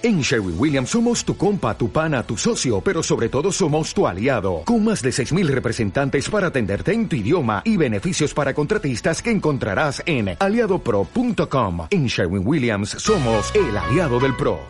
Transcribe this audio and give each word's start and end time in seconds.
En 0.00 0.20
Sherwin 0.20 0.54
Williams 0.56 0.90
somos 0.90 1.24
tu 1.24 1.36
compa, 1.36 1.76
tu 1.76 1.90
pana, 1.90 2.22
tu 2.22 2.36
socio, 2.36 2.80
pero 2.80 3.02
sobre 3.02 3.28
todo 3.28 3.50
somos 3.50 3.92
tu 3.92 4.06
aliado, 4.06 4.62
con 4.64 4.84
más 4.84 5.02
de 5.02 5.10
6.000 5.10 5.48
representantes 5.48 6.30
para 6.30 6.48
atenderte 6.48 6.92
en 6.92 7.08
tu 7.08 7.16
idioma 7.16 7.62
y 7.64 7.76
beneficios 7.76 8.32
para 8.32 8.54
contratistas 8.54 9.20
que 9.20 9.32
encontrarás 9.32 10.00
en 10.06 10.36
aliadopro.com. 10.38 11.88
En 11.90 12.06
Sherwin 12.06 12.46
Williams 12.46 12.90
somos 12.90 13.52
el 13.56 13.76
aliado 13.76 14.20
del 14.20 14.36
PRO. 14.36 14.60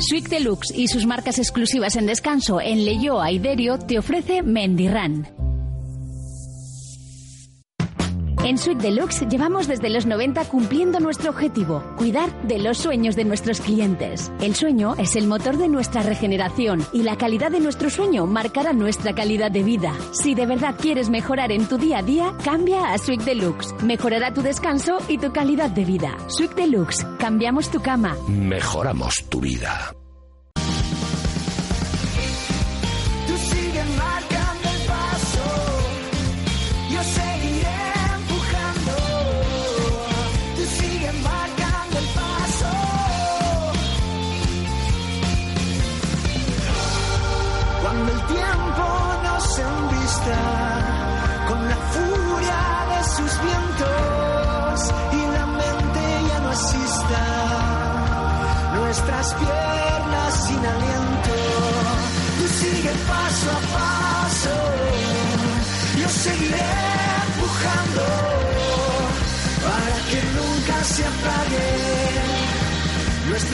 Sweet 0.00 0.28
Deluxe 0.28 0.70
y 0.76 0.88
sus 0.88 1.06
marcas 1.06 1.38
exclusivas 1.38 1.96
en 1.96 2.04
descanso 2.04 2.60
en 2.60 2.84
Leyoa 2.84 3.30
y 3.30 3.38
Derio 3.38 3.78
te 3.78 3.98
ofrece 3.98 4.42
Mendirán. 4.42 5.43
En 8.44 8.58
Suite 8.58 8.82
Deluxe 8.82 9.26
llevamos 9.26 9.66
desde 9.66 9.88
los 9.88 10.04
90 10.04 10.44
cumpliendo 10.44 11.00
nuestro 11.00 11.30
objetivo, 11.30 11.82
cuidar 11.96 12.30
de 12.42 12.58
los 12.58 12.76
sueños 12.76 13.16
de 13.16 13.24
nuestros 13.24 13.62
clientes. 13.62 14.30
El 14.38 14.54
sueño 14.54 14.94
es 14.98 15.16
el 15.16 15.26
motor 15.26 15.56
de 15.56 15.66
nuestra 15.66 16.02
regeneración 16.02 16.84
y 16.92 17.04
la 17.04 17.16
calidad 17.16 17.50
de 17.50 17.60
nuestro 17.60 17.88
sueño 17.88 18.26
marcará 18.26 18.74
nuestra 18.74 19.14
calidad 19.14 19.50
de 19.50 19.62
vida. 19.62 19.94
Si 20.12 20.34
de 20.34 20.44
verdad 20.44 20.74
quieres 20.78 21.08
mejorar 21.08 21.52
en 21.52 21.66
tu 21.66 21.78
día 21.78 22.00
a 22.00 22.02
día, 22.02 22.34
cambia 22.44 22.92
a 22.92 22.98
Suite 22.98 23.24
Deluxe. 23.24 23.82
Mejorará 23.82 24.34
tu 24.34 24.42
descanso 24.42 24.98
y 25.08 25.16
tu 25.16 25.32
calidad 25.32 25.70
de 25.70 25.86
vida. 25.86 26.14
Suite 26.28 26.54
Deluxe, 26.54 27.06
cambiamos 27.18 27.70
tu 27.70 27.80
cama. 27.80 28.14
Mejoramos 28.28 29.24
tu 29.30 29.40
vida. 29.40 29.94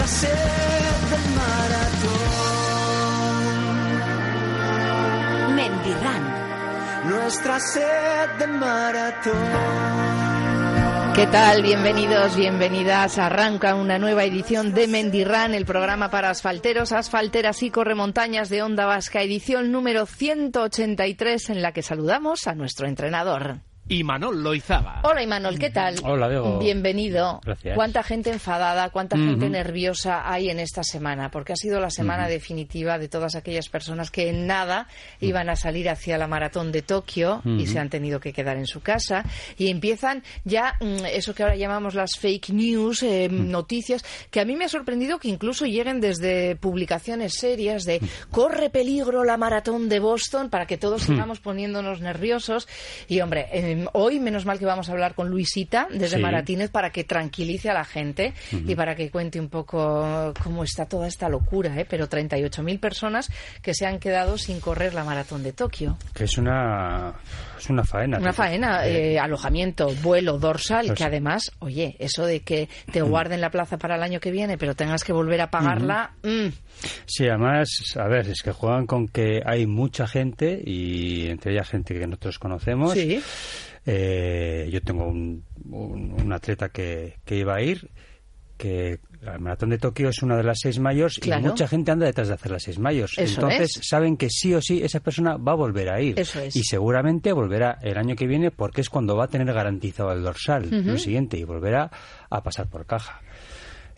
Nuestra 0.00 0.30
sed 0.30 0.30
del 1.10 1.26
maratón. 1.34 1.94
Mendirán. 5.54 6.24
Nuestra 7.10 7.60
sed 7.60 8.30
del 8.38 8.52
maratón. 8.52 9.34
¿Qué 11.14 11.26
tal? 11.26 11.62
Bienvenidos, 11.62 12.34
bienvenidas. 12.34 13.18
Arranca 13.18 13.74
una 13.74 13.98
nueva 13.98 14.24
edición 14.24 14.72
de 14.72 14.88
Mendirán, 14.88 15.52
el 15.54 15.66
programa 15.66 16.10
para 16.10 16.30
asfalteros, 16.30 16.92
asfalteras 16.92 17.62
y 17.62 17.70
corremontañas 17.70 18.48
de 18.48 18.62
Onda 18.62 18.86
Vasca, 18.86 19.20
edición 19.20 19.70
número 19.70 20.06
183 20.06 21.50
en 21.50 21.60
la 21.60 21.72
que 21.72 21.82
saludamos 21.82 22.46
a 22.46 22.54
nuestro 22.54 22.86
entrenador. 22.86 23.60
Y 23.90 24.04
Manol 24.04 24.40
Loizaba. 24.42 25.00
Hola 25.02 25.20
Imanol, 25.20 25.58
¿qué 25.58 25.68
tal? 25.68 25.96
Hola, 26.04 26.28
Diego. 26.28 26.60
Bienvenido. 26.60 27.40
Gracias. 27.44 27.74
¿Cuánta 27.74 28.04
gente 28.04 28.30
enfadada, 28.30 28.88
cuánta 28.90 29.16
Ujú. 29.16 29.24
gente 29.30 29.50
nerviosa 29.50 30.30
hay 30.32 30.48
en 30.48 30.60
esta 30.60 30.84
semana? 30.84 31.32
Porque 31.32 31.54
ha 31.54 31.56
sido 31.56 31.80
la 31.80 31.90
semana 31.90 32.28
definitiva 32.28 32.98
de 33.00 33.08
todas 33.08 33.34
aquellas 33.34 33.68
personas 33.68 34.12
que 34.12 34.28
en 34.28 34.46
nada 34.46 34.86
iban 35.20 35.50
a 35.50 35.56
salir 35.56 35.88
hacia 35.90 36.18
la 36.18 36.28
maratón 36.28 36.70
de 36.70 36.82
Tokio 36.82 37.42
y 37.44 37.66
se 37.66 37.80
han 37.80 37.90
tenido 37.90 38.20
que 38.20 38.32
quedar 38.32 38.56
en 38.56 38.66
su 38.66 38.80
casa 38.80 39.24
y 39.58 39.70
empiezan 39.70 40.22
ya 40.44 40.76
mm, 40.80 41.06
eso 41.12 41.34
que 41.34 41.42
ahora 41.42 41.56
llamamos 41.56 41.94
las 41.94 42.12
fake 42.16 42.50
news, 42.50 43.02
eh, 43.02 43.28
noticias, 43.28 44.04
que 44.30 44.40
a 44.40 44.44
mí 44.44 44.54
me 44.54 44.66
ha 44.66 44.68
sorprendido 44.68 45.18
que 45.18 45.28
incluso 45.28 45.66
lleguen 45.66 46.00
desde 46.00 46.54
publicaciones 46.54 47.34
serias 47.34 47.82
de 47.86 48.00
corre 48.30 48.70
peligro 48.70 49.24
la 49.24 49.36
maratón 49.36 49.88
de 49.88 49.98
Boston 49.98 50.48
para 50.48 50.66
que 50.66 50.78
todos 50.78 51.02
sigamos 51.02 51.40
poniéndonos 51.40 52.00
nerviosos. 52.00 52.68
Y 53.08 53.20
hombre, 53.20 53.48
eh, 53.52 53.79
hoy 53.92 54.20
menos 54.20 54.46
mal 54.46 54.58
que 54.58 54.64
vamos 54.64 54.88
a 54.88 54.92
hablar 54.92 55.14
con 55.14 55.28
Luisita 55.30 55.88
desde 55.90 56.16
Sí. 56.16 56.22
Maratínez 56.22 56.70
para 56.70 56.90
que 56.90 57.04
tranquilice 57.04 57.70
a 57.70 57.74
la 57.74 57.84
gente 57.84 58.34
y 58.52 58.74
para 58.74 58.94
que 58.94 59.10
cuente 59.10 59.38
un 59.40 59.48
poco 59.48 60.32
cómo 60.42 60.64
está 60.64 60.86
toda 60.86 61.06
esta 61.08 61.28
locura, 61.28 61.78
¿eh? 61.80 61.86
pero 61.88 62.08
38.000 62.08 62.78
personas 62.80 63.30
que 63.62 63.74
se 63.74 63.86
han 63.86 63.98
quedado 63.98 64.38
sin 64.38 64.60
correr 64.60 64.94
la 64.94 65.04
maratón 65.04 65.42
de 65.42 65.52
Tokio. 65.52 65.96
Que 66.14 66.24
es 66.24 66.36
una, 66.38 67.14
es 67.58 67.68
una 67.70 67.84
faena. 67.84 68.18
Una 68.18 68.32
faena, 68.32 68.86
Eh, 68.86 69.14
eh, 69.14 69.18
alojamiento, 69.18 69.88
vuelo, 70.02 70.38
dorsal, 70.38 70.86
Pues- 70.86 70.98
que 70.98 71.04
además, 71.04 71.50
oye, 71.60 71.96
eso 71.98 72.24
de 72.26 72.40
que 72.40 72.68
te 72.92 73.02
guarden 73.02 73.40
la 73.40 73.50
plaza 73.50 73.78
para 73.78 73.96
el 73.96 74.02
año 74.02 74.20
que 74.20 74.30
viene, 74.30 74.56
pero 74.58 74.74
tengas 74.74 75.04
que 75.04 75.12
volver 75.12 75.40
a 75.40 75.50
pagarla, 75.50 76.12
mm, 76.22 76.48
Sí, 77.06 77.28
además, 77.28 77.68
a 77.96 78.08
ver, 78.08 78.28
es 78.28 78.42
que 78.42 78.52
juegan 78.52 78.86
con 78.86 79.06
que 79.08 79.42
hay 79.44 79.66
mucha 79.66 80.06
gente 80.06 80.60
y 80.64 81.28
entre 81.28 81.52
ella 81.52 81.64
gente 81.64 81.92
que 81.94 82.06
nosotros 82.06 82.38
conocemos. 82.38 82.94
sí. 82.94 83.20
Eh, 83.92 84.68
yo 84.70 84.80
tengo 84.82 85.06
un, 85.08 85.44
un- 85.68 86.12
un 86.20 86.32
atleta 86.32 86.68
que, 86.68 87.16
que 87.24 87.36
iba 87.36 87.56
a 87.56 87.60
ir, 87.62 87.90
que 88.56 89.00
la 89.22 89.38
maratón 89.38 89.70
de 89.70 89.78
Tokio 89.78 90.10
es 90.10 90.22
una 90.22 90.36
de 90.36 90.42
las 90.44 90.58
seis 90.60 90.78
mayores 90.78 91.18
Claro. 91.18 91.40
y 91.40 91.44
mucha 91.48 91.66
gente 91.66 91.90
anda 91.90 92.06
detrás 92.06 92.28
de 92.28 92.34
hacer 92.34 92.52
las 92.52 92.62
seis 92.62 92.78
mayores. 92.78 93.18
Eso 93.18 93.40
Entonces 93.40 93.76
es. 93.78 93.88
saben 93.88 94.16
que 94.16 94.28
sí 94.30 94.54
o 94.54 94.60
sí 94.60 94.82
esa 94.82 95.00
persona 95.00 95.36
va 95.38 95.52
a 95.52 95.56
volver 95.56 95.88
a 95.90 96.00
ir. 96.00 96.18
Eso 96.20 96.40
es. 96.40 96.54
Y 96.56 96.62
seguramente 96.62 97.32
volverá 97.32 97.78
el 97.82 97.96
año 97.98 98.14
que 98.16 98.26
viene 98.26 98.50
porque 98.50 98.82
es 98.82 98.90
cuando 98.90 99.16
va 99.16 99.24
a 99.24 99.28
tener 99.28 99.52
garantizado 99.52 100.12
el 100.12 100.22
dorsal, 100.22 100.68
lo 100.70 100.96
siguiente, 100.98 101.36
y 101.38 101.44
volverá 101.44 101.90
a 102.30 102.42
pasar 102.42 102.68
por 102.68 102.84
caja. 102.86 103.20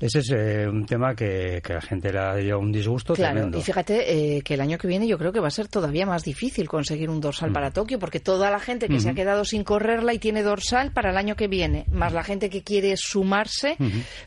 Ese 0.03 0.19
es 0.19 0.31
eh, 0.31 0.67
un 0.69 0.85
tema 0.85 1.15
que, 1.15 1.61
que 1.65 1.73
a 1.73 1.77
la 1.77 1.81
gente 1.81 2.13
le 2.13 2.19
ha 2.19 2.35
dio 2.35 2.59
un 2.59 2.73
disgusto 2.73 3.15
Claro, 3.15 3.35
tremendo. 3.35 3.59
y 3.59 3.63
fíjate 3.63 4.37
eh, 4.37 4.43
que 4.43 4.55
el 4.55 4.61
año 4.61 4.77
que 4.77 4.89
viene 4.89 5.07
yo 5.07 5.17
creo 5.17 5.33
que 5.33 5.39
va 5.39 5.47
a 5.47 5.53
ser 5.53 5.69
todavía 5.69 6.05
más 6.07 6.25
difícil 6.25 6.69
conseguir 6.69 7.09
un 7.09 7.21
dorsal 7.21 7.51
Mm. 7.51 7.53
para 7.53 7.71
Tokio, 7.71 7.99
porque 8.01 8.19
toda 8.19 8.51
la 8.51 8.59
gente 8.59 8.89
que 8.89 8.99
se 8.99 9.11
ha 9.11 9.15
quedado 9.15 9.45
sin 9.45 9.63
correrla 9.65 10.13
y 10.13 10.19
tiene 10.19 10.43
dorsal 10.43 10.91
para 10.91 11.11
el 11.11 11.17
año 11.17 11.37
que 11.37 11.47
viene, 11.47 11.87
más 11.93 12.13
la 12.13 12.25
gente 12.25 12.51
que 12.51 12.63
quiere 12.63 12.95
sumarse, 12.97 13.77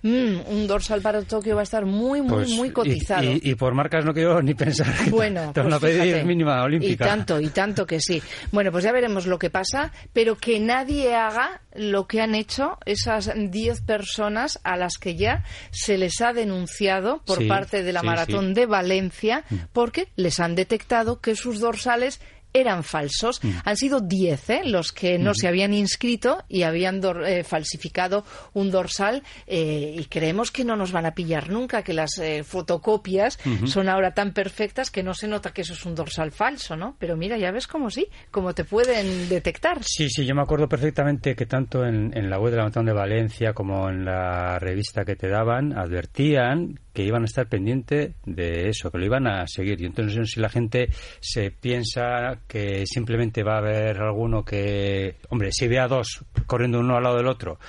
mm, 0.01 0.39
un 0.47 0.67
dorsal 0.67 1.01
para 1.01 1.21
Tokio 1.23 1.55
va 1.55 1.61
a 1.61 1.63
estar 1.63 1.85
muy, 1.85 2.21
muy, 2.21 2.29
Pues, 2.29 2.49
muy 2.51 2.69
cotizado. 2.71 3.23
Y, 3.23 3.41
y 3.43 3.55
por 3.55 3.73
marcas 3.73 4.05
no 4.05 4.13
quiero 4.13 4.41
ni 4.41 4.53
pensar. 4.53 4.87
que 5.03 5.09
Bueno, 5.09 5.51
te 5.53 5.59
van 5.61 5.69
pues 5.79 5.81
pedir 5.97 6.23
mínima 6.25 6.63
olímpica. 6.63 7.05
Y 7.05 7.07
tanto, 7.09 7.41
y 7.41 7.49
tanto 7.49 7.85
que 7.85 7.99
sí. 7.99 8.21
Bueno, 8.51 8.71
pues 8.71 8.83
ya 8.85 8.93
veremos 8.93 9.25
lo 9.27 9.37
que 9.37 9.49
pasa, 9.49 9.91
pero 10.13 10.37
que 10.37 10.59
nadie 10.59 11.13
haga 11.15 11.61
lo 11.73 12.07
que 12.07 12.21
han 12.21 12.35
hecho 12.35 12.77
esas 12.85 13.29
10 13.35 13.81
personas 13.81 14.59
a 14.63 14.77
las 14.77 14.97
que 14.97 15.15
ya 15.15 15.43
se 15.71 15.97
les 15.97 16.21
ha 16.21 16.33
denunciado 16.33 17.21
por 17.25 17.39
Sí, 17.39 17.47
parte 17.47 17.83
de 17.83 17.93
la 17.93 18.01
sí, 18.01 18.05
maratón 18.05 18.47
sí. 18.49 18.53
de 18.53 18.65
Valencia 18.65 19.43
porque 19.73 20.07
les 20.15 20.39
han 20.39 20.55
detectado 20.55 21.19
que 21.19 21.35
sus 21.35 21.59
dorsales 21.59 22.19
eran 22.55 22.83
falsos. 22.83 23.43
Mm. 23.43 23.49
Han 23.63 23.77
sido 23.77 24.01
10 24.01 24.49
¿eh? 24.49 24.61
los 24.65 24.91
que 24.91 25.19
no 25.19 25.33
se 25.33 25.47
habían 25.47 25.73
inscrito 25.73 26.43
y 26.47 26.63
habían 26.63 27.01
eh, 27.25 27.43
falsificado 27.43 28.25
un 28.53 28.71
dorsal 28.71 29.23
eh, 29.45 29.95
y 29.97 30.05
creemos 30.05 30.51
que 30.51 30.63
no 30.63 30.75
nos 30.75 30.91
van 30.91 31.05
a 31.05 31.13
pillar 31.13 31.49
nunca, 31.49 31.83
que 31.83 31.93
las 31.93 32.17
eh, 32.19 32.43
fotocopias 32.43 33.39
son 33.65 33.89
ahora 33.89 34.13
tan 34.13 34.33
perfectas 34.33 34.89
que 34.89 35.03
no 35.03 35.13
se 35.13 35.27
nota 35.27 35.51
que 35.51 35.61
eso 35.61 35.73
es 35.73 35.85
un 35.85 35.95
dorsal 35.95 36.31
falso, 36.31 36.75
¿no? 36.75 36.95
Pero 36.99 37.17
mira, 37.17 37.37
ya 37.37 37.51
ves 37.51 37.67
cómo 37.67 37.89
sí, 37.89 38.07
cómo 38.31 38.53
te 38.53 38.63
pueden 38.63 39.29
detectar. 39.29 39.83
Sí, 39.83 40.09
sí, 40.09 40.25
yo 40.25 40.35
me 40.35 40.41
acuerdo 40.41 40.67
perfectamente 40.67 41.35
que 41.35 41.45
tanto 41.45 41.85
en, 41.85 42.15
en 42.17 42.29
la 42.29 42.39
web 42.39 42.51
de 42.51 42.57
la 42.57 42.63
Maratón 42.63 42.85
de 42.85 42.93
Valencia 42.93 43.53
como 43.53 43.89
en 43.89 44.05
la 44.05 44.59
revista 44.59 45.03
que 45.03 45.15
te 45.15 45.27
daban 45.27 45.77
advertían 45.77 46.79
que 46.95 47.03
iban 47.03 47.23
a 47.23 47.25
estar 47.25 47.47
pendiente 47.47 48.13
de 48.25 48.69
eso, 48.69 48.89
que 48.89 48.97
lo 48.97 49.05
iban 49.05 49.27
a 49.27 49.45
seguir. 49.47 49.81
Y 49.81 49.85
entonces 49.85 50.17
no 50.17 50.25
sé 50.25 50.35
si 50.35 50.39
la 50.39 50.49
gente 50.49 50.87
se 51.19 51.51
piensa 51.51 52.39
que 52.47 52.85
simplemente 52.87 53.43
va 53.43 53.55
a 53.55 53.59
haber 53.59 53.99
alguno 53.99 54.43
que, 54.43 55.17
hombre, 55.29 55.51
si 55.51 55.67
ve 55.67 55.77
a 55.77 55.87
dos 55.87 56.25
corriendo 56.47 56.79
uno 56.79 56.95
al 56.95 57.03
lado 57.03 57.17
del 57.17 57.27
otro 57.27 57.59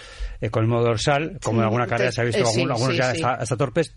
eh, 0.41 0.51
con 0.51 0.65
el 0.65 0.69
modo 0.69 0.85
dorsal, 0.85 1.39
como 1.43 1.57
Sí, 1.57 1.61
en 1.61 1.65
alguna 1.65 1.87
carrera 1.87 2.13
se 2.13 2.21
ha 2.21 2.25
visto 2.25 2.43
eh, 2.43 2.47
sí, 2.47 2.63
algunos, 2.63 2.97
ya 2.97 3.11
hasta, 3.11 3.35
hasta 3.35 3.57
torpes, 3.57 3.95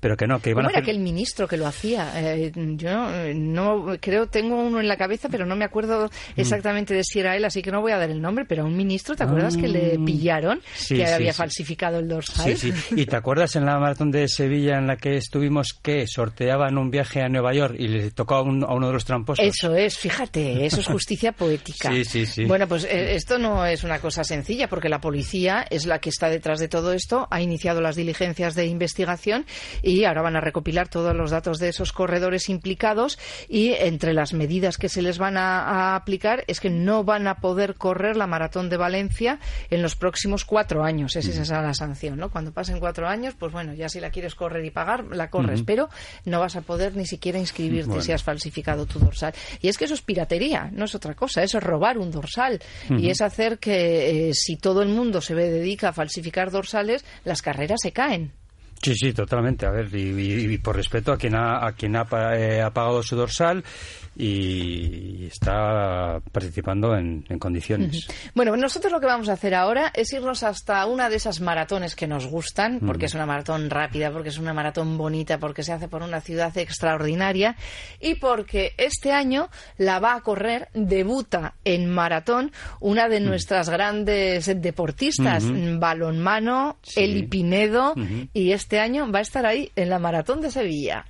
pero 0.00 0.16
que 0.16 0.26
no, 0.26 0.40
que 0.40 0.50
iban 0.50 0.62
¿Cómo 0.64 0.68
a 0.68 0.72
era 0.72 0.80
hacer... 0.80 0.90
aquel 0.94 1.02
ministro 1.02 1.46
que 1.48 1.56
lo 1.56 1.66
hacía? 1.66 2.12
Eh, 2.16 2.52
yo 2.54 3.10
eh, 3.14 3.34
no 3.34 3.96
creo, 4.00 4.26
tengo 4.28 4.56
uno 4.62 4.80
en 4.80 4.88
la 4.88 4.96
cabeza, 4.96 5.28
pero 5.28 5.46
no 5.46 5.56
me 5.56 5.64
acuerdo 5.64 6.06
Mm. 6.36 6.40
exactamente 6.40 6.94
de 6.94 7.04
si 7.04 7.20
era 7.20 7.36
él, 7.36 7.44
así 7.44 7.62
que 7.62 7.70
no 7.70 7.80
voy 7.80 7.92
a 7.92 7.98
dar 7.98 8.10
el 8.10 8.20
nombre, 8.20 8.44
pero 8.46 8.62
a 8.62 8.66
un 8.66 8.76
ministro, 8.76 9.14
¿te 9.16 9.24
acuerdas 9.24 9.56
que 9.56 9.68
le 9.68 9.94
Ah. 9.96 10.04
pillaron 10.04 10.60
Sí, 10.74 10.96
que 10.96 11.06
había 11.06 11.32
falsificado 11.32 11.98
el 11.98 12.08
dorsal? 12.08 12.56
Sí, 12.56 12.72
sí. 12.72 12.94
¿Y 12.96 13.06
te 13.06 13.16
acuerdas 13.16 13.56
en 13.56 13.64
la 13.66 13.78
maratón 13.78 14.10
de 14.10 14.28
Sevilla 14.28 14.78
en 14.78 14.86
la 14.86 14.96
que 14.96 15.16
estuvimos 15.16 15.72
que 15.82 16.06
sorteaban 16.06 16.78
un 16.78 16.90
viaje 16.90 17.20
a 17.22 17.28
Nueva 17.28 17.52
York 17.54 17.74
y 17.78 17.88
le 17.88 18.10
tocó 18.10 18.36
a, 18.36 18.42
uno 18.42 18.86
de 18.86 18.92
los 18.92 19.04
tramposos. 19.04 19.44
Eso 19.44 19.74
es, 19.74 19.98
fíjate, 19.98 20.64
eso 20.66 20.80
es 20.80 20.86
justicia 20.86 21.32
poética. 21.32 21.90
Sí, 21.92 22.04
sí, 22.04 22.26
sí. 22.26 22.44
Bueno, 22.46 22.66
pues 22.66 22.84
eh, 22.84 23.14
esto 23.14 23.38
no 23.38 23.66
es 23.66 23.84
una 23.84 23.98
cosa 23.98 24.24
sencilla 24.24 24.68
porque 24.68 24.88
la 24.88 25.00
policía 25.00 25.64
es 25.70 25.81
la 25.86 25.98
que 25.98 26.10
está 26.10 26.28
detrás 26.28 26.60
de 26.60 26.68
todo 26.68 26.92
esto, 26.92 27.28
ha 27.30 27.40
iniciado 27.40 27.80
las 27.80 27.96
diligencias 27.96 28.54
de 28.54 28.66
investigación 28.66 29.46
y 29.82 30.04
ahora 30.04 30.22
van 30.22 30.36
a 30.36 30.40
recopilar 30.40 30.88
todos 30.88 31.14
los 31.14 31.30
datos 31.30 31.58
de 31.58 31.68
esos 31.68 31.92
corredores 31.92 32.48
implicados 32.48 33.18
y 33.48 33.72
entre 33.72 34.12
las 34.12 34.32
medidas 34.32 34.78
que 34.78 34.88
se 34.88 35.02
les 35.02 35.18
van 35.18 35.36
a, 35.36 35.94
aplicar 35.96 36.44
es 36.46 36.60
que 36.60 36.70
no 36.70 37.04
van 37.04 37.26
a 37.26 37.36
poder 37.36 37.74
correr 37.74 38.16
la 38.16 38.26
maratón 38.26 38.68
de 38.68 38.76
Valencia 38.76 39.38
en 39.70 39.82
los 39.82 39.96
próximos 39.96 40.44
cuatro 40.44 40.84
años. 40.84 41.16
Esa 41.16 41.42
es 41.42 41.48
la 41.50 41.74
sanción, 41.74 42.18
¿no? 42.18 42.30
Cuando 42.30 42.52
pasen 42.52 42.78
cuatro 42.78 43.08
años, 43.08 43.34
pues 43.38 43.52
bueno, 43.52 43.74
ya 43.74 43.88
si 43.88 44.00
la 44.00 44.10
quieres 44.10 44.34
correr 44.34 44.64
y 44.64 44.70
pagar, 44.70 45.04
la 45.10 45.30
corres, 45.30 45.62
pero 45.62 45.88
no 46.24 46.40
vas 46.40 46.56
a 46.56 46.62
poder 46.62 46.96
ni 46.96 47.06
siquiera 47.06 47.38
inscribirte 47.38 48.00
si 48.02 48.12
has 48.12 48.22
falsificado 48.22 48.86
tu 48.86 48.98
dorsal. 48.98 49.32
Y 49.60 49.68
es 49.68 49.78
que 49.78 49.84
eso 49.84 49.94
es 49.94 50.02
piratería, 50.02 50.70
no 50.72 50.84
es 50.84 50.94
otra 50.94 51.14
cosa, 51.14 51.42
eso 51.42 51.58
es 51.58 51.64
robar 51.64 51.98
un 51.98 52.10
dorsal 52.10 52.60
y 52.90 53.10
es 53.10 53.20
hacer 53.20 53.58
que 53.58 54.28
eh, 54.28 54.34
si 54.34 54.56
todo 54.56 54.82
el 54.82 54.88
mundo 54.88 55.20
se 55.20 55.34
ve, 55.34 55.50
falsificar 55.92 56.50
dorsales, 56.50 57.04
las 57.24 57.42
carreras 57.42 57.80
se 57.82 57.92
caen. 57.92 58.32
Sí, 58.82 58.94
sí, 58.96 59.12
totalmente. 59.12 59.64
A 59.64 59.70
ver, 59.70 59.88
y, 59.94 60.58
por 60.58 60.74
respeto 60.74 61.12
a 61.12 61.16
quien 61.16 61.36
ha, 61.36 61.64
a 61.64 61.72
quien 61.72 61.94
ha, 61.94 62.04
eh, 62.36 62.60
ha 62.60 62.70
pagado 62.70 63.02
su 63.02 63.14
dorsal 63.14 63.62
y 64.14 65.26
está 65.26 66.20
participando 66.32 66.94
en, 66.96 67.22
condiciones. 67.38 68.06
Bueno, 68.34 68.56
nosotros 68.56 68.92
lo 68.92 69.00
que 69.00 69.06
vamos 69.06 69.28
a 69.28 69.32
hacer 69.32 69.54
ahora 69.54 69.90
es 69.94 70.12
irnos 70.12 70.42
hasta 70.42 70.84
una 70.86 71.08
de 71.08 71.16
esas 71.16 71.40
maratones 71.40 71.96
que 71.96 72.06
nos 72.06 72.26
gustan, 72.26 72.80
porque 72.80 73.06
es 73.06 73.14
una 73.14 73.24
maratón 73.24 73.70
rápida, 73.70 74.12
porque 74.12 74.28
es 74.28 74.38
una 74.38 74.52
maratón 74.52 74.98
bonita, 74.98 75.38
porque 75.38 75.62
se 75.62 75.72
hace 75.72 75.88
por 75.88 76.02
una 76.02 76.20
ciudad 76.20 76.56
extraordinaria 76.58 77.56
y 78.00 78.16
porque 78.16 78.72
este 78.76 79.12
año 79.12 79.48
la 79.78 79.98
va 79.98 80.14
a 80.14 80.20
correr, 80.20 80.68
debuta 80.74 81.54
en 81.64 81.88
maratón 81.88 82.52
una 82.80 83.08
de 83.08 83.20
nuestras 83.20 83.70
grandes 83.70 84.46
deportistas, 84.60 85.44
balonmano, 85.78 86.78
Eli 86.96 87.26
Pinedo, 87.26 87.94
y 88.34 88.52
este 88.52 88.71
año 88.80 89.10
va 89.10 89.20
a 89.20 89.22
estar 89.22 89.46
ahí 89.46 89.72
en 89.76 89.90
la 89.90 89.98
maratón 89.98 90.40
de 90.40 90.50
Sevilla. 90.50 91.06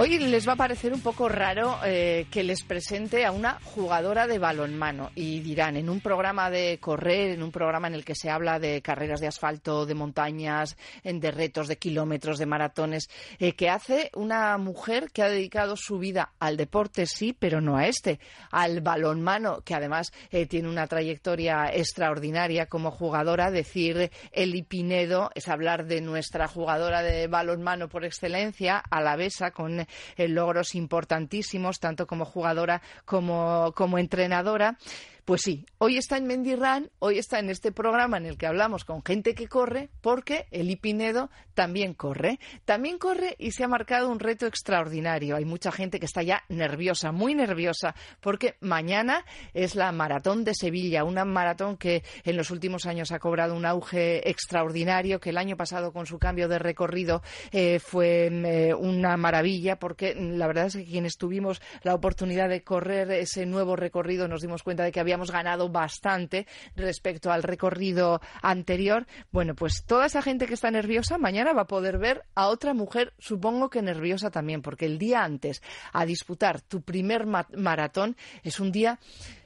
Hoy 0.00 0.16
les 0.16 0.46
va 0.46 0.52
a 0.52 0.56
parecer 0.56 0.92
un 0.92 1.00
poco 1.00 1.28
raro 1.28 1.76
eh, 1.84 2.28
que 2.30 2.44
les 2.44 2.62
presente 2.62 3.26
a 3.26 3.32
una 3.32 3.58
jugadora 3.64 4.28
de 4.28 4.38
balonmano 4.38 5.10
y 5.16 5.40
dirán, 5.40 5.76
en 5.76 5.90
un 5.90 6.00
programa 6.00 6.50
de 6.50 6.78
correr, 6.80 7.30
en 7.30 7.42
un 7.42 7.50
programa 7.50 7.88
en 7.88 7.94
el 7.94 8.04
que 8.04 8.14
se 8.14 8.30
habla 8.30 8.60
de 8.60 8.80
carreras 8.80 9.18
de 9.20 9.26
asfalto, 9.26 9.86
de 9.86 9.96
montañas, 9.96 10.76
de 11.02 11.30
retos, 11.32 11.66
de 11.66 11.78
kilómetros, 11.78 12.38
de 12.38 12.46
maratones, 12.46 13.08
eh, 13.40 13.54
que 13.54 13.70
hace 13.70 14.12
una 14.14 14.56
mujer 14.56 15.10
que 15.12 15.24
ha 15.24 15.28
dedicado 15.28 15.74
su 15.76 15.98
vida 15.98 16.30
al 16.38 16.56
deporte, 16.56 17.04
sí, 17.06 17.34
pero 17.36 17.60
no 17.60 17.76
a 17.76 17.88
este, 17.88 18.20
al 18.52 18.80
balonmano, 18.82 19.62
que 19.62 19.74
además 19.74 20.12
eh, 20.30 20.46
tiene 20.46 20.68
una 20.68 20.86
trayectoria 20.86 21.72
extraordinaria 21.74 22.66
como 22.66 22.92
jugadora. 22.92 23.50
Decir 23.50 24.12
Eli 24.30 24.62
Pinedo 24.62 25.32
es 25.34 25.48
hablar 25.48 25.86
de 25.86 26.00
nuestra 26.02 26.46
jugadora 26.46 27.02
de 27.02 27.26
balonmano 27.26 27.88
por 27.88 28.04
excelencia, 28.04 28.78
alavesa, 28.78 29.50
con 29.50 29.87
logros 30.16 30.74
importantísimos, 30.74 31.80
tanto 31.80 32.06
como 32.06 32.24
jugadora 32.24 32.82
como, 33.04 33.72
como 33.74 33.98
entrenadora. 33.98 34.78
Pues 35.28 35.42
sí, 35.42 35.66
hoy 35.76 35.98
está 35.98 36.16
en 36.16 36.26
Mendirran, 36.26 36.90
hoy 37.00 37.18
está 37.18 37.38
en 37.38 37.50
este 37.50 37.70
programa 37.70 38.16
en 38.16 38.24
el 38.24 38.38
que 38.38 38.46
hablamos 38.46 38.86
con 38.86 39.04
gente 39.04 39.34
que 39.34 39.46
corre, 39.46 39.90
porque 40.00 40.46
Eli 40.50 40.76
Pinedo 40.76 41.28
también 41.52 41.92
corre. 41.92 42.38
También 42.64 42.96
corre 42.96 43.36
y 43.38 43.50
se 43.50 43.62
ha 43.62 43.68
marcado 43.68 44.08
un 44.08 44.20
reto 44.20 44.46
extraordinario. 44.46 45.36
Hay 45.36 45.44
mucha 45.44 45.70
gente 45.70 46.00
que 46.00 46.06
está 46.06 46.22
ya 46.22 46.44
nerviosa, 46.48 47.12
muy 47.12 47.34
nerviosa, 47.34 47.94
porque 48.20 48.56
mañana 48.60 49.26
es 49.52 49.74
la 49.74 49.92
maratón 49.92 50.44
de 50.44 50.54
Sevilla, 50.54 51.04
una 51.04 51.26
maratón 51.26 51.76
que 51.76 52.04
en 52.24 52.38
los 52.38 52.50
últimos 52.50 52.86
años 52.86 53.12
ha 53.12 53.18
cobrado 53.18 53.54
un 53.54 53.66
auge 53.66 54.26
extraordinario, 54.30 55.20
que 55.20 55.28
el 55.28 55.36
año 55.36 55.58
pasado 55.58 55.92
con 55.92 56.06
su 56.06 56.18
cambio 56.18 56.48
de 56.48 56.58
recorrido 56.58 57.20
eh, 57.52 57.80
fue 57.80 58.30
eh, 58.32 58.72
una 58.72 59.18
maravilla, 59.18 59.78
porque 59.78 60.14
la 60.14 60.46
verdad 60.46 60.68
es 60.68 60.76
que 60.76 60.86
quienes 60.86 61.18
tuvimos 61.18 61.60
la 61.82 61.94
oportunidad 61.94 62.48
de 62.48 62.62
correr 62.62 63.10
ese 63.10 63.44
nuevo 63.44 63.76
recorrido 63.76 64.26
nos 64.26 64.40
dimos 64.40 64.62
cuenta 64.62 64.84
de 64.84 64.90
que 64.90 65.00
había 65.00 65.17
hemos 65.18 65.30
ganado 65.32 65.68
bastante 65.68 66.46
respecto 66.76 67.32
al 67.32 67.42
recorrido 67.42 68.20
anterior. 68.40 69.06
Bueno, 69.32 69.54
pues 69.54 69.84
toda 69.84 70.06
esa 70.06 70.22
gente 70.22 70.46
que 70.46 70.54
está 70.54 70.70
nerviosa 70.70 71.18
mañana 71.18 71.52
va 71.52 71.62
a 71.62 71.66
poder 71.66 71.98
ver 71.98 72.22
a 72.36 72.46
otra 72.46 72.72
mujer, 72.72 73.12
supongo 73.18 73.68
que 73.68 73.82
nerviosa 73.82 74.30
también, 74.30 74.62
porque 74.62 74.86
el 74.86 74.98
día 74.98 75.24
antes 75.24 75.60
a 75.92 76.06
disputar 76.06 76.60
tu 76.60 76.82
primer 76.82 77.26
maratón 77.26 78.16
es 78.44 78.60
un 78.60 78.70
día 78.70 79.00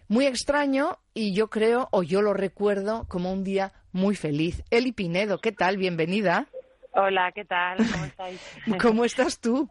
muy 0.08 0.26
extraño 0.26 0.98
y 1.14 1.34
yo 1.34 1.48
creo, 1.48 1.88
o 1.90 2.02
yo 2.02 2.20
lo 2.20 2.34
recuerdo, 2.34 3.06
como 3.08 3.32
un 3.32 3.44
día 3.44 3.72
muy 3.92 4.14
feliz. 4.14 4.62
Eli 4.70 4.92
Pinedo, 4.92 5.38
¿qué 5.38 5.52
tal? 5.52 5.78
Bienvenida. 5.78 6.48
Hola, 6.92 7.32
¿qué 7.34 7.46
tal? 7.46 7.78
¿Cómo 7.78 8.04
estáis? 8.04 8.40
¿Cómo 8.82 9.04
estás 9.06 9.40
tú? 9.40 9.70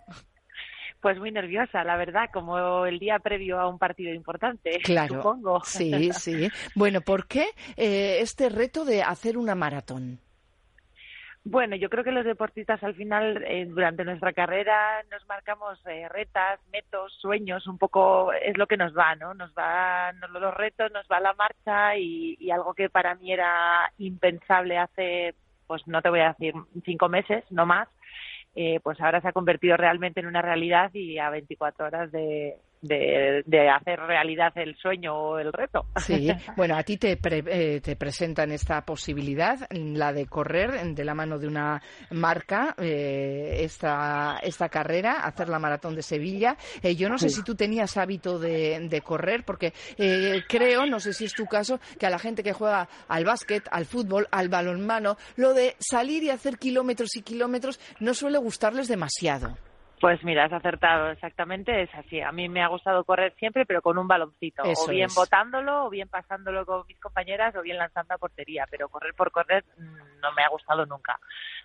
Pues 1.01 1.17
muy 1.17 1.31
nerviosa, 1.31 1.83
la 1.83 1.97
verdad, 1.97 2.29
como 2.31 2.85
el 2.85 2.99
día 2.99 3.17
previo 3.19 3.59
a 3.59 3.67
un 3.67 3.79
partido 3.79 4.13
importante, 4.13 4.79
claro, 4.83 5.15
supongo. 5.15 5.61
Sí, 5.63 6.11
sí. 6.13 6.49
Bueno, 6.75 7.01
¿por 7.01 7.27
qué 7.27 7.47
eh, 7.75 8.19
este 8.21 8.49
reto 8.49 8.85
de 8.85 9.01
hacer 9.01 9.37
una 9.37 9.55
maratón? 9.55 10.19
Bueno, 11.43 11.75
yo 11.75 11.89
creo 11.89 12.03
que 12.03 12.11
los 12.11 12.23
deportistas 12.23 12.83
al 12.83 12.93
final, 12.93 13.43
eh, 13.47 13.65
durante 13.65 14.05
nuestra 14.05 14.31
carrera, 14.31 15.01
nos 15.11 15.27
marcamos 15.27 15.79
eh, 15.87 16.07
retas, 16.07 16.59
metos, 16.71 17.11
sueños, 17.19 17.65
un 17.65 17.79
poco 17.79 18.31
es 18.31 18.55
lo 18.59 18.67
que 18.67 18.77
nos 18.77 18.95
va, 18.95 19.15
¿no? 19.15 19.33
Nos 19.33 19.51
van 19.55 20.19
los 20.19 20.53
retos, 20.53 20.91
nos 20.91 21.07
va 21.11 21.19
la 21.19 21.33
marcha 21.33 21.97
y, 21.97 22.37
y 22.39 22.51
algo 22.51 22.75
que 22.75 22.91
para 22.91 23.15
mí 23.15 23.33
era 23.33 23.91
impensable 23.97 24.77
hace, 24.77 25.33
pues 25.65 25.87
no 25.87 26.03
te 26.03 26.09
voy 26.09 26.19
a 26.19 26.33
decir 26.33 26.53
cinco 26.85 27.09
meses, 27.09 27.43
no 27.49 27.65
más, 27.65 27.87
eh, 28.55 28.79
pues 28.83 28.99
ahora 29.01 29.21
se 29.21 29.27
ha 29.27 29.33
convertido 29.33 29.77
realmente 29.77 30.19
en 30.19 30.27
una 30.27 30.41
realidad 30.41 30.91
y 30.93 31.17
a 31.19 31.29
24 31.29 31.85
horas 31.85 32.11
de, 32.11 32.57
de, 32.81 33.69
hacer 33.69 33.99
realidad 33.99 34.51
el 34.55 34.75
sueño 34.77 35.15
o 35.15 35.39
el 35.39 35.53
reto. 35.53 35.85
Sí, 35.97 36.29
bueno, 36.57 36.75
a 36.75 36.83
ti 36.83 36.97
te, 36.97 37.19
eh, 37.23 37.81
te 37.81 37.95
presentan 37.95 38.51
esta 38.51 38.83
posibilidad, 38.83 39.59
la 39.71 40.13
de 40.13 40.25
correr 40.25 40.83
de 40.95 41.05
la 41.05 41.13
mano 41.13 41.37
de 41.37 41.47
una 41.47 41.81
marca 42.11 42.75
eh, 42.77 43.59
esta, 43.61 44.39
esta 44.41 44.69
carrera, 44.69 45.21
hacer 45.23 45.49
la 45.49 45.59
maratón 45.59 45.95
de 45.95 46.01
Sevilla. 46.01 46.57
Eh, 46.81 46.95
yo 46.95 47.09
no 47.09 47.17
sé 47.17 47.29
si 47.29 47.43
tú 47.43 47.55
tenías 47.55 47.97
hábito 47.97 48.39
de, 48.39 48.87
de 48.89 49.01
correr, 49.01 49.43
porque 49.45 49.73
creo, 50.47 50.85
no 50.85 50.99
sé 50.99 51.13
si 51.13 51.25
es 51.25 51.33
tu 51.33 51.45
caso, 51.45 51.79
que 51.99 52.05
a 52.05 52.09
la 52.09 52.19
gente 52.19 52.43
que 52.43 52.53
juega 52.53 52.87
al 53.07 53.25
básquet, 53.25 53.67
al 53.71 53.85
fútbol, 53.85 54.27
al 54.31 54.49
balonmano, 54.49 55.17
lo 55.35 55.53
de 55.53 55.75
salir 55.79 56.23
y 56.23 56.29
hacer 56.29 56.57
kilómetros 56.57 57.15
y 57.15 57.21
kilómetros 57.21 57.79
no 57.99 58.13
suele 58.13 58.37
gustarles 58.37 58.87
demasiado. 58.87 59.57
Pues 60.01 60.23
mira, 60.23 60.45
has 60.45 60.51
acertado 60.51 61.11
exactamente, 61.11 61.83
es 61.83 61.93
así. 61.93 62.21
A 62.21 62.31
mí 62.31 62.49
me 62.49 62.63
ha 62.63 62.67
gustado 62.67 63.03
correr 63.03 63.35
siempre, 63.37 63.67
pero 63.67 63.83
con 63.83 63.99
un 63.99 64.07
baloncito. 64.07 64.63
o 64.63 64.87
bien 64.89 65.09
botándolo, 65.15 65.85
o 65.85 65.89
bien 65.91 66.09
pasándolo 66.09 66.65
con 66.65 66.87
mis 66.87 66.99
compañeras, 66.99 67.55
o 67.55 67.61
bien 67.61 67.77
lanzando 67.77 68.15
a 68.15 68.17
portería. 68.17 68.65
Pero 68.71 68.89
correr 68.89 69.13
por 69.13 69.31
correr 69.31 69.63
mm, 69.77 70.19
no 70.19 70.31
me 70.31 70.43
ha 70.43 70.49
gustado 70.49 70.87
nunca. 70.87 71.19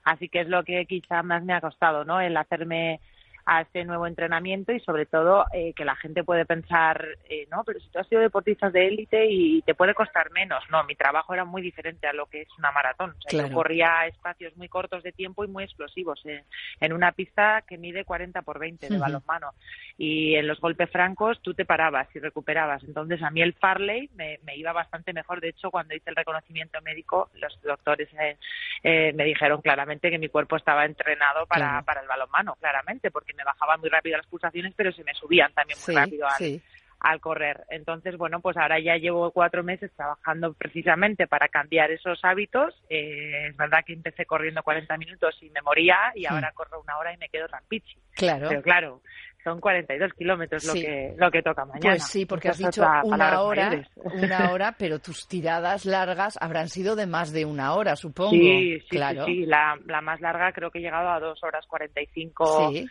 Así 0.04 0.28
que 0.28 0.42
es 0.42 0.48
lo 0.48 0.62
que 0.64 0.84
quizá 0.84 1.22
más 1.22 1.42
me 1.44 1.54
ha 1.54 1.62
costado, 1.62 2.04
¿no? 2.04 2.20
El 2.20 2.36
hacerme 2.36 3.00
a 3.46 3.62
este 3.62 3.84
nuevo 3.84 4.06
entrenamiento 4.06 4.72
y 4.72 4.80
sobre 4.80 5.06
todo 5.06 5.46
eh, 5.52 5.72
que 5.74 5.84
la 5.84 5.94
gente 5.94 6.24
puede 6.24 6.44
pensar, 6.44 7.06
eh, 7.28 7.46
no, 7.50 7.62
pero 7.64 7.78
si 7.78 7.88
tú 7.90 8.00
has 8.00 8.08
sido 8.08 8.20
deportista 8.20 8.70
de 8.70 8.88
élite 8.88 9.26
y 9.30 9.62
te 9.62 9.74
puede 9.74 9.94
costar 9.94 10.32
menos. 10.32 10.64
No, 10.70 10.82
mi 10.84 10.96
trabajo 10.96 11.32
era 11.32 11.44
muy 11.44 11.62
diferente 11.62 12.08
a 12.08 12.12
lo 12.12 12.26
que 12.26 12.42
es 12.42 12.48
una 12.58 12.72
maratón. 12.72 13.10
O 13.10 13.30
sea, 13.30 13.46
Yo 13.46 13.54
corría 13.54 14.06
espacios 14.06 14.56
muy 14.56 14.68
cortos 14.68 15.04
de 15.04 15.12
tiempo 15.12 15.44
y 15.44 15.48
muy 15.48 15.62
explosivos 15.62 16.20
en, 16.26 16.42
en 16.80 16.92
una 16.92 17.12
pista 17.12 17.62
que 17.62 17.78
mide 17.78 18.04
40 18.04 18.42
por 18.42 18.58
20 18.58 18.88
de 18.88 18.98
balonmano. 18.98 19.52
Y 19.96 20.34
en 20.34 20.48
los 20.48 20.60
golpes 20.60 20.90
francos 20.90 21.40
tú 21.40 21.54
te 21.54 21.64
parabas 21.64 22.08
y 22.14 22.18
recuperabas. 22.18 22.82
Entonces 22.82 23.22
a 23.22 23.30
mí 23.30 23.42
el 23.42 23.54
Farley 23.54 24.10
me, 24.16 24.40
me 24.44 24.56
iba 24.56 24.72
bastante 24.72 25.12
mejor. 25.12 25.40
De 25.40 25.50
hecho, 25.50 25.70
cuando 25.70 25.94
hice 25.94 26.10
el 26.10 26.16
reconocimiento 26.16 26.80
médico, 26.82 27.30
los 27.34 27.60
doctores 27.62 28.08
eh, 28.14 28.36
eh, 28.82 29.12
me 29.14 29.24
dijeron 29.24 29.62
claramente 29.62 30.10
que 30.10 30.18
mi 30.18 30.28
cuerpo 30.28 30.56
estaba 30.56 30.84
entrenado 30.84 31.46
para, 31.46 31.82
para 31.82 32.00
el 32.00 32.08
balonmano, 32.08 32.56
claramente, 32.56 33.10
porque 33.10 33.35
me 33.36 33.44
bajaban 33.44 33.80
muy 33.80 33.88
rápido 33.88 34.16
las 34.16 34.26
pulsaciones, 34.26 34.72
pero 34.76 34.92
se 34.92 35.04
me 35.04 35.14
subían 35.14 35.52
también 35.52 35.78
muy 35.86 35.94
rápido 35.94 36.26
al, 36.26 36.62
al 37.00 37.20
correr. 37.20 37.64
Entonces, 37.70 38.16
bueno, 38.16 38.40
pues 38.40 38.56
ahora 38.56 38.80
ya 38.80 38.96
llevo 38.96 39.30
cuatro 39.30 39.62
meses 39.62 39.92
trabajando 39.94 40.54
precisamente 40.54 41.26
para 41.26 41.48
cambiar 41.48 41.90
esos 41.90 42.18
hábitos. 42.24 42.74
Eh, 42.88 43.48
es 43.48 43.56
verdad 43.56 43.84
que 43.86 43.92
empecé 43.92 44.24
corriendo 44.24 44.62
40 44.62 44.96
minutos 44.96 45.36
y 45.42 45.50
me 45.50 45.62
moría 45.62 45.96
y 46.14 46.26
ahora 46.26 46.52
corro 46.52 46.80
una 46.80 46.98
hora 46.98 47.12
y 47.12 47.18
me 47.18 47.28
quedo 47.28 47.48
tan 47.48 47.62
pichi. 47.68 47.98
Claro. 48.14 48.48
Pero 48.48 48.62
claro, 48.62 49.02
son 49.44 49.60
42 49.60 50.12
kilómetros 50.14 50.64
lo 50.64 50.72
que 50.72 51.14
lo 51.16 51.30
que 51.30 51.42
toca 51.42 51.64
mañana. 51.64 51.90
Pues 51.90 52.08
sí, 52.08 52.26
porque 52.26 52.48
has 52.48 52.58
dicho 52.58 52.82
una 53.04 53.40
hora, 53.42 53.70
una 53.96 54.50
hora, 54.52 54.74
pero 54.76 54.98
tus 54.98 55.28
tiradas 55.28 55.84
largas 55.84 56.36
habrán 56.40 56.68
sido 56.68 56.96
de 56.96 57.06
más 57.06 57.32
de 57.32 57.44
una 57.44 57.74
hora, 57.74 57.94
supongo. 57.94 58.32
Sí, 58.32 58.80
sí, 58.80 58.88
claro. 58.88 59.24
sí, 59.24 59.46
La, 59.46 59.78
la 59.86 60.00
más 60.00 60.20
larga 60.20 60.50
creo 60.52 60.72
que 60.72 60.78
he 60.78 60.82
llegado 60.82 61.10
a 61.10 61.20
dos 61.20 61.40
horas 61.44 61.64
45 61.68 62.72
Sí. 62.72 62.86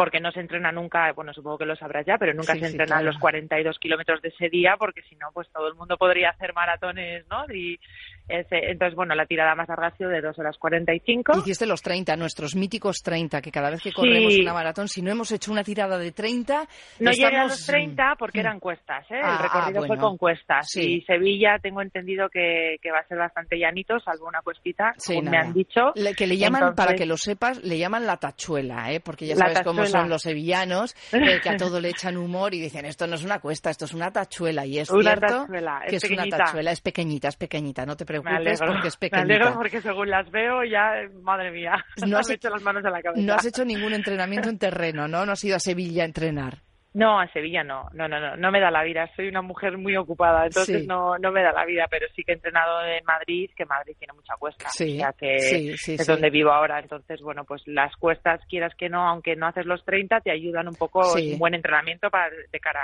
Porque 0.00 0.18
no 0.18 0.32
se 0.32 0.40
entrena 0.40 0.72
nunca, 0.72 1.12
bueno, 1.12 1.34
supongo 1.34 1.58
que 1.58 1.66
lo 1.66 1.76
sabrás 1.76 2.06
ya, 2.06 2.16
pero 2.18 2.32
nunca 2.32 2.54
Sí, 2.54 2.60
se 2.60 2.66
sí, 2.66 2.72
entrenan 2.72 3.00
claro. 3.00 3.06
los 3.12 3.18
42 3.18 3.78
kilómetros 3.78 4.22
de 4.22 4.28
ese 4.30 4.48
día, 4.48 4.76
porque 4.78 5.02
si 5.02 5.14
no, 5.16 5.26
pues 5.34 5.46
todo 5.52 5.68
el 5.68 5.74
mundo 5.74 5.98
podría 5.98 6.30
hacer 6.30 6.54
maratones, 6.54 7.26
¿no? 7.28 7.44
Y 7.54 7.78
ese, 8.28 8.70
entonces, 8.70 8.94
bueno, 8.96 9.14
la 9.14 9.26
tirada 9.26 9.54
más 9.54 9.68
larga 9.68 9.88
ha 9.88 9.96
sido 9.98 10.08
de 10.08 10.22
2 10.22 10.38
horas 10.38 10.56
45. 10.58 11.32
Hiciste 11.38 11.66
los 11.66 11.82
30, 11.82 12.16
nuestros 12.16 12.54
míticos 12.56 13.02
30, 13.02 13.42
que 13.42 13.50
cada 13.52 13.68
vez 13.70 13.82
que 13.82 13.92
corremos 13.92 14.32
Sí. 14.32 14.40
una 14.40 14.54
maratón, 14.54 14.88
si 14.88 15.02
no 15.02 15.10
hemos 15.10 15.30
hecho 15.32 15.52
una 15.52 15.64
tirada 15.64 15.98
de 15.98 16.12
30, 16.12 16.66
No 17.00 17.10
llegué 17.10 17.24
a 17.26 17.28
estamos- 17.28 17.50
los 17.50 17.66
30 17.66 18.14
porque 18.18 18.40
eran 18.40 18.58
cuestas, 18.58 19.04
¿eh? 19.10 19.20
Ah, 19.22 19.32
el 19.36 19.42
recorrido 19.42 19.78
ah, 19.80 19.86
fue 19.86 19.96
bueno. 19.96 20.02
con 20.02 20.16
cuestas. 20.16 20.76
Y 20.76 21.02
Sevilla 21.02 21.58
tengo 21.60 21.82
entendido 21.82 22.28
que, 22.30 22.76
que 22.80 22.90
va 22.90 23.00
a 23.00 23.04
ser 23.06 23.18
bastante 23.18 23.58
llanito, 23.58 24.00
salvo 24.00 24.26
una 24.28 24.40
cuestita, 24.42 24.92
según 24.96 25.28
me 25.30 25.36
han 25.36 25.52
dicho. 25.52 25.92
Le- 25.94 26.14
que 26.14 26.26
le 26.26 26.38
llaman, 26.38 26.62
Entonces- 26.62 26.86
para 26.86 26.96
que 26.96 27.06
lo 27.06 27.16
sepas, 27.16 27.62
le 27.64 27.76
llaman 27.78 28.06
la 28.06 28.16
tachuela, 28.16 28.92
¿eh? 28.92 29.00
porque 29.00 29.26
ya 29.26 29.36
sabes 29.36 29.60
cómo. 29.62 29.82
Son 29.90 30.08
los 30.08 30.22
sevillanos, 30.22 30.94
eh, 31.12 31.40
que 31.42 31.48
a 31.50 31.56
todo 31.56 31.80
le 31.80 31.90
echan 31.90 32.16
humor 32.16 32.54
y 32.54 32.60
dicen, 32.60 32.84
esto 32.86 33.06
no 33.06 33.14
es 33.16 33.24
una 33.24 33.38
cuesta, 33.40 33.70
esto 33.70 33.84
es 33.84 33.94
una 33.94 34.10
tachuela. 34.12 34.64
Y 34.66 34.78
es 34.78 34.90
Una 34.90 35.12
cierto 35.16 35.40
tachuela, 35.42 35.82
que 35.88 35.96
es 35.96 36.04
una 36.10 36.26
tachuela, 36.26 36.70
es 36.72 36.80
pequeñita, 36.80 37.28
es 37.28 37.36
pequeñita, 37.36 37.84
no 37.86 37.96
te 37.96 38.04
Me 38.04 38.06
preocupes 38.06 38.58
porque 38.60 38.88
es 38.88 38.94
me 38.94 39.08
pequeñita. 39.10 39.34
alegro 39.34 39.54
porque 39.54 39.80
según 39.80 40.10
las 40.10 40.30
veo 40.30 40.64
ya, 40.64 40.92
madre 41.22 41.50
mía, 41.50 41.84
No 42.06 42.18
has 42.18 42.28
me 42.28 42.34
hecho- 42.34 42.48
echo 42.48 42.54
las 42.54 42.62
manos 42.62 42.84
a 42.84 42.90
la 42.90 43.02
cabeza. 43.02 43.22
No 43.22 43.34
has 43.34 43.44
hecho 43.44 43.64
ningún 43.64 43.92
entrenamiento 43.92 44.48
en 44.48 44.58
terreno, 44.58 45.08
¿no? 45.08 45.26
No 45.26 45.32
has 45.32 45.44
ido 45.44 45.56
a 45.56 45.60
Sevilla 45.60 46.02
a 46.02 46.06
entrenar. 46.06 46.62
No, 46.92 47.20
a 47.20 47.28
Sevilla 47.28 47.62
no, 47.62 47.88
no, 47.92 48.08
no, 48.08 48.18
no, 48.18 48.36
no 48.36 48.50
me 48.50 48.58
da 48.58 48.70
la 48.70 48.82
vida. 48.82 49.08
Soy 49.14 49.28
una 49.28 49.42
mujer 49.42 49.78
muy 49.78 49.96
ocupada, 49.96 50.46
entonces 50.46 50.80
Sí. 50.82 50.86
no, 50.88 51.16
no 51.18 51.30
me 51.30 51.42
da 51.42 51.52
la 51.52 51.64
vida, 51.64 51.86
pero 51.88 52.06
sí 52.16 52.24
que 52.24 52.32
he 52.32 52.34
entrenado 52.34 52.84
en 52.84 53.04
Madrid, 53.04 53.48
que 53.56 53.64
Madrid 53.64 53.94
tiene 53.98 54.12
mucha 54.12 54.34
cuesta, 54.38 54.68
Sí, 54.70 54.96
o 54.96 55.00
sea 55.00 55.12
que 55.12 55.38
sí, 55.38 55.94
es 55.94 56.06
donde 56.06 56.30
vivo 56.30 56.50
ahora. 56.50 56.80
Entonces, 56.80 57.20
bueno, 57.20 57.44
pues 57.44 57.62
las 57.66 57.94
cuestas, 57.96 58.40
quieras 58.48 58.74
que 58.76 58.88
no, 58.88 59.06
aunque 59.06 59.36
no 59.36 59.46
haces 59.46 59.66
los 59.66 59.84
30, 59.84 60.20
te 60.20 60.32
ayudan 60.32 60.66
un 60.66 60.74
poco, 60.74 61.16
es 61.16 61.32
un 61.34 61.38
buen 61.38 61.54
entrenamiento 61.54 62.10
para 62.10 62.28
de 62.50 62.58
cara 62.60 62.82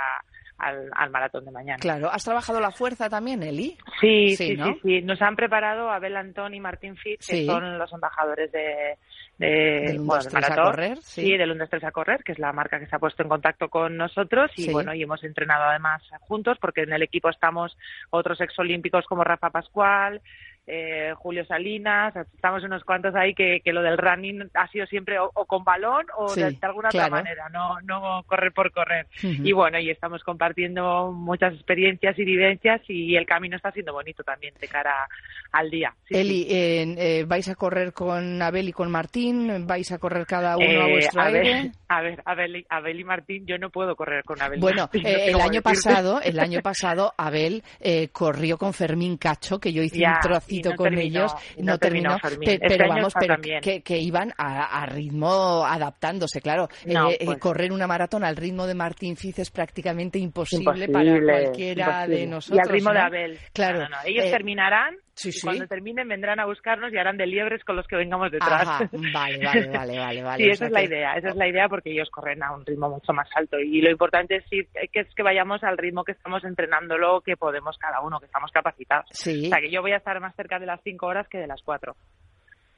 al, 0.57 0.89
al 0.95 1.09
maratón 1.09 1.43
de 1.45 1.51
mañana. 1.51 1.77
Claro, 1.79 2.09
¿has 2.09 2.23
trabajado 2.23 2.59
la 2.61 2.71
fuerza 2.71 3.09
también, 3.09 3.43
Eli? 3.43 3.77
Sí, 3.99 4.29
Sí, 4.29 4.35
sí, 4.37 4.47
sí, 4.47 4.55
¿no? 4.55 4.75
sí, 4.83 5.01
Nos 5.01 5.21
han 5.21 5.35
preparado 5.35 5.89
Abel 5.91 6.15
Antón 6.15 6.55
y 6.55 6.59
Martín 6.61 6.95
Fitz, 6.95 7.27
que 7.27 7.45
son 7.45 7.77
los 7.77 7.91
embajadores 7.93 8.51
de, 8.51 8.97
de, 9.37 9.47
Del 9.47 9.99
1, 9.99 10.05
bueno, 10.05 10.23
2, 10.23 10.23
del 10.23 10.31
3 10.31 10.43
a 10.45 10.49
maratón. 10.49 10.65
correr, 10.71 10.97
sí. 11.01 11.37
del 11.37 11.51
1, 11.51 11.59
2, 11.59 11.69
3 11.69 11.83
a 11.83 11.91
correr, 11.91 12.23
que 12.23 12.31
es 12.31 12.39
la 12.39 12.53
marca 12.53 12.79
que 12.79 12.87
se 12.87 12.95
ha 12.95 12.99
puesto 12.99 13.21
en 13.23 13.29
contacto 13.29 13.69
con 13.69 13.95
nosotros 13.97 14.51
y 14.55 14.63
Sí. 14.63 14.71
bueno, 14.71 14.93
y 14.93 15.03
hemos 15.03 15.23
entrenado 15.23 15.63
además 15.65 16.01
juntos 16.21 16.57
porque 16.59 16.81
en 16.81 16.93
el 16.93 17.03
equipo 17.03 17.29
estamos 17.29 17.77
otros 18.09 18.41
exolímpicos 18.41 19.05
como 19.05 19.23
Rafa 19.23 19.49
Pascual, 19.51 20.21
eh, 20.67 21.13
Julio 21.15 21.45
Salinas, 21.45 22.13
estamos 22.15 22.63
unos 22.63 22.83
cuantos 22.83 23.15
ahí 23.15 23.33
que, 23.33 23.61
que 23.63 23.71
lo 23.73 23.81
del 23.81 23.97
running 23.97 24.49
ha 24.53 24.67
sido 24.67 24.85
siempre 24.85 25.17
o, 25.17 25.31
o 25.33 25.45
con 25.45 25.63
balón 25.63 26.05
o 26.17 26.27
Sí, 26.29 26.41
de, 26.41 26.51
de 26.51 26.57
alguna 26.61 26.89
claro. 26.89 27.07
otra 27.15 27.23
manera, 27.23 27.49
no, 27.49 27.79
no 27.81 28.23
correr 28.25 28.51
por 28.51 28.71
correr. 28.71 29.07
Y 29.23 29.51
bueno, 29.53 29.79
y 29.79 29.89
estamos 29.89 30.23
compartiendo 30.23 31.11
muchas 31.13 31.53
experiencias 31.53 32.19
y 32.19 32.25
vivencias 32.25 32.81
y 32.89 33.15
el 33.15 33.25
camino 33.25 33.55
está 33.55 33.71
siendo 33.71 33.93
bonito 33.93 34.23
también 34.23 34.53
de 34.59 34.67
cara 34.67 35.07
al 35.53 35.69
día. 35.69 35.93
Sí, 36.07 36.13
sí. 36.15 36.19
Eli, 36.19 36.47
eh, 36.49 36.95
eh, 36.97 37.23
¿vais 37.25 37.47
a 37.49 37.55
correr 37.55 37.93
con 37.93 38.41
Abel 38.41 38.67
y 38.69 38.73
con 38.73 38.91
Martín? 38.91 39.65
¿Vais 39.65 39.91
a 39.91 39.97
correr 39.99 40.25
cada 40.25 40.57
uno 40.57 40.65
a 40.81 40.87
Eh, 40.87 40.91
vuestro 40.91 41.21
a 41.21 41.29
ver, 41.29 41.45
aire? 41.45 41.71
a 41.87 42.01
ver, 42.01 42.21
Abel, 42.25 42.55
y- 42.57 42.65
Abel 42.69 42.99
y 42.99 43.03
Martín, 43.05 43.45
yo 43.45 43.57
no 43.57 43.69
puedo 43.69 43.95
correr 43.95 44.23
con 44.25 44.41
Abel. 44.41 44.59
Bueno, 44.59 44.81
Martín, 44.83 45.03
no 45.03 45.09
eh, 45.09 45.27
el 45.29 45.35
año 45.35 45.61
decirte. 45.61 45.61
pasado, 45.61 46.21
el 46.21 46.39
año 46.39 46.59
pasado, 46.63 47.13
Abel 47.17 47.63
eh, 47.79 48.09
corrió 48.09 48.57
con 48.57 48.73
Fermín 48.73 49.17
Cacho, 49.17 49.59
que 49.59 49.71
yo 49.71 49.81
hice 49.81 49.99
Ya, 49.99 50.19
un 50.25 50.31
y 50.49 50.56
no 50.63 50.75
con 50.75 50.83
terminó, 50.89 51.19
ellos, 51.19 51.33
y 51.55 51.61
no 51.63 51.77
terminó 51.77 52.17
Fermín. 52.19 52.45
pe- 52.47 52.53
Este 52.53 52.67
pero 52.67 52.89
vamos, 52.89 53.13
pero 53.19 53.35
que, 53.61 53.81
que 53.81 53.97
iban 53.99 54.33
a, 54.37 54.81
a 54.81 54.85
ritmo 54.85 55.65
adaptándose, 55.65 56.41
claro. 56.41 56.67
No, 56.85 57.09
Eh, 57.09 57.17
eh, 57.19 57.25
pues- 57.25 57.37
correr 57.39 57.71
una 57.71 57.87
maratón 57.87 58.23
al 58.23 58.35
ritmo 58.35 58.65
de 58.67 58.75
Martín 58.75 59.15
Fiz 59.15 59.39
es 59.39 59.49
prácticamente 59.51 60.19
imposible, 60.19 60.63
Imposible, 60.85 60.87
para 60.89 61.41
cualquiera 61.43 61.85
imposible. 61.85 62.17
de 62.17 62.27
nosotros. 62.27 62.57
Y 62.57 62.61
al 62.61 62.69
ritmo 62.73 62.89
de 62.91 62.99
¿no? 62.99 63.05
Abel. 63.05 63.39
Claro. 63.53 63.79
No, 63.79 63.83
no, 63.83 63.89
no. 63.89 63.97
Ellos 64.05 64.25
Eh, 64.25 64.31
terminarán 64.31 64.95
sí, 65.17 65.29
y 65.29 65.31
sí. 65.33 65.41
cuando 65.45 65.67
terminen 65.67 66.07
vendrán 66.07 66.39
a 66.39 66.45
buscarnos 66.45 66.93
y 66.93 66.97
harán 66.97 67.17
de 67.17 67.27
liebres 67.27 67.63
con 67.65 67.75
los 67.75 67.85
que 67.87 67.95
vengamos 67.97 68.31
detrás. 68.31 68.61
Ajá, 68.67 68.89
vale, 69.13 69.43
vale, 69.43 69.67
vale, 69.77 69.97
vale, 69.99 70.23
vale. 70.23 70.43
Sí, 70.43 70.49
o 70.49 70.53
esa 70.53 70.57
sea 70.59 70.67
es 70.67 70.73
la 70.73 70.83
idea, 70.83 71.13
esa 71.17 71.29
es 71.29 71.35
la 71.35 71.47
idea 71.49 71.67
porque 71.67 71.91
ellos 71.91 72.09
corren 72.09 72.41
a 72.43 72.51
un 72.53 72.65
ritmo 72.65 72.89
mucho 72.89 73.11
más 73.11 73.27
alto 73.35 73.59
y 73.59 73.81
lo 73.81 73.91
importante 73.91 74.37
es, 74.37 74.45
ir- 74.51 74.69
que 74.93 74.99
es 75.01 75.13
que 75.15 75.23
vayamos 75.23 75.63
al 75.63 75.77
ritmo 75.77 76.03
que 76.03 76.13
estamos 76.13 76.43
entrenándolo, 76.45 77.19
que 77.21 77.35
podemos 77.35 77.77
cada 77.77 77.99
uno, 78.01 78.19
que 78.19 78.27
estamos 78.27 78.51
capacitados. 78.51 79.07
Sí. 79.11 79.47
O 79.47 79.49
sea, 79.49 79.59
que 79.59 79.71
yo 79.71 79.81
voy 79.81 79.91
a 79.91 79.97
estar 79.97 80.19
más 80.21 80.35
cerca 80.35 80.59
de 80.59 80.65
las 80.67 80.79
cinco 80.83 81.07
horas 81.07 81.27
que 81.27 81.39
de 81.39 81.47
las 81.47 81.61
cuatro. 81.63 81.95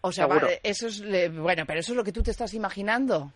O 0.02 0.12
sea, 0.14 0.28
eso 0.64 0.88
es, 0.88 1.04
bueno, 1.38 1.64
pero 1.68 1.82
eso 1.82 1.92
es 1.92 1.98
lo 1.98 2.04
que 2.06 2.14
tú 2.14 2.24
te 2.24 2.32
estás 2.32 2.54
imaginando. 2.54 3.34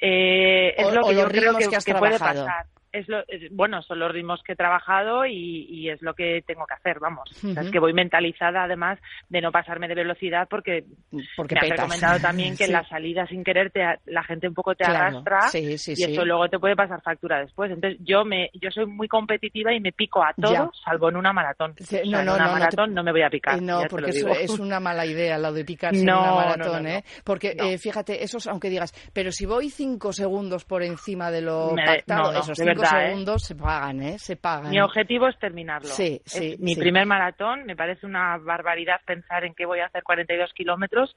Eh, 0.00 0.74
es 0.76 0.84
O- 0.86 0.90
lo 0.90 1.00
o 1.02 1.08
que 1.08 1.14
los 1.14 1.22
yo 1.22 1.28
creo 1.28 1.42
ritmos 1.42 1.62
que, 1.64 1.70
que 1.70 1.76
has 1.76 1.84
que 1.84 1.94
puede 1.94 2.18
pasar. 2.18 2.66
Es 2.92 3.08
lo, 3.08 3.20
es- 3.26 3.50
bueno, 3.50 3.80
son 3.82 3.98
los 3.98 4.12
ritmos 4.12 4.42
que 4.42 4.52
he 4.52 4.56
trabajado 4.56 5.24
y, 5.24 5.66
y 5.70 5.88
es 5.88 6.02
lo 6.02 6.12
que 6.14 6.42
tengo 6.46 6.66
que 6.66 6.74
hacer, 6.74 6.98
vamos. 7.00 7.30
O 7.30 7.34
sea, 7.34 7.50
Ujú. 7.52 7.60
es 7.62 7.70
que 7.70 7.78
voy 7.78 7.94
mentalizada 7.94 8.64
además 8.64 8.98
de 9.30 9.40
no 9.40 9.50
pasarme 9.50 9.88
de 9.88 9.94
velocidad 9.94 10.46
porque, 10.50 10.84
Porque 11.36 11.54
me 11.54 11.60
has 11.60 11.66
petas. 11.68 11.78
recomendado 11.78 12.20
también 12.20 12.50
que 12.56 12.64
Sí. 12.66 12.70
en 12.70 12.72
la 12.72 12.86
salida 12.86 13.26
sin 13.28 13.44
querer 13.44 13.70
te, 13.70 13.82
a- 13.82 13.98
la 14.04 14.22
gente 14.24 14.46
un 14.46 14.54
poco 14.54 14.74
te 14.74 14.84
Claro, 14.84 15.18
arrastra 15.18 15.40
sí, 15.48 15.78
sí, 15.78 15.94
y 15.96 16.04
eso 16.04 16.24
luego 16.24 16.48
te 16.50 16.58
puede 16.58 16.76
pasar 16.76 17.00
factura 17.02 17.38
después. 17.40 17.70
Entonces 17.70 17.98
yo 18.04 18.24
me 18.26 18.50
yo 18.54 18.70
soy 18.70 18.84
muy 18.86 19.08
competitiva 19.08 19.72
y 19.72 19.80
me 19.80 19.92
pico 19.92 20.22
a 20.22 20.34
todo 20.34 20.52
Ya. 20.52 20.70
salvo 20.84 21.08
en 21.08 21.16
una 21.16 21.32
maratón. 21.32 21.74
Sí, 21.78 21.84
O 21.84 21.86
sea, 21.86 22.00
no, 22.04 22.20
en 22.20 22.28
una 22.28 22.36
no, 22.36 22.36
no 22.38 22.44
te- 22.44 22.52
maratón 22.60 22.94
no, 22.94 23.02
me 23.02 23.12
voy 23.12 23.22
a 23.22 23.30
picar. 23.30 23.62
No, 23.62 23.84
porque 23.88 24.10
eso 24.10 24.28
es 24.28 24.58
una 24.58 24.80
mala 24.80 25.06
idea, 25.06 25.38
lo 25.38 25.52
de 25.52 25.64
picarse 25.64 26.00
en 26.02 26.06
No, 26.12 26.20
una 26.20 26.28
no, 26.30 26.36
maratón, 26.36 26.86
¿eh? 26.86 27.04
Porque, 27.24 27.56
eh, 27.58 27.78
fíjate, 27.78 28.22
esos, 28.22 28.46
aunque 28.48 28.68
digas, 28.68 28.92
pero 29.14 29.32
si 29.32 29.46
voy 29.46 29.70
cinco 29.70 30.12
segundos 30.12 30.66
por 30.66 30.82
encima 30.82 31.30
de 31.30 31.40
lo 31.40 31.72
Me- 31.74 31.84
pactado, 31.86 32.32
esos 32.32 32.58
cinco 32.58 32.81
verdad, 32.82 33.04
¿eh? 33.04 33.08
segundos 33.10 33.42
se 33.42 33.54
pagan, 33.54 34.02
¿eh? 34.02 34.18
Se 34.18 34.36
pagan. 34.36 34.70
Mi 34.70 34.80
objetivo 34.80 35.28
es 35.28 35.38
terminarlo. 35.38 35.88
Sí, 35.88 36.20
Es 36.24 36.32
sí, 36.32 36.56
mi 36.58 36.74
sí. 36.74 36.80
primer 36.80 37.06
maratón. 37.06 37.64
Me 37.64 37.76
parece 37.76 38.06
una 38.06 38.36
barbaridad 38.38 39.00
pensar 39.04 39.44
en 39.44 39.54
que 39.54 39.66
voy 39.66 39.80
a 39.80 39.86
hacer 39.86 40.02
42 40.02 40.52
kilómetros. 40.52 41.14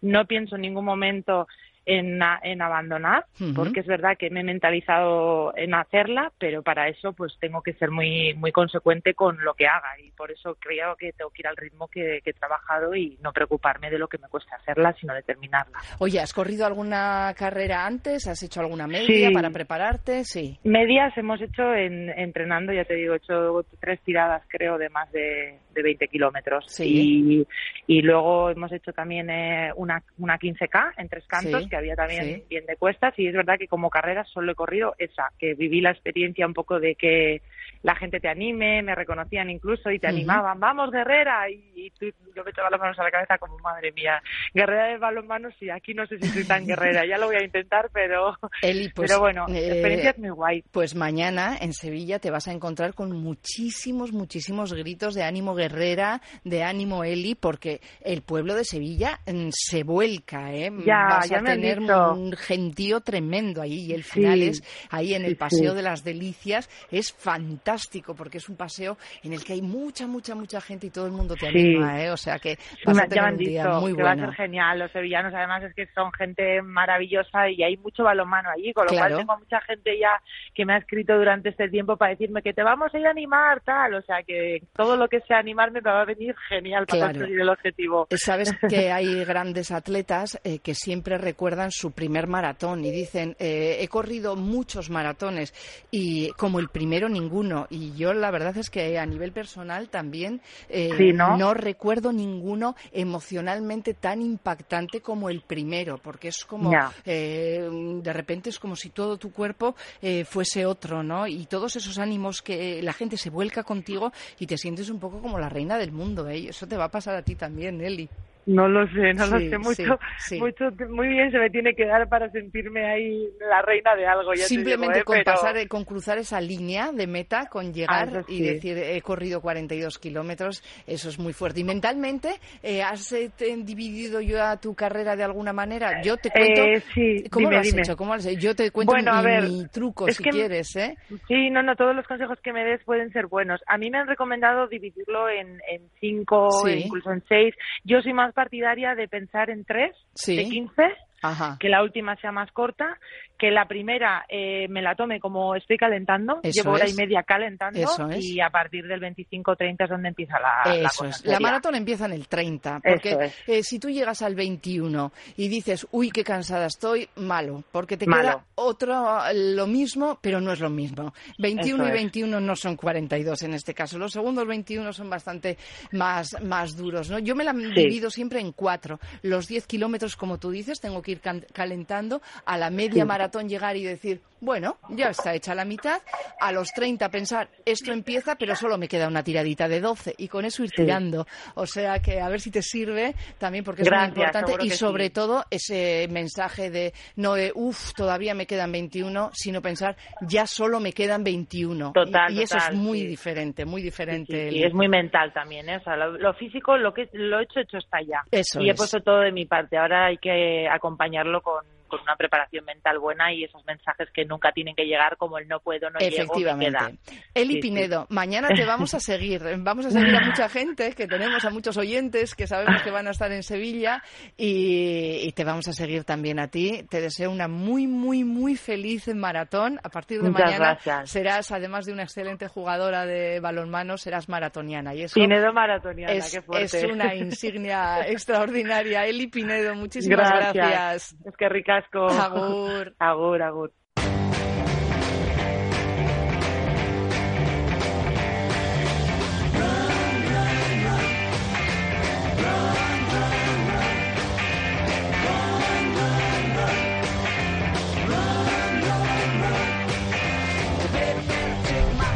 No 0.00 0.24
pienso 0.26 0.56
en 0.56 0.62
ningún 0.62 0.84
momento 0.84 1.48
en, 1.88 2.20
en 2.42 2.62
abandonar, 2.62 3.24
porque 3.56 3.80
es 3.80 3.86
verdad 3.86 4.16
que 4.18 4.28
me 4.30 4.40
he 4.40 4.44
mentalizado 4.44 5.52
en 5.56 5.72
hacerla, 5.74 6.30
pero 6.38 6.62
para 6.62 6.88
eso 6.88 7.14
pues 7.14 7.36
tengo 7.40 7.62
que 7.62 7.72
ser 7.74 7.90
muy 7.90 8.34
muy 8.34 8.52
consecuente 8.52 9.14
con 9.14 9.42
lo 9.42 9.54
que 9.54 9.66
haga 9.66 9.98
y 10.04 10.10
por 10.12 10.30
eso 10.30 10.56
creo 10.60 10.96
que 10.96 11.12
tengo 11.14 11.30
que 11.30 11.42
ir 11.42 11.48
al 11.48 11.56
ritmo 11.56 11.88
que, 11.88 12.20
que 12.22 12.30
he 12.30 12.34
trabajado 12.34 12.94
y 12.94 13.18
no 13.22 13.32
preocuparme 13.32 13.90
de 13.90 13.98
lo 13.98 14.06
que 14.06 14.18
me 14.18 14.28
cuesta 14.28 14.56
hacerla, 14.56 14.94
sino 15.00 15.14
de 15.14 15.22
terminarla. 15.22 15.78
Oye, 15.98 16.20
¿has 16.20 16.34
corrido 16.34 16.66
alguna 16.66 17.32
carrera 17.36 17.86
antes? 17.86 18.26
¿Has 18.26 18.42
hecho 18.42 18.60
alguna 18.60 18.86
media 18.86 19.28
Sí. 19.28 19.34
para 19.34 19.50
prepararte? 19.50 20.24
Sí. 20.24 20.58
Medias 20.64 21.16
hemos 21.16 21.40
hecho 21.40 21.74
en, 21.74 22.10
entrenando, 22.10 22.72
ya 22.72 22.84
te 22.84 22.94
digo, 22.94 23.14
he 23.14 23.16
hecho 23.16 23.64
tres 23.80 23.98
tiradas 24.02 24.42
creo 24.48 24.76
de 24.76 24.90
más 24.90 25.10
de, 25.12 25.58
de 25.74 25.82
20 25.82 26.06
kilómetros. 26.08 26.64
Sí. 26.68 27.46
Y, 27.86 27.98
y 27.98 28.02
luego 28.02 28.50
hemos 28.50 28.70
hecho 28.72 28.92
también 28.92 29.30
eh, 29.30 29.70
una, 29.76 30.02
una 30.18 30.38
15K 30.38 30.92
en 30.98 31.08
tres 31.08 31.24
cantos, 31.26 31.62
Sí. 31.62 31.68
que 31.70 31.76
había 31.78 31.96
también 31.96 32.44
bien 32.48 32.66
de 32.66 32.76
cuestas 32.76 33.14
y 33.18 33.26
es 33.26 33.34
verdad 33.34 33.58
que 33.58 33.68
como 33.68 33.90
carrera 33.90 34.24
solo 34.24 34.52
he 34.52 34.54
corrido 34.54 34.94
esa, 34.98 35.30
que 35.38 35.54
viví 35.54 35.80
la 35.80 35.90
experiencia 35.90 36.46
un 36.46 36.54
poco 36.54 36.78
de 36.80 36.94
que 36.94 37.42
la 37.82 37.94
gente 37.94 38.20
te 38.20 38.28
anime, 38.28 38.82
me 38.82 38.94
reconocían 38.94 39.50
incluso 39.50 39.90
y 39.90 39.98
te 39.98 40.08
animaban, 40.08 40.58
vamos 40.58 40.90
guerrera, 40.90 41.48
y, 41.48 41.90
tú, 41.98 42.06
yo 42.34 42.44
me 42.44 42.50
echaba 42.50 42.70
las 42.70 42.80
manos 42.80 42.98
a 42.98 43.04
la 43.04 43.10
cabeza 43.10 43.38
como 43.38 43.58
madre 43.58 43.92
mía, 43.92 44.20
guerrera 44.52 44.88
de 44.88 44.98
balonmanos 44.98 45.54
y 45.60 45.70
aquí 45.70 45.94
no 45.94 46.06
sé 46.06 46.18
si 46.18 46.28
soy 46.28 46.44
tan 46.44 46.66
guerrera, 46.66 47.06
ya 47.06 47.18
lo 47.18 47.26
voy 47.26 47.36
a 47.36 47.44
intentar, 47.44 47.88
pero, 47.92 48.36
Eli, 48.62 48.88
pues, 48.88 49.08
pero 49.08 49.20
bueno, 49.20 49.46
eh, 49.48 49.52
la 49.52 49.74
experiencia 49.74 50.10
es 50.10 50.18
muy 50.18 50.30
guay. 50.30 50.64
Pues 50.72 50.94
mañana 50.94 51.56
en 51.60 51.72
Sevilla 51.72 52.18
te 52.18 52.30
vas 52.30 52.48
a 52.48 52.52
encontrar 52.52 52.94
con 52.94 53.12
muchísimos, 53.16 54.12
muchísimos 54.12 54.72
gritos 54.72 55.14
de 55.14 55.22
ánimo 55.22 55.54
guerrera, 55.54 56.20
de 56.44 56.64
ánimo 56.64 57.04
Eli, 57.04 57.34
porque 57.34 57.80
el 58.00 58.22
pueblo 58.22 58.54
de 58.54 58.64
Sevilla 58.64 59.20
mm, 59.26 59.50
se 59.52 59.84
vuelca, 59.84 60.52
¿eh? 60.52 60.70
Ya, 60.84 61.06
vas 61.08 61.28
ya 61.28 61.38
a 61.38 61.42
me 61.42 61.67
tener 61.76 61.90
un 61.90 62.32
gentío 62.32 63.00
tremendo 63.00 63.62
ahí 63.62 63.86
y 63.86 63.92
el 63.92 64.04
final 64.04 64.38
Sí, 64.38 64.48
es 64.48 64.62
ahí 64.90 65.14
en 65.14 65.24
el 65.24 65.32
sí, 65.32 65.36
Paseo 65.36 65.70
sí. 65.70 65.76
de 65.76 65.82
las 65.82 66.04
Delicias, 66.04 66.68
es 66.90 67.12
fantástico 67.12 68.14
porque 68.14 68.38
es 68.38 68.48
un 68.48 68.56
paseo 68.56 68.96
en 69.22 69.32
el 69.32 69.44
que 69.44 69.54
hay 69.54 69.62
mucha, 69.62 70.06
mucha, 70.06 70.34
mucha 70.34 70.60
gente 70.60 70.86
y 70.86 70.90
todo 70.90 71.06
el 71.06 71.12
mundo 71.12 71.34
te 71.36 71.48
anima, 71.48 72.02
¿eh? 72.02 72.10
O 72.10 72.16
sea 72.16 72.38
que 72.38 72.58
vas 72.84 72.96
me- 72.96 73.02
a 73.02 73.06
tener 73.08 73.32
un 73.32 73.36
día 73.38 73.64
dicho 73.64 73.80
muy 73.80 73.94
que 73.94 74.02
va 74.02 74.10
a 74.12 74.14
bueno. 74.14 74.28
ser 74.28 74.36
genial. 74.46 74.78
Los 74.78 74.92
sevillanos, 74.92 75.32
además, 75.34 75.62
es 75.64 75.74
que 75.74 75.86
son 75.94 76.12
gente 76.12 76.62
maravillosa 76.62 77.48
y 77.50 77.62
hay 77.62 77.76
mucho 77.78 78.04
balonmano 78.04 78.50
allí, 78.50 78.72
con 78.72 78.84
lo 78.86 78.90
Claro. 78.92 79.14
cual 79.16 79.20
tengo 79.26 79.38
mucha 79.38 79.60
gente 79.62 79.98
ya 79.98 80.20
que 80.54 80.64
me 80.64 80.74
ha 80.74 80.78
escrito 80.78 81.16
durante 81.16 81.48
este 81.50 81.68
tiempo 81.68 81.96
para 81.96 82.10
decirme 82.12 82.42
que 82.42 82.52
te 82.52 82.62
vamos 82.62 82.92
a 82.94 82.98
ir 82.98 83.06
a 83.06 83.10
animar, 83.10 83.60
tal. 83.62 83.94
O 83.94 84.02
sea, 84.02 84.22
que 84.22 84.62
todo 84.76 84.96
lo 84.96 85.08
que 85.08 85.20
sea 85.20 85.38
animarme 85.38 85.80
me 85.80 85.90
va 85.90 86.02
a 86.02 86.04
venir 86.04 86.34
genial 86.48 86.86
para 86.86 86.98
Claro. 87.00 87.14
conseguir 87.18 87.40
el 87.40 87.48
objetivo. 87.48 88.06
Sabes 88.16 88.52
que 88.68 88.90
hay 88.92 89.24
grandes 89.24 89.70
atletas 89.70 90.40
eh, 90.44 90.58
que 90.60 90.74
siempre 90.74 91.16
recuerdan 91.18 91.47
su 91.70 91.92
primer 91.92 92.26
maratón 92.26 92.84
y 92.84 92.90
dicen, 92.90 93.36
eh, 93.38 93.78
he 93.80 93.88
corrido 93.88 94.36
muchos 94.36 94.90
maratones 94.90 95.54
y 95.90 96.30
como 96.32 96.58
el 96.58 96.68
primero 96.68 97.08
ninguno. 97.08 97.66
Y 97.70 97.94
yo 97.94 98.12
la 98.12 98.30
verdad 98.30 98.56
es 98.56 98.70
que 98.70 98.98
a 98.98 99.06
nivel 99.06 99.32
personal 99.32 99.88
también 99.88 100.40
eh, 100.68 100.90
Sí, 100.96 101.12
¿no? 101.12 101.54
recuerdo 101.54 102.12
ninguno 102.12 102.76
emocionalmente 102.92 103.94
tan 103.94 104.22
impactante 104.22 105.00
como 105.00 105.28
el 105.30 105.42
primero, 105.42 105.98
porque 105.98 106.28
es 106.28 106.44
como, 106.44 106.72
eh, 107.04 107.68
de 108.02 108.12
repente 108.12 108.50
es 108.50 108.58
como 108.58 108.76
si 108.76 108.90
todo 108.90 109.16
tu 109.16 109.32
cuerpo 109.32 109.74
eh, 110.02 110.24
fuese 110.24 110.66
otro, 110.66 111.02
¿no? 111.02 111.26
Y 111.26 111.46
todos 111.46 111.76
esos 111.76 111.98
ánimos 111.98 112.42
que 112.42 112.82
la 112.82 112.92
gente 112.92 113.16
se 113.16 113.30
vuelca 113.30 113.62
contigo 113.62 114.12
y 114.38 114.46
te 114.46 114.56
sientes 114.56 114.90
un 114.90 114.98
poco 114.98 115.20
como 115.20 115.38
la 115.38 115.48
reina 115.48 115.78
del 115.78 115.92
mundo, 115.92 116.28
¿eh? 116.28 116.48
Eso 116.48 116.66
te 116.66 116.76
va 116.76 116.84
a 116.84 116.90
pasar 116.90 117.14
a 117.16 117.22
ti 117.22 117.34
también, 117.34 117.80
Eli. 117.80 118.08
No 118.48 118.66
lo 118.66 118.86
sé, 118.88 119.12
no 119.12 119.26
lo 119.26 119.38
sé 119.38 119.58
mucho, 119.58 119.98
sí, 120.18 120.40
mucho, 120.40 120.70
muy 120.88 121.08
bien 121.08 121.30
se 121.30 121.38
me 121.38 121.50
tiene 121.50 121.74
que 121.74 121.84
dar 121.84 122.08
para 122.08 122.30
sentirme 122.30 122.86
ahí 122.86 123.28
la 123.40 123.60
reina 123.60 123.94
de 123.94 124.06
algo. 124.06 124.32
Ya 124.32 124.44
te 124.44 124.48
Simplemente 124.48 125.00
digo, 125.00 125.02
¿eh? 125.02 125.04
con 125.04 125.16
Pero- 125.18 125.24
pasar, 125.36 125.56
eh, 125.58 125.68
con 125.68 125.84
cruzar 125.84 126.16
esa 126.16 126.40
línea 126.40 126.90
de 126.90 127.06
meta, 127.06 127.46
con 127.50 127.74
llegar 127.74 128.08
Ah, 128.08 128.20
eso 128.20 128.24
y 128.32 128.40
decir 128.40 128.78
he 128.78 129.02
corrido 129.02 129.42
42 129.42 129.98
kilómetros, 129.98 130.62
eso 130.86 131.10
es 131.10 131.18
muy 131.18 131.34
fuerte. 131.34 131.60
Y 131.60 131.64
mentalmente, 131.64 132.30
eh, 132.62 132.82
¿has 132.82 133.12
eh, 133.12 133.30
dividido 133.58 134.22
ya 134.22 134.56
tu 134.56 134.74
carrera 134.74 135.14
de 135.14 135.24
alguna 135.24 135.52
manera? 135.52 136.00
Yo 136.02 136.16
te 136.16 136.30
cuento. 136.30 136.62
Eh, 136.62 136.82
sí, 136.94 137.24
¿Cómo 137.30 137.48
dime, 137.48 137.54
lo 137.56 137.60
has 137.60 137.66
dime. 137.66 137.82
hecho? 137.82 137.96
¿Cómo 137.98 138.14
lo 138.14 138.18
has 138.18 138.24
hecho? 138.26 138.40
Yo 138.40 138.54
te 138.56 138.70
cuento 138.70 138.92
Bueno, 138.94 139.12
a 139.12 139.18
mi, 139.20 139.24
ver, 139.26 139.42
mi 139.42 139.68
truco 139.68 140.08
si 140.08 140.22
que- 140.24 140.30
quieres, 140.30 140.74
¿eh? 140.76 140.96
Sí, 141.28 141.50
no, 141.50 141.62
no, 141.62 141.76
todos 141.76 141.94
los 141.94 142.06
consejos 142.06 142.38
que 142.42 142.54
me 142.54 142.64
des 142.64 142.82
pueden 142.84 143.12
ser 143.12 143.26
buenos. 143.26 143.60
A 143.66 143.76
mí 143.76 143.90
me 143.90 143.98
han 143.98 144.06
recomendado 144.08 144.68
dividirlo 144.68 145.28
en, 145.28 145.60
en 145.70 145.82
cinco, 146.00 146.48
incluso 146.66 147.12
en 147.12 147.22
seis. 147.28 147.54
Yo 147.84 148.00
soy 148.00 148.14
más 148.14 148.32
partidaria 148.38 148.94
de 148.94 149.08
pensar 149.08 149.50
en 149.50 149.64
tres, 149.64 149.96
Sí. 150.14 150.36
de 150.36 150.44
quince, 150.44 150.86
Ajá. 151.22 151.56
que 151.60 151.68
la 151.68 151.82
última 151.82 152.16
sea 152.16 152.32
más 152.32 152.50
corta, 152.52 152.98
que 153.38 153.50
la 153.50 153.66
primera 153.68 154.24
eh, 154.28 154.66
me 154.68 154.82
la 154.82 154.94
tome 154.96 155.20
como 155.20 155.54
estoy 155.54 155.76
calentando, 155.76 156.40
Eso 156.42 156.62
llevo 156.62 156.74
hora 156.74 156.84
es. 156.86 156.92
y 156.92 156.96
media 156.96 157.22
calentando 157.22 157.78
Eso 157.80 158.08
es. 158.10 158.24
y 158.24 158.40
a 158.40 158.50
partir 158.50 158.86
del 158.86 159.00
25-30 159.00 159.84
es 159.84 159.90
donde 159.90 160.08
empieza 160.08 160.38
la, 160.40 160.74
Eso 160.74 161.04
es. 161.04 161.24
La 161.24 161.38
maratón 161.40 161.74
empieza 161.76 162.06
en 162.06 162.12
el 162.12 162.26
30, 162.28 162.80
porque 162.84 163.30
eh, 163.46 163.62
si 163.62 163.78
tú 163.78 163.88
llegas 163.90 164.22
al 164.22 164.34
21 164.34 165.12
y 165.36 165.48
dices, 165.48 165.86
uy, 165.92 166.10
qué 166.10 166.24
cansada 166.24 166.66
estoy, 166.66 167.08
malo, 167.16 167.62
porque 167.70 167.96
te 167.96 168.06
Malo. 168.06 168.22
queda 168.22 168.44
otro, 168.56 169.04
lo 169.34 169.66
mismo, 169.66 170.18
pero 170.20 170.40
no 170.40 170.52
es 170.52 170.60
lo 170.60 170.70
mismo. 170.70 171.12
21 171.38 171.84
Eso 171.84 171.84
y 171.84 171.88
es. 171.88 171.94
21 171.94 172.40
no 172.40 172.56
son 172.56 172.76
42 172.76 173.42
en 173.42 173.54
este 173.54 173.72
caso. 173.74 173.98
Los 173.98 174.12
segundos 174.12 174.46
21 174.46 174.92
son 174.92 175.08
bastante 175.10 175.56
más, 175.92 176.36
más 176.42 176.76
duros, 176.76 177.08
¿no? 177.10 177.18
Yo 177.18 177.36
me 177.36 177.44
la 177.44 177.52
divido 177.52 178.10
siempre 178.10 178.40
en 178.40 178.52
cuatro. 178.52 178.98
Los 179.22 179.46
10 179.48 179.66
kilómetros, 179.66 180.16
como 180.16 180.38
tú 180.38 180.50
dices, 180.50 180.80
tengo 180.80 181.02
que 181.02 181.07
ir 181.08 181.20
can- 181.20 181.46
calentando, 181.52 182.20
a 182.44 182.56
la 182.58 182.70
media 182.70 183.04
maratón 183.04 183.48
llegar 183.48 183.76
y 183.76 183.84
decir, 183.84 184.20
bueno, 184.40 184.78
ya 184.90 185.08
está 185.10 185.34
hecha 185.34 185.54
la 185.54 185.64
mitad, 185.64 186.00
a 186.40 186.52
los 186.52 186.72
30 186.72 187.08
pensar, 187.10 187.48
esto 187.64 187.92
empieza, 187.92 188.36
pero 188.36 188.54
solo 188.54 188.78
me 188.78 188.88
queda 188.88 189.08
una 189.08 189.22
tiradita 189.22 189.68
de 189.68 189.80
12 189.80 190.14
y 190.18 190.28
con 190.28 190.44
eso 190.44 190.62
ir 190.64 190.70
tirando. 190.70 191.26
O 191.54 191.66
sea 191.66 192.00
que 192.00 192.20
a 192.20 192.28
ver 192.28 192.40
si 192.40 192.50
te 192.50 192.62
sirve 192.62 193.14
también 193.38 193.64
porque 193.64 193.82
es 193.82 193.88
Gracias, 193.88 194.16
muy 194.16 194.24
importante 194.24 194.66
y 194.66 194.70
sobre 194.70 195.06
sí. 195.06 195.10
todo 195.10 195.44
ese 195.50 196.08
mensaje 196.10 196.70
de 196.70 196.92
no 197.16 197.34
de 197.34 197.52
uff, 197.54 197.92
todavía 197.94 198.34
me 198.34 198.46
quedan 198.46 198.72
21, 198.72 199.30
sino 199.32 199.62
pensar 199.62 199.96
ya 200.22 200.46
solo 200.46 200.80
me 200.80 200.92
quedan 200.92 201.24
21. 201.24 201.92
Total, 201.92 202.32
y, 202.32 202.40
y 202.40 202.42
eso 202.42 202.56
es 202.58 202.72
muy 202.74 203.00
sí. 203.00 203.06
diferente, 203.06 203.64
muy 203.64 203.82
diferente. 203.82 204.50
Y 204.52 204.62
es 204.62 204.72
muy 204.74 204.88
mental 204.88 205.32
también, 205.32 205.68
¿eh? 205.68 205.76
O 205.78 205.80
sea, 205.82 205.96
lo, 205.96 206.12
lo 206.18 206.34
físico, 206.34 206.76
lo 206.76 206.92
que 206.92 207.08
lo 207.12 207.40
hecho, 207.40 207.60
hecho 207.60 207.78
está 207.78 208.00
ya. 208.02 208.22
Eso 208.30 208.60
y 208.60 208.68
he 208.68 208.72
es. 208.72 208.76
puesto 208.76 209.00
todo 209.00 209.20
de 209.20 209.32
mi 209.32 209.46
parte. 209.46 209.76
Ahora 209.76 210.06
hay 210.06 210.18
que 210.18 210.68
acompañarlo 210.68 211.40
con, 211.42 211.64
con 211.88 212.00
una 212.00 212.16
preparación 212.16 212.64
mental 212.64 212.98
buena 212.98 213.32
y 213.32 213.44
esos 213.44 213.64
mensajes 213.66 214.08
que 214.12 214.24
nunca 214.24 214.52
tienen 214.52 214.74
que 214.74 214.84
llegar, 214.84 215.16
como 215.16 215.38
el 215.38 215.48
no 215.48 215.60
puedo, 215.60 215.90
no 215.90 215.98
llego, 215.98 216.10
me 216.10 216.22
Efectivamente. 216.22 216.98
Eli 217.34 217.48
Sí, 217.48 217.54
sí. 217.54 217.60
Pinedo, 217.60 218.06
mañana 218.10 218.48
te 218.48 218.64
vamos 218.64 218.94
a 218.94 219.00
seguir. 219.00 219.42
Vamos 219.58 219.86
a 219.86 219.90
seguir 219.90 220.14
a 220.14 220.20
mucha 220.20 220.48
gente, 220.48 220.92
que 220.94 221.06
tenemos 221.06 221.44
a 221.44 221.50
muchos 221.50 221.76
oyentes 221.76 222.34
que 222.34 222.46
sabemos 222.46 222.82
que 222.82 222.90
van 222.90 223.08
a 223.08 223.10
estar 223.10 223.32
en 223.32 223.42
Sevilla 223.42 224.02
y, 224.36 225.20
y 225.22 225.32
te 225.32 225.44
vamos 225.44 225.66
a 225.68 225.72
seguir 225.72 226.04
también 226.04 226.38
a 226.38 226.48
ti. 226.48 226.84
Te 226.88 227.00
deseo 227.00 227.30
una 227.30 227.48
muy, 227.48 227.86
muy, 227.86 228.24
muy 228.24 228.56
feliz 228.56 229.08
maratón. 229.14 229.80
A 229.82 229.88
partir 229.88 230.22
de 230.22 230.30
Muchas 230.30 230.44
mañana 230.46 230.64
gracias. 230.74 231.10
serás, 231.10 231.50
además 231.52 231.86
de 231.86 231.92
una 231.92 232.02
excelente 232.04 232.48
jugadora 232.48 233.06
de 233.06 233.40
balonmano, 233.40 233.96
serás 233.96 234.28
maratoniana. 234.28 234.94
Y 234.94 235.02
eso 235.02 235.14
Pinedo 235.14 235.52
maratoniana, 235.52 236.12
es, 236.12 236.32
qué 236.32 236.42
fuerte. 236.42 236.64
es 236.78 236.84
una 236.84 237.14
insignia 237.14 238.00
extraordinaria. 238.08 239.06
Eli 239.06 239.26
Pinedo, 239.28 239.74
muchísimas 239.74 240.30
gracias. 240.30 241.16
Es 241.24 241.36
que 241.36 241.48
ricasco. 241.78 242.08
Agur. 242.08 242.94
agur, 242.98 243.42
agur. 243.42 243.72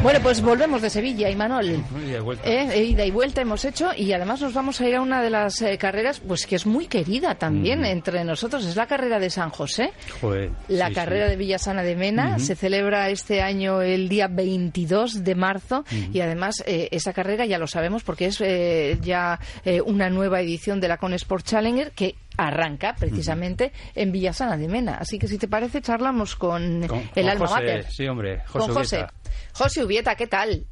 Bueno, 0.03 0.19
pues 0.21 0.41
volvemos 0.41 0.81
de 0.81 0.89
Sevilla, 0.89 1.29
Imanol. 1.29 1.81
Muy 1.89 2.03
de 2.03 2.19
vuelta. 2.19 2.43
Eh, 2.45 2.83
ida 2.83 3.05
y 3.05 3.11
vuelta 3.11 3.39
hemos 3.39 3.63
hecho 3.63 3.91
y 3.95 4.11
además 4.11 4.41
nos 4.41 4.53
vamos 4.53 4.81
a 4.81 4.87
ir 4.89 4.95
a 4.95 5.01
una 5.01 5.21
de 5.21 5.29
las 5.29 5.61
eh, 5.61 5.77
carreras 5.77 6.19
pues 6.19 6.45
que 6.45 6.57
es 6.57 6.65
muy 6.65 6.87
querida 6.87 7.35
también 7.35 7.85
entre 7.85 8.25
nosotros, 8.25 8.65
es 8.65 8.75
la 8.75 8.85
carrera 8.85 9.17
de 9.17 9.29
San 9.29 9.49
José. 9.49 9.93
Joder, 10.19 10.51
La 10.67 10.89
sí, 10.89 10.93
carrera 10.93 11.27
sí. 11.27 11.31
de 11.31 11.37
Villasana 11.37 11.83
de 11.83 11.95
Mena 11.95 12.37
se 12.39 12.55
celebra 12.55 13.09
este 13.11 13.41
año 13.41 13.81
el 13.81 14.09
día 14.09 14.27
22 14.27 15.23
de 15.23 15.35
marzo 15.35 15.85
y 16.11 16.19
además 16.19 16.61
eh, 16.67 16.89
esa 16.91 17.13
carrera 17.13 17.45
ya 17.45 17.57
lo 17.57 17.67
sabemos 17.67 18.03
porque 18.03 18.25
es 18.25 18.41
eh, 18.41 18.97
ya 19.01 19.39
eh, 19.63 19.79
una 19.79 20.09
nueva 20.09 20.41
edición 20.41 20.81
de 20.81 20.89
la 20.89 20.97
Con 20.97 21.13
Sport 21.13 21.45
Challenger 21.45 21.91
que 21.91 22.15
arranca 22.37 22.95
precisamente 22.97 23.71
en 23.95 24.11
Villasana 24.11 24.57
de 24.57 24.67
Mena. 24.67 24.97
Así 24.99 25.19
que 25.19 25.27
si 25.27 25.37
te 25.37 25.47
parece 25.47 25.81
charlamos 25.81 26.35
con, 26.35 26.87
Con- 26.87 26.99
el 26.99 27.09
con 27.13 27.29
alma 27.29 27.47
José, 27.47 27.53
mater. 27.61 27.83
Sí, 27.91 28.07
hombre, 28.07 28.41
José 28.47 28.59
con 28.67 28.75
José. 28.75 28.95
Ubieta. 28.97 29.13
José 29.53 29.83
Ubieta, 29.83 30.15
¿qué 30.15 30.27
tal? 30.27 30.65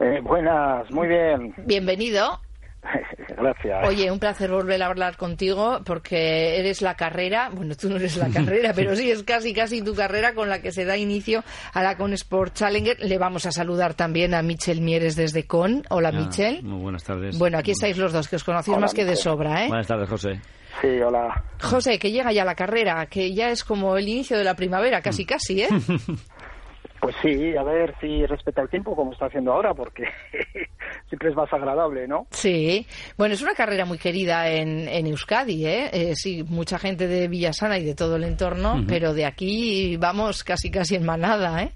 Eh, 0.00 0.20
buenas, 0.22 0.90
muy 0.90 1.06
bien. 1.08 1.54
Bienvenido. 1.58 2.40
Gracias. 3.36 3.88
Oye, 3.88 4.10
un 4.10 4.18
placer 4.18 4.50
volver 4.50 4.82
a 4.82 4.86
hablar 4.86 5.16
contigo 5.16 5.80
porque 5.84 6.58
eres 6.58 6.82
la 6.82 6.94
carrera, 6.94 7.50
bueno, 7.52 7.74
tú 7.74 7.88
no 7.88 7.96
eres 7.96 8.16
la 8.16 8.28
carrera, 8.28 8.72
pero 8.76 8.96
sí 8.96 9.10
es 9.10 9.22
casi 9.22 9.52
casi 9.54 9.82
tu 9.82 9.94
carrera 9.94 10.34
con 10.34 10.48
la 10.48 10.60
que 10.62 10.72
se 10.72 10.84
da 10.84 10.96
inicio 10.96 11.42
a 11.72 11.82
la 11.82 11.96
Con 11.96 12.12
Sport 12.12 12.54
Challenger. 12.54 12.98
Le 13.00 13.18
vamos 13.18 13.46
a 13.46 13.52
saludar 13.52 13.94
también 13.94 14.34
a 14.34 14.42
Michel 14.42 14.80
Mieres 14.80 15.16
desde 15.16 15.46
Con. 15.46 15.82
Hola, 15.90 16.08
Ah, 16.08 16.12
Michel. 16.12 16.62
Muy 16.62 16.80
buenas 16.80 17.04
tardes. 17.04 17.38
Bueno, 17.38 17.58
aquí 17.58 17.70
estáis 17.72 17.96
los 17.98 18.12
dos, 18.12 18.28
que 18.28 18.36
os 18.36 18.44
conocéis 18.44 18.76
Hola, 18.76 18.86
más 18.86 18.94
que 18.94 19.04
de 19.04 19.16
sobra, 19.16 19.64
¿eh? 19.64 19.68
Buenas 19.68 19.86
tardes, 19.86 20.08
José. 20.08 20.40
Sí, 20.80 20.88
hola. 21.00 21.42
José, 21.60 21.98
que 21.98 22.10
llega 22.10 22.32
ya 22.32 22.44
la 22.44 22.54
carrera, 22.54 23.06
que 23.06 23.34
ya 23.34 23.50
es 23.50 23.64
como 23.64 23.96
el 23.96 24.08
inicio 24.08 24.38
de 24.38 24.44
la 24.44 24.54
primavera, 24.54 25.00
casi 25.02 25.24
casi, 25.24 25.62
¿eh? 25.62 25.68
Pues 27.00 27.16
sí, 27.22 27.56
a 27.56 27.62
ver 27.62 27.94
si 27.98 28.26
respeta 28.26 28.60
el 28.60 28.68
tiempo 28.68 28.94
como 28.94 29.12
está 29.12 29.24
haciendo 29.24 29.54
ahora, 29.54 29.72
porque 29.72 30.04
siempre 31.10 31.28
es 31.28 31.36
más 31.36 31.52
agradable, 31.52 32.08
¿no? 32.08 32.26
Sí, 32.30 32.86
bueno, 33.18 33.34
es 33.34 33.42
una 33.42 33.54
carrera 33.54 33.84
muy 33.84 33.98
querida 33.98 34.48
en, 34.48 34.88
en 34.88 35.06
Euskadi, 35.08 35.66
¿eh? 35.66 35.90
¿eh? 35.92 36.14
Sí, 36.14 36.42
mucha 36.48 36.78
gente 36.78 37.06
de 37.06 37.28
Villasana 37.28 37.78
y 37.78 37.84
de 37.84 37.94
todo 37.94 38.16
el 38.16 38.24
entorno, 38.24 38.82
pero 38.88 39.12
de 39.12 39.26
aquí 39.26 39.96
vamos 39.98 40.42
casi 40.44 40.70
casi 40.70 40.94
en 40.94 41.04
manada, 41.04 41.62
¿eh? 41.62 41.72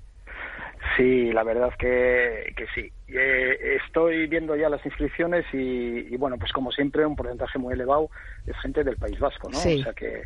Sí, 0.96 1.32
la 1.32 1.42
verdad 1.42 1.70
que, 1.78 2.52
que 2.56 2.66
sí. 2.74 2.88
Eh, 3.08 3.78
estoy 3.84 4.26
viendo 4.28 4.54
ya 4.56 4.68
las 4.68 4.84
inscripciones 4.86 5.44
y, 5.52 6.16
bueno, 6.16 6.36
pues 6.38 6.52
como 6.52 6.70
siempre, 6.70 7.04
un 7.04 7.16
porcentaje 7.16 7.58
muy 7.58 7.74
elevado 7.74 8.08
es 8.46 8.56
gente 8.62 8.84
del 8.84 8.96
País 8.96 9.18
Vasco, 9.18 9.48
¿no? 9.50 9.58
Sí. 9.58 9.80
O 9.80 9.82
sea 9.84 9.92
que, 9.92 10.22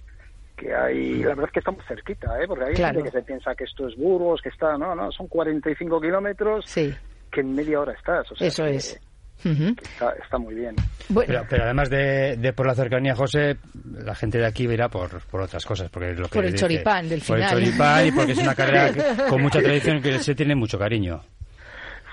que 0.57 0.75
hay, 0.75 1.21
la 1.23 1.29
verdad 1.31 1.47
es 1.47 1.53
que 1.53 1.59
estamos 1.61 1.85
cerquita, 1.87 2.43
¿eh? 2.43 2.47
Porque 2.47 2.65
hay 2.65 2.75
Claro. 2.75 2.97
gente 2.99 3.11
que 3.11 3.19
se 3.19 3.25
piensa 3.25 3.55
que 3.55 3.65
esto 3.65 3.89
es 3.89 3.97
Burgos, 3.97 4.43
que 4.43 4.49
está, 4.51 4.77
no, 4.77 4.95
no, 4.95 5.11
son 5.13 5.29
45 5.29 6.01
kilómetros 6.01 6.65
Sí, 6.67 6.93
que 7.31 7.41
en 7.41 7.55
media 7.55 7.81
hora 7.81 7.93
estás. 7.93 8.31
O 8.33 8.37
sea, 8.37 8.47
eso 8.47 8.65
que- 8.65 8.77
es. 8.77 9.01
Está, 9.45 10.11
está 10.21 10.37
muy 10.39 10.53
bien. 10.57 10.75
Bueno, 11.09 11.29
Pero, 11.29 11.47
pero 11.49 11.63
además 11.65 11.89
de, 11.89 12.37
de 12.37 12.53
por 12.53 12.67
la 12.67 12.75
cercanía, 12.75 13.15
José, 13.15 13.57
la 13.95 14.15
gente 14.17 14.39
de 14.39 14.47
aquí 14.47 14.65
irá 14.65 14.89
por, 14.89 15.21
por 15.31 15.43
otras 15.43 15.65
cosas. 15.65 15.89
Porque 15.91 16.13
lo 16.13 16.25
que 16.29 16.35
Por 16.35 16.45
el 16.45 16.53
dice- 16.53 16.65
choripán 16.65 17.09
del 17.09 17.21
Por 17.21 17.37
final. 17.37 17.57
el 17.59 17.65
choripán 17.67 18.07
y 18.07 18.11
porque 18.13 18.33
es 18.33 18.39
una 18.39 18.55
carrera 18.57 18.93
que- 18.93 19.23
con 19.31 19.41
mucha 19.41 19.61
tradición 19.61 20.03
que 20.03 20.19
se 20.19 20.35
tiene 20.35 20.57
mucho 20.57 20.77
cariño. 20.79 21.21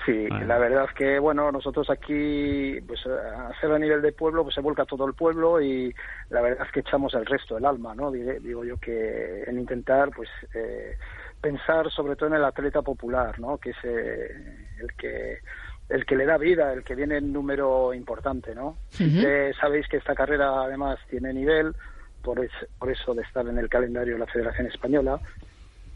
Sí, 0.06 0.28
Ah. 0.30 0.40
la 0.44 0.56
verdad 0.58 0.84
es 0.88 0.94
que, 0.94 1.18
bueno, 1.18 1.50
nosotros 1.50 1.90
aquí, 1.90 2.80
pues 2.86 3.00
a 3.06 3.50
ser 3.60 3.72
a 3.72 3.78
nivel 3.80 4.00
de 4.02 4.12
pueblo, 4.12 4.44
pues 4.44 4.54
se 4.54 4.60
vuelca 4.60 4.84
todo 4.84 5.04
el 5.04 5.14
pueblo 5.14 5.60
y 5.60 5.92
la 6.30 6.40
verdad 6.42 6.64
es 6.64 6.72
que 6.72 6.78
echamos 6.78 7.12
el 7.14 7.26
resto, 7.26 7.58
el 7.58 7.64
alma, 7.64 7.92
¿no? 7.96 8.12
Digo, 8.12 8.30
digo 8.40 8.64
yo 8.64 8.76
que 8.76 9.42
en 9.48 9.58
intentar, 9.58 10.10
pues, 10.14 10.28
eh, 10.54 10.96
pensar 11.40 11.90
sobre 11.90 12.14
todo 12.14 12.28
en 12.28 12.36
el 12.36 12.44
atleta 12.44 12.82
popular, 12.82 13.40
¿no? 13.40 13.58
Que 13.58 13.70
es 13.70 13.76
eh, 13.82 14.65
el 14.80 14.92
que 14.94 15.40
el 15.88 16.04
que 16.04 16.16
le 16.16 16.26
da 16.26 16.36
vida, 16.36 16.72
el 16.72 16.82
que 16.82 16.96
viene 16.96 17.18
en 17.18 17.32
número 17.32 17.94
importante, 17.94 18.54
¿no? 18.56 18.78
Que 19.20 19.52
sabéis 19.60 19.86
que 19.86 19.98
esta 19.98 20.16
carrera 20.16 20.62
además 20.62 20.98
tiene 21.08 21.32
nivel, 21.32 21.76
por, 22.22 22.44
es- 22.44 22.50
por 22.76 22.90
eso 22.90 23.14
de 23.14 23.22
estar 23.22 23.46
en 23.46 23.56
el 23.58 23.68
calendario 23.68 24.14
de 24.14 24.18
la 24.20 24.26
Federación 24.26 24.66
Española, 24.66 25.20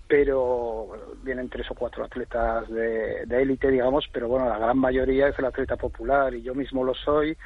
pero 0.07 0.87
bueno, 0.87 1.05
vienen 1.23 1.49
tres 1.49 1.71
o 1.71 1.75
cuatro 1.75 2.05
atletas 2.05 2.69
de 2.69 3.25
de 3.27 3.43
élite, 3.43 3.69
digamos, 3.71 4.07
pero 4.13 4.29
bueno, 4.29 4.49
la 4.49 4.59
gran 4.59 4.79
mayoría 4.79 5.29
es 5.29 5.39
el 5.39 5.45
atleta 5.45 5.77
popular 5.77 6.35
y 6.35 6.43
yo 6.43 6.55
mismo 6.55 6.85
lo 6.85 6.95
soy 6.95 7.37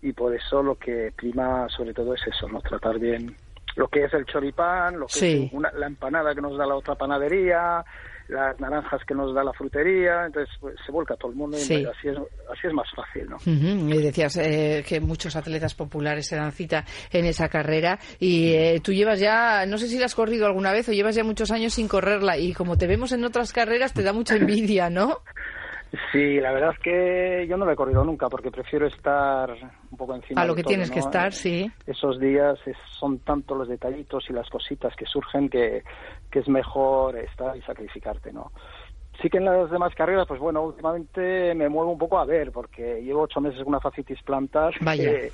y 0.00 0.12
por 0.12 0.34
eso 0.34 0.62
lo 0.62 0.76
que 0.76 1.12
prima 1.16 1.66
sobre 1.68 1.92
todo 1.92 2.14
es 2.14 2.26
eso, 2.26 2.48
no 2.48 2.60
tratar 2.60 2.98
bien 2.98 3.36
lo 3.76 3.88
que 3.88 4.04
es 4.04 4.14
el 4.14 4.24
choripán, 4.26 4.98
lo 4.98 5.06
que 5.06 5.18
Sí. 5.18 5.46
es 5.46 5.52
una- 5.52 5.72
la 5.72 5.86
empanada 5.86 6.34
que 6.34 6.40
nos 6.40 6.56
da 6.56 6.64
la 6.66 6.76
otra 6.76 6.94
panadería, 6.94 7.84
las 8.28 8.58
naranjas 8.58 9.02
que 9.06 9.14
nos 9.14 9.34
da 9.34 9.44
la 9.44 9.52
frutería, 9.52 10.24
entonces 10.26 10.54
pues, 10.60 10.74
se 10.86 10.90
vuelca 10.92 11.14
todo 11.16 11.30
el 11.30 11.36
mundo 11.36 11.58
y 11.58 11.60
Sí. 11.60 11.84
así 11.84 12.08
es 12.08 12.16
así 12.16 12.66
es 12.66 12.72
más 12.72 12.86
fácil, 12.96 13.28
¿no? 13.28 13.36
Ujú, 13.36 13.94
Y 13.94 14.02
decías 14.02 14.36
eh, 14.36 14.84
que 14.86 15.00
muchos 15.00 15.36
atletas 15.36 15.74
populares 15.74 16.26
se 16.26 16.36
dan 16.36 16.52
cita 16.52 16.84
en 17.12 17.26
esa 17.26 17.48
carrera 17.48 17.98
y 18.18 18.52
eh, 18.54 18.80
tú 18.82 18.92
llevas 18.92 19.20
ya, 19.20 19.66
no 19.66 19.76
sé 19.78 19.88
si 19.88 19.98
la 19.98 20.06
has 20.06 20.14
corrido 20.14 20.46
alguna 20.46 20.72
vez 20.72 20.88
o 20.88 20.92
llevas 20.92 21.14
ya 21.14 21.24
muchos 21.24 21.50
años 21.50 21.74
sin 21.74 21.86
correrla 21.88 22.38
y 22.38 22.52
como 22.54 22.78
te 22.78 22.86
vemos 22.86 23.12
en 23.12 23.24
otras 23.24 23.52
carreras 23.52 23.92
te 23.92 24.02
da 24.02 24.12
mucha 24.12 24.36
envidia, 24.36 24.88
¿no? 24.90 25.18
Sí, 26.12 26.40
la 26.40 26.52
verdad 26.52 26.72
es 26.72 26.78
que 26.78 27.46
yo 27.48 27.56
no 27.56 27.64
lo 27.66 27.72
he 27.72 27.76
corrido 27.76 28.04
nunca 28.04 28.28
porque 28.28 28.50
prefiero 28.50 28.86
estar 28.86 29.50
un 29.90 29.96
poco 29.98 30.14
encima 30.14 30.42
A 30.42 30.44
lo 30.44 30.54
de 30.54 30.56
que 30.56 30.62
todo, 30.62 30.70
tienes 30.70 30.88
¿no? 30.88 30.94
que 30.94 31.00
estar, 31.00 31.32
sí. 31.32 31.70
Esos 31.86 32.18
días 32.18 32.58
es- 32.66 32.76
son 32.98 33.20
tanto 33.20 33.54
los 33.54 33.68
detallitos 33.68 34.24
y 34.28 34.32
las 34.32 34.48
cositas 34.48 34.94
que 34.96 35.06
surgen 35.06 35.48
que, 35.48 35.84
que 36.30 36.38
es 36.40 36.48
mejor 36.48 37.16
estar 37.18 37.56
y 37.56 37.62
sacrificarte, 37.62 38.32
¿no? 38.32 38.52
Sí 39.22 39.30
que 39.30 39.38
en 39.38 39.44
las 39.44 39.70
demás 39.70 39.94
carreras, 39.94 40.26
pues 40.26 40.40
bueno, 40.40 40.62
últimamente 40.62 41.54
me 41.54 41.68
muevo 41.68 41.92
un 41.92 41.98
poco 41.98 42.18
a 42.18 42.24
ver 42.24 42.50
porque 42.50 43.00
llevo 43.02 43.22
ocho 43.22 43.40
meses 43.40 43.58
con 43.60 43.68
una 43.68 43.80
fascitis 43.80 44.20
plantar 44.22 44.74
Vaya. 44.80 45.04
que, 45.04 45.32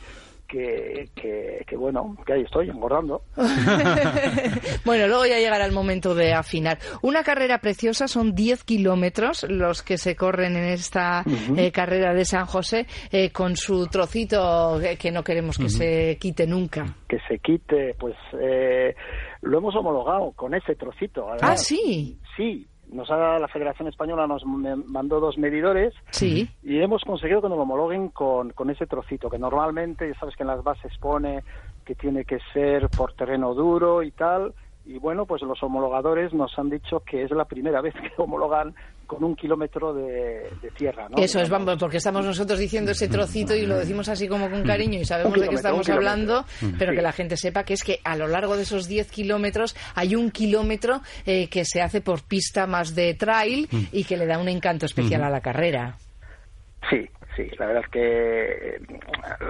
que, 0.51 1.09
que, 1.15 1.65
que, 1.67 1.77
bueno, 1.77 2.17
que 2.27 2.33
ahí 2.33 2.43
estoy 2.43 2.69
engordando. 2.69 3.23
bueno, 4.85 5.07
luego 5.07 5.27
ya 5.27 5.39
llegará 5.39 5.65
el 5.65 5.73
momento 5.73 6.15
de 6.15 6.33
afinar. 6.33 6.79
Una 7.03 7.23
carrera 7.23 7.59
preciosa, 7.59 8.09
son 8.09 8.35
10 8.35 8.65
kilómetros 8.65 9.47
los 9.49 9.83
que 9.83 9.97
se 9.97 10.17
corren 10.17 10.57
en 10.57 10.65
esta 10.65 11.25
eh, 11.57 11.71
carrera 11.71 12.13
de 12.15 12.25
San 12.25 12.47
José, 12.47 12.87
eh, 13.13 13.31
con 13.31 13.57
su 13.57 13.87
trocito 13.87 14.79
que 14.99 15.11
no 15.11 15.23
queremos 15.23 15.57
que 15.57 15.69
se 15.69 16.19
quite 16.21 16.47
nunca. 16.47 16.97
Que 17.09 17.19
se 17.29 17.39
quite, 17.39 17.95
pues 17.99 18.17
eh, 18.41 18.95
lo 19.43 19.59
hemos 19.59 19.75
homologado 19.77 20.33
con 20.33 20.55
ese 20.55 20.75
trocito. 20.75 21.29
Ah, 21.29 21.37
además. 21.39 21.65
sí, 21.65 22.19
Sí, 22.37 22.67
nos 22.92 23.11
ha, 23.11 23.38
la 23.38 23.48
Federación 23.48 23.88
Española 23.88 24.26
nos 24.26 24.44
mandó 24.44 25.20
dos 25.20 25.38
medidores 25.38 25.94
sí. 26.11 26.48
y 26.62 26.81
hemos 26.81 27.03
conseguido 27.03 27.40
que 27.40 27.48
nos 27.48 27.57
lo 27.57 27.62
homologuen 27.62 28.09
con, 28.09 28.50
con 28.50 28.70
ese 28.70 28.87
trocito, 28.87 29.31
que 29.31 29.38
normalmente, 29.38 30.09
ya 30.09 30.18
sabes 30.18 30.37
que 30.37 30.42
en 30.42 30.48
las 30.48 30.62
bases 30.62 30.96
pone 30.98 31.42
que 31.85 31.94
tiene 31.94 32.24
que 32.24 32.38
ser 32.53 32.88
por 32.88 33.14
terreno 33.14 33.55
duro 33.55 34.03
y 34.03 34.11
tal, 34.11 34.55
y 34.87 34.99
bueno, 34.99 35.27
pues 35.27 35.43
los 35.43 35.62
homologadores 35.62 36.33
nos 36.33 36.59
han 36.59 36.71
dicho 36.71 37.01
que 37.01 37.23
es 37.23 37.31
la 37.31 37.45
primera 37.45 37.81
vez 37.81 37.95
que 38.01 38.11
homologan 38.21 38.75
con 39.07 39.25
un 39.25 39.35
kilómetro 39.35 39.93
de, 39.93 40.49
de 40.62 40.71
tierra, 40.77 41.09
¿no? 41.09 41.16
Eso 41.19 41.40
es, 41.40 41.49
vamos, 41.51 41.77
porque 41.79 41.97
estamos 41.97 42.25
nosotros 42.25 42.59
diciendo 42.61 42.93
ese 42.93 43.09
trocito 43.09 43.55
y 43.57 43.66
lo 43.66 43.77
decimos 43.77 44.09
así 44.09 44.29
como 44.29 44.49
con 44.49 44.62
cariño 44.62 45.01
y 45.01 45.05
sabemos 45.05 45.40
de 45.40 45.49
qué 45.49 45.57
estamos 45.57 45.88
hablando, 45.88 46.45
pero 46.79 46.93
Sí. 46.93 46.97
que 46.97 47.03
la 47.03 47.11
gente 47.12 47.37
sepa 47.37 47.64
que 47.64 47.75
es 47.75 47.83
que 47.83 47.99
a 48.05 48.14
lo 48.16 48.29
largo 48.29 48.57
de 48.57 48.62
esos 48.62 48.87
10 48.87 49.11
kilómetros 49.11 49.75
hay 49.97 50.14
un 50.14 50.31
kilómetro 50.31 51.01
eh, 51.27 51.49
que 51.49 51.64
se 51.64 51.83
hace 51.83 52.01
por 52.01 52.23
pista 52.23 52.69
más 52.69 52.95
de 52.95 53.14
trail 53.14 53.69
y 53.90 54.05
que 54.05 54.16
le 54.16 54.27
da 54.27 54.38
un 54.38 54.49
encanto 54.49 54.87
especial 54.87 55.25
a 55.25 55.31
la 55.31 55.40
carrera. 55.40 55.97
Sí, 56.88 57.09
sí, 57.37 57.51
la 57.59 57.66
verdad 57.66 57.83
es 57.85 57.90
que 57.90 58.77
eh, 58.77 58.81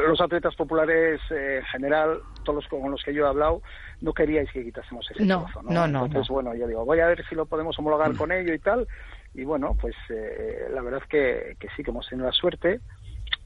los 0.08 0.20
atletas 0.22 0.54
populares 0.56 1.20
eh, 1.30 1.58
en 1.58 1.64
general, 1.66 2.18
todos 2.44 2.64
los 2.64 2.66
con 2.68 2.90
los 2.90 3.02
que 3.04 3.12
yo 3.14 3.24
he 3.26 3.28
hablado, 3.28 3.60
no 4.00 4.12
queríais 4.12 4.50
que 4.52 4.64
quitásemos 4.64 5.06
ese 5.10 5.24
No, 5.24 5.44
trozo, 5.44 5.62
no, 5.62 5.86
no, 5.86 6.06
Entonces, 6.06 6.28
no. 6.30 6.34
bueno, 6.34 6.54
yo 6.54 6.66
digo, 6.66 6.84
voy 6.84 7.00
a 7.00 7.06
ver 7.06 7.24
si 7.28 7.34
lo 7.34 7.46
podemos 7.46 7.78
homologar 7.78 8.16
con 8.16 8.32
ello 8.32 8.54
y 8.54 8.58
tal. 8.58 8.86
Y 9.34 9.44
bueno, 9.44 9.76
pues 9.80 9.94
eh, 10.08 10.66
la 10.72 10.82
verdad 10.82 11.00
es 11.02 11.08
que, 11.08 11.56
que 11.60 11.68
sí, 11.76 11.82
que 11.82 11.90
hemos 11.90 12.08
tenido 12.08 12.26
la 12.26 12.32
suerte. 12.32 12.80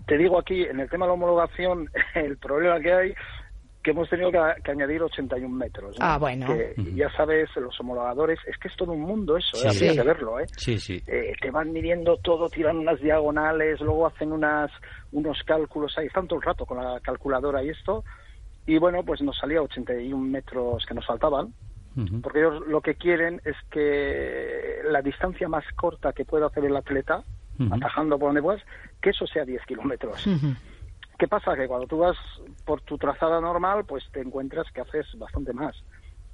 Te 0.06 0.16
digo 0.16 0.38
aquí, 0.38 0.62
en 0.62 0.80
el 0.80 0.88
tema 0.88 1.06
de 1.06 1.10
la 1.10 1.14
homologación, 1.14 1.90
el 2.14 2.36
problema 2.38 2.80
que 2.80 2.92
hay 2.92 3.14
que 3.82 3.90
hemos 3.90 4.08
tenido 4.08 4.32
que, 4.32 4.38
que 4.62 4.70
añadir 4.70 5.02
81 5.02 5.46
metros. 5.54 5.98
¿no? 5.98 6.06
Ah, 6.06 6.16
bueno. 6.16 6.46
Que 6.46 6.72
ya 6.94 7.10
sabes, 7.18 7.50
los 7.56 7.78
homologadores, 7.78 8.38
es 8.46 8.56
que 8.56 8.68
es 8.68 8.76
todo 8.76 8.92
un 8.92 9.02
mundo 9.02 9.36
eso, 9.36 9.58
¿eh? 9.58 9.70
Sí. 9.72 9.84
habría 9.84 9.90
Sí. 9.90 9.96
que 9.98 10.02
verlo, 10.04 10.40
¿eh? 10.40 10.46
Sí, 10.56 10.78
sí. 10.78 11.02
eh, 11.06 11.34
te 11.38 11.50
van 11.50 11.70
midiendo 11.70 12.16
todo, 12.16 12.48
tiran 12.48 12.78
unas 12.78 12.98
diagonales, 13.02 13.78
luego 13.82 14.06
hacen 14.06 14.32
unas 14.32 14.70
unos 15.12 15.38
cálculos 15.44 15.92
ahí, 15.98 16.06
están 16.06 16.26
todo 16.26 16.38
el 16.38 16.46
rato 16.46 16.64
con 16.64 16.82
la 16.82 16.98
calculadora 17.00 17.62
y 17.62 17.68
esto, 17.68 18.04
y 18.66 18.78
bueno, 18.78 19.02
pues 19.04 19.20
nos 19.22 19.36
salía 19.38 19.60
81 19.62 20.16
metros 20.22 20.84
que 20.86 20.94
nos 20.94 21.06
faltaban, 21.06 21.52
porque 22.22 22.40
ellos 22.40 22.66
lo 22.66 22.80
que 22.80 22.96
quieren 22.96 23.40
es 23.44 23.54
que 23.70 24.78
la 24.90 25.00
distancia 25.00 25.48
más 25.48 25.64
corta 25.76 26.12
que 26.12 26.24
pueda 26.24 26.46
hacer 26.46 26.64
el 26.64 26.76
atleta, 26.76 27.22
Ujú. 27.58 27.72
atajando 27.72 28.18
por 28.18 28.28
donde 28.30 28.42
puedas, 28.42 28.62
que 29.00 29.10
eso 29.10 29.26
sea 29.28 29.44
10 29.44 29.64
kilómetros. 29.66 30.26
Ujú. 30.26 30.54
¿Qué 31.16 31.28
pasa? 31.28 31.54
Que 31.54 31.68
cuando 31.68 31.86
tú 31.86 31.98
vas 31.98 32.16
por 32.64 32.80
tu 32.80 32.98
trazada 32.98 33.40
normal, 33.40 33.84
pues 33.86 34.02
te 34.12 34.20
encuentras 34.20 34.66
que 34.72 34.80
haces 34.80 35.06
bastante 35.16 35.52
más. 35.52 35.76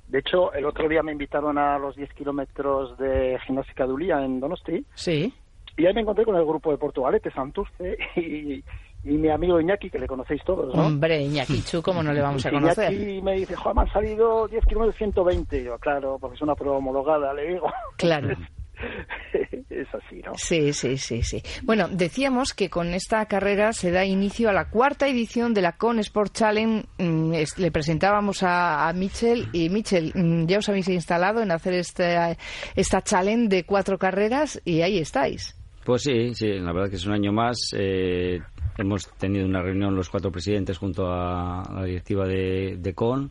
De 0.09 0.21
hecho, 0.21 0.53
el 0.55 0.65
otro 0.65 0.89
día 0.89 1.03
me 1.03 1.13
invitaron 1.13 1.59
a 1.59 1.79
los 1.79 1.95
10 1.95 2.13
kilómetros 2.15 2.97
de 2.97 3.39
gimnástica 3.47 3.87
de 3.87 3.93
Ulía 3.93 4.25
en 4.25 4.41
Donosti, 4.41 4.85
Sí. 4.95 5.33
y 5.77 5.85
ahí 5.87 5.93
me 5.93 6.01
encontré 6.01 6.25
con 6.25 6.37
el 6.37 6.45
grupo 6.47 6.71
de 6.73 6.79
Portugalete, 6.79 7.31
Santurce 7.31 7.99
y, 8.17 8.65
y 9.05 9.11
mi 9.11 9.31
amigo 9.31 9.61
Iñaki, 9.61 9.91
que 9.91 9.99
le 9.99 10.07
conocéis 10.07 10.43
todos, 10.45 10.75
¿no? 10.75 10.87
Hombre, 10.87 11.23
Iñaki 11.23 11.63
Chu, 11.63 11.81
¿cómo 11.83 12.03
no 12.03 12.13
le 12.13 12.21
vamos 12.21 12.45
a 12.45 12.51
conocer? 12.51 12.93
Iñaki 12.93 13.23
me 13.23 13.35
dice, 13.35 13.57
Juan, 13.57 13.77
me 13.77 13.83
han 13.83 13.93
salido 13.93 14.47
10 14.49 14.65
kilómetros 14.67 14.97
120. 14.97 15.61
Y 15.61 15.65
yo, 15.65 15.79
claro, 15.79 16.19
porque 16.21 16.37
es 16.37 16.43
una 16.43 16.55
prueba 16.55 16.77
homologada, 16.77 17.33
le 17.35 17.49
digo. 17.55 17.71
Claro. 17.97 18.29
es 19.71 19.89
así, 19.95 20.23
¿no? 20.25 20.33
Sí, 20.37 20.73
sí, 20.73 20.97
sí, 20.97 21.23
sí. 21.23 21.43
Bueno, 21.63 21.89
decíamos 21.91 22.55
que 22.55 22.71
con 22.71 22.89
esta 22.95 23.25
carrera 23.27 23.73
se 23.73 23.91
da 23.91 24.05
inicio 24.05 24.49
a 24.49 24.53
la 24.53 24.69
cuarta 24.71 25.07
edición 25.09 25.55
de 25.55 25.63
la 25.63 25.73
Con 25.73 25.99
Sport 25.99 26.33
Challenge. 26.33 26.87
Mm, 26.99 27.33
le 27.59 27.71
presentábamos 27.71 28.43
a, 28.43 28.89
a 28.89 28.93
Michel 28.93 29.49
y 29.53 29.69
Michel, 29.69 30.13
mm, 30.15 30.47
ya 30.47 30.59
os 30.59 30.69
habéis 30.69 30.89
instalado 30.89 31.43
en 31.43 31.51
hacer 31.53 31.75
esta, 31.75 32.37
esta 32.75 33.03
challenge 33.03 33.49
de 33.49 33.65
cuatro 33.65 33.99
carreras 33.99 34.61
y 34.65 34.83
ahí 34.83 34.99
estáis. 34.99 35.57
Pues 35.85 36.03
sí, 36.03 36.35
sí, 36.35 36.47
la 36.59 36.73
verdad 36.73 36.91
que 36.91 36.97
es 36.97 37.07
un 37.07 37.13
año 37.13 37.33
más. 37.33 37.75
eh, 37.77 38.41
hemos 38.81 39.07
tenido 39.19 39.47
una 39.47 39.63
reunión 39.63 39.95
los 39.95 40.09
cuatro 40.09 40.31
presidentes 40.31 40.79
junto 40.79 41.07
a 41.13 41.69
la 41.75 41.85
directiva 41.85 42.27
de, 42.27 42.77
de 42.79 42.95
CON. 42.95 43.31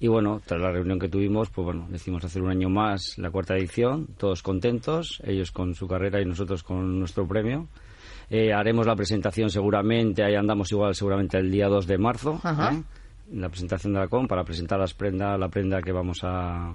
Y 0.00 0.06
bueno, 0.06 0.40
tras 0.44 0.60
la 0.60 0.70
reunión 0.70 0.98
que 0.98 1.08
tuvimos, 1.08 1.50
pues 1.50 1.64
bueno, 1.64 1.86
decidimos 1.90 2.24
hacer 2.24 2.40
un 2.42 2.50
año 2.50 2.68
más 2.68 3.18
la 3.18 3.30
cuarta 3.30 3.56
edición, 3.56 4.06
todos 4.16 4.42
contentos, 4.42 5.20
ellos 5.24 5.50
con 5.50 5.74
su 5.74 5.88
carrera 5.88 6.20
y 6.20 6.24
nosotros 6.24 6.62
con 6.62 7.00
nuestro 7.00 7.26
premio. 7.26 7.66
Eh, 8.30 8.52
haremos 8.52 8.86
la 8.86 8.94
presentación 8.94 9.50
seguramente, 9.50 10.22
ahí 10.22 10.34
andamos 10.34 10.70
igual 10.70 10.94
seguramente 10.94 11.38
el 11.38 11.50
día 11.50 11.66
2 11.66 11.86
de 11.86 11.98
marzo, 11.98 12.40
Ajá. 12.42 12.74
¿eh? 12.74 12.82
la 13.32 13.48
presentación 13.48 13.92
de 13.92 14.00
la 14.00 14.08
CON 14.08 14.28
para 14.28 14.44
presentar 14.44 14.78
las 14.78 14.94
prenda, 14.94 15.36
la 15.36 15.48
prenda 15.48 15.82
que 15.82 15.92
vamos 15.92 16.20
a, 16.22 16.72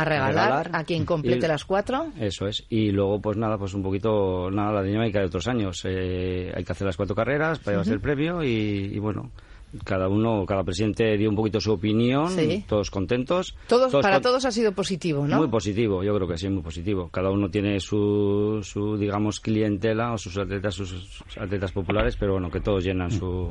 A 0.00 0.04
regalar, 0.04 0.70
a 0.72 0.84
quien 0.84 1.04
complete 1.04 1.46
Y- 1.46 1.48
las 1.48 1.64
cuatro. 1.64 2.06
Eso 2.20 2.46
es. 2.46 2.64
Y 2.68 2.90
luego, 2.92 3.20
pues 3.20 3.36
nada, 3.36 3.58
pues 3.58 3.74
un 3.74 3.82
poquito, 3.82 4.50
nada, 4.50 4.72
la 4.72 4.82
dinámica 4.82 5.18
de 5.20 5.26
otros 5.26 5.48
años. 5.48 5.82
Eh, 5.84 6.52
hay 6.54 6.64
que 6.64 6.72
hacer 6.72 6.86
las 6.86 6.96
cuatro 6.96 7.16
carreras 7.16 7.58
para 7.58 7.72
llevarse 7.74 7.92
el 7.94 8.00
premio 8.00 8.42
y, 8.44 8.92
y 8.94 8.98
bueno, 8.98 9.30
cada 9.84 10.08
uno, 10.08 10.46
cada 10.46 10.62
presidente 10.64 11.16
dio 11.18 11.28
un 11.28 11.36
poquito 11.36 11.60
su 11.60 11.72
opinión, 11.72 12.28
Sí. 12.30 12.64
todos 12.68 12.90
contentos. 12.90 13.54
Todos, 13.66 13.92
para 13.92 14.14
con- 14.16 14.22
todos 14.22 14.44
ha 14.44 14.50
sido 14.50 14.72
positivo, 14.72 15.26
¿no? 15.26 15.36
Muy 15.38 15.48
positivo, 15.48 16.02
yo 16.02 16.14
creo 16.14 16.26
que 16.28 16.38
sí, 16.38 16.48
muy 16.48 16.62
positivo. 16.62 17.08
Cada 17.12 17.30
uno 17.30 17.50
tiene 17.50 17.78
su, 17.80 18.60
su 18.62 18.96
digamos, 18.96 19.40
clientela 19.40 20.12
o 20.12 20.16
sus 20.18 20.38
atletas, 20.38 20.74
sus 20.74 21.22
atletas 21.38 21.72
populares, 21.72 22.16
pero 22.18 22.32
bueno, 22.34 22.50
que 22.50 22.60
todos 22.60 22.82
llenan 22.84 23.10
su... 23.10 23.50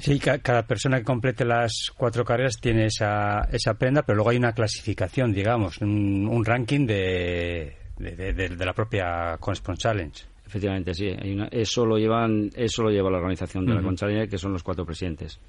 Sí, 0.00 0.18
ca- 0.18 0.38
cada 0.38 0.66
persona 0.66 0.98
que 0.98 1.04
complete 1.04 1.44
las 1.44 1.90
cuatro 1.96 2.24
carreras 2.24 2.58
tiene 2.60 2.86
esa, 2.86 3.48
esa 3.52 3.74
prenda, 3.74 4.02
pero 4.02 4.16
luego 4.16 4.30
hay 4.30 4.36
una 4.36 4.52
clasificación, 4.52 5.32
digamos, 5.32 5.78
un, 5.78 6.28
un 6.30 6.44
ranking 6.44 6.86
de, 6.86 7.76
de, 7.98 8.16
de- 8.16 8.32
de- 8.32 8.48
de 8.50 8.66
la 8.66 8.72
propia 8.72 9.36
Conspon 9.40 9.76
Challenge. 9.76 10.24
Efectivamente, 10.46 10.94
sí. 10.94 11.06
Hay 11.08 11.32
una- 11.32 11.48
eso 11.48 11.84
lo 11.86 11.96
llevan, 11.98 12.50
eso 12.54 12.82
lo 12.82 12.90
lleva 12.90 13.10
la 13.10 13.16
organización 13.18 13.64
de 13.66 13.72
la 13.72 13.78
Ujú. 13.80 13.86
Concha 13.88 14.06
que 14.28 14.38
son 14.38 14.52
los 14.52 14.62
cuatro 14.62 14.84
presidentes. 14.84 15.40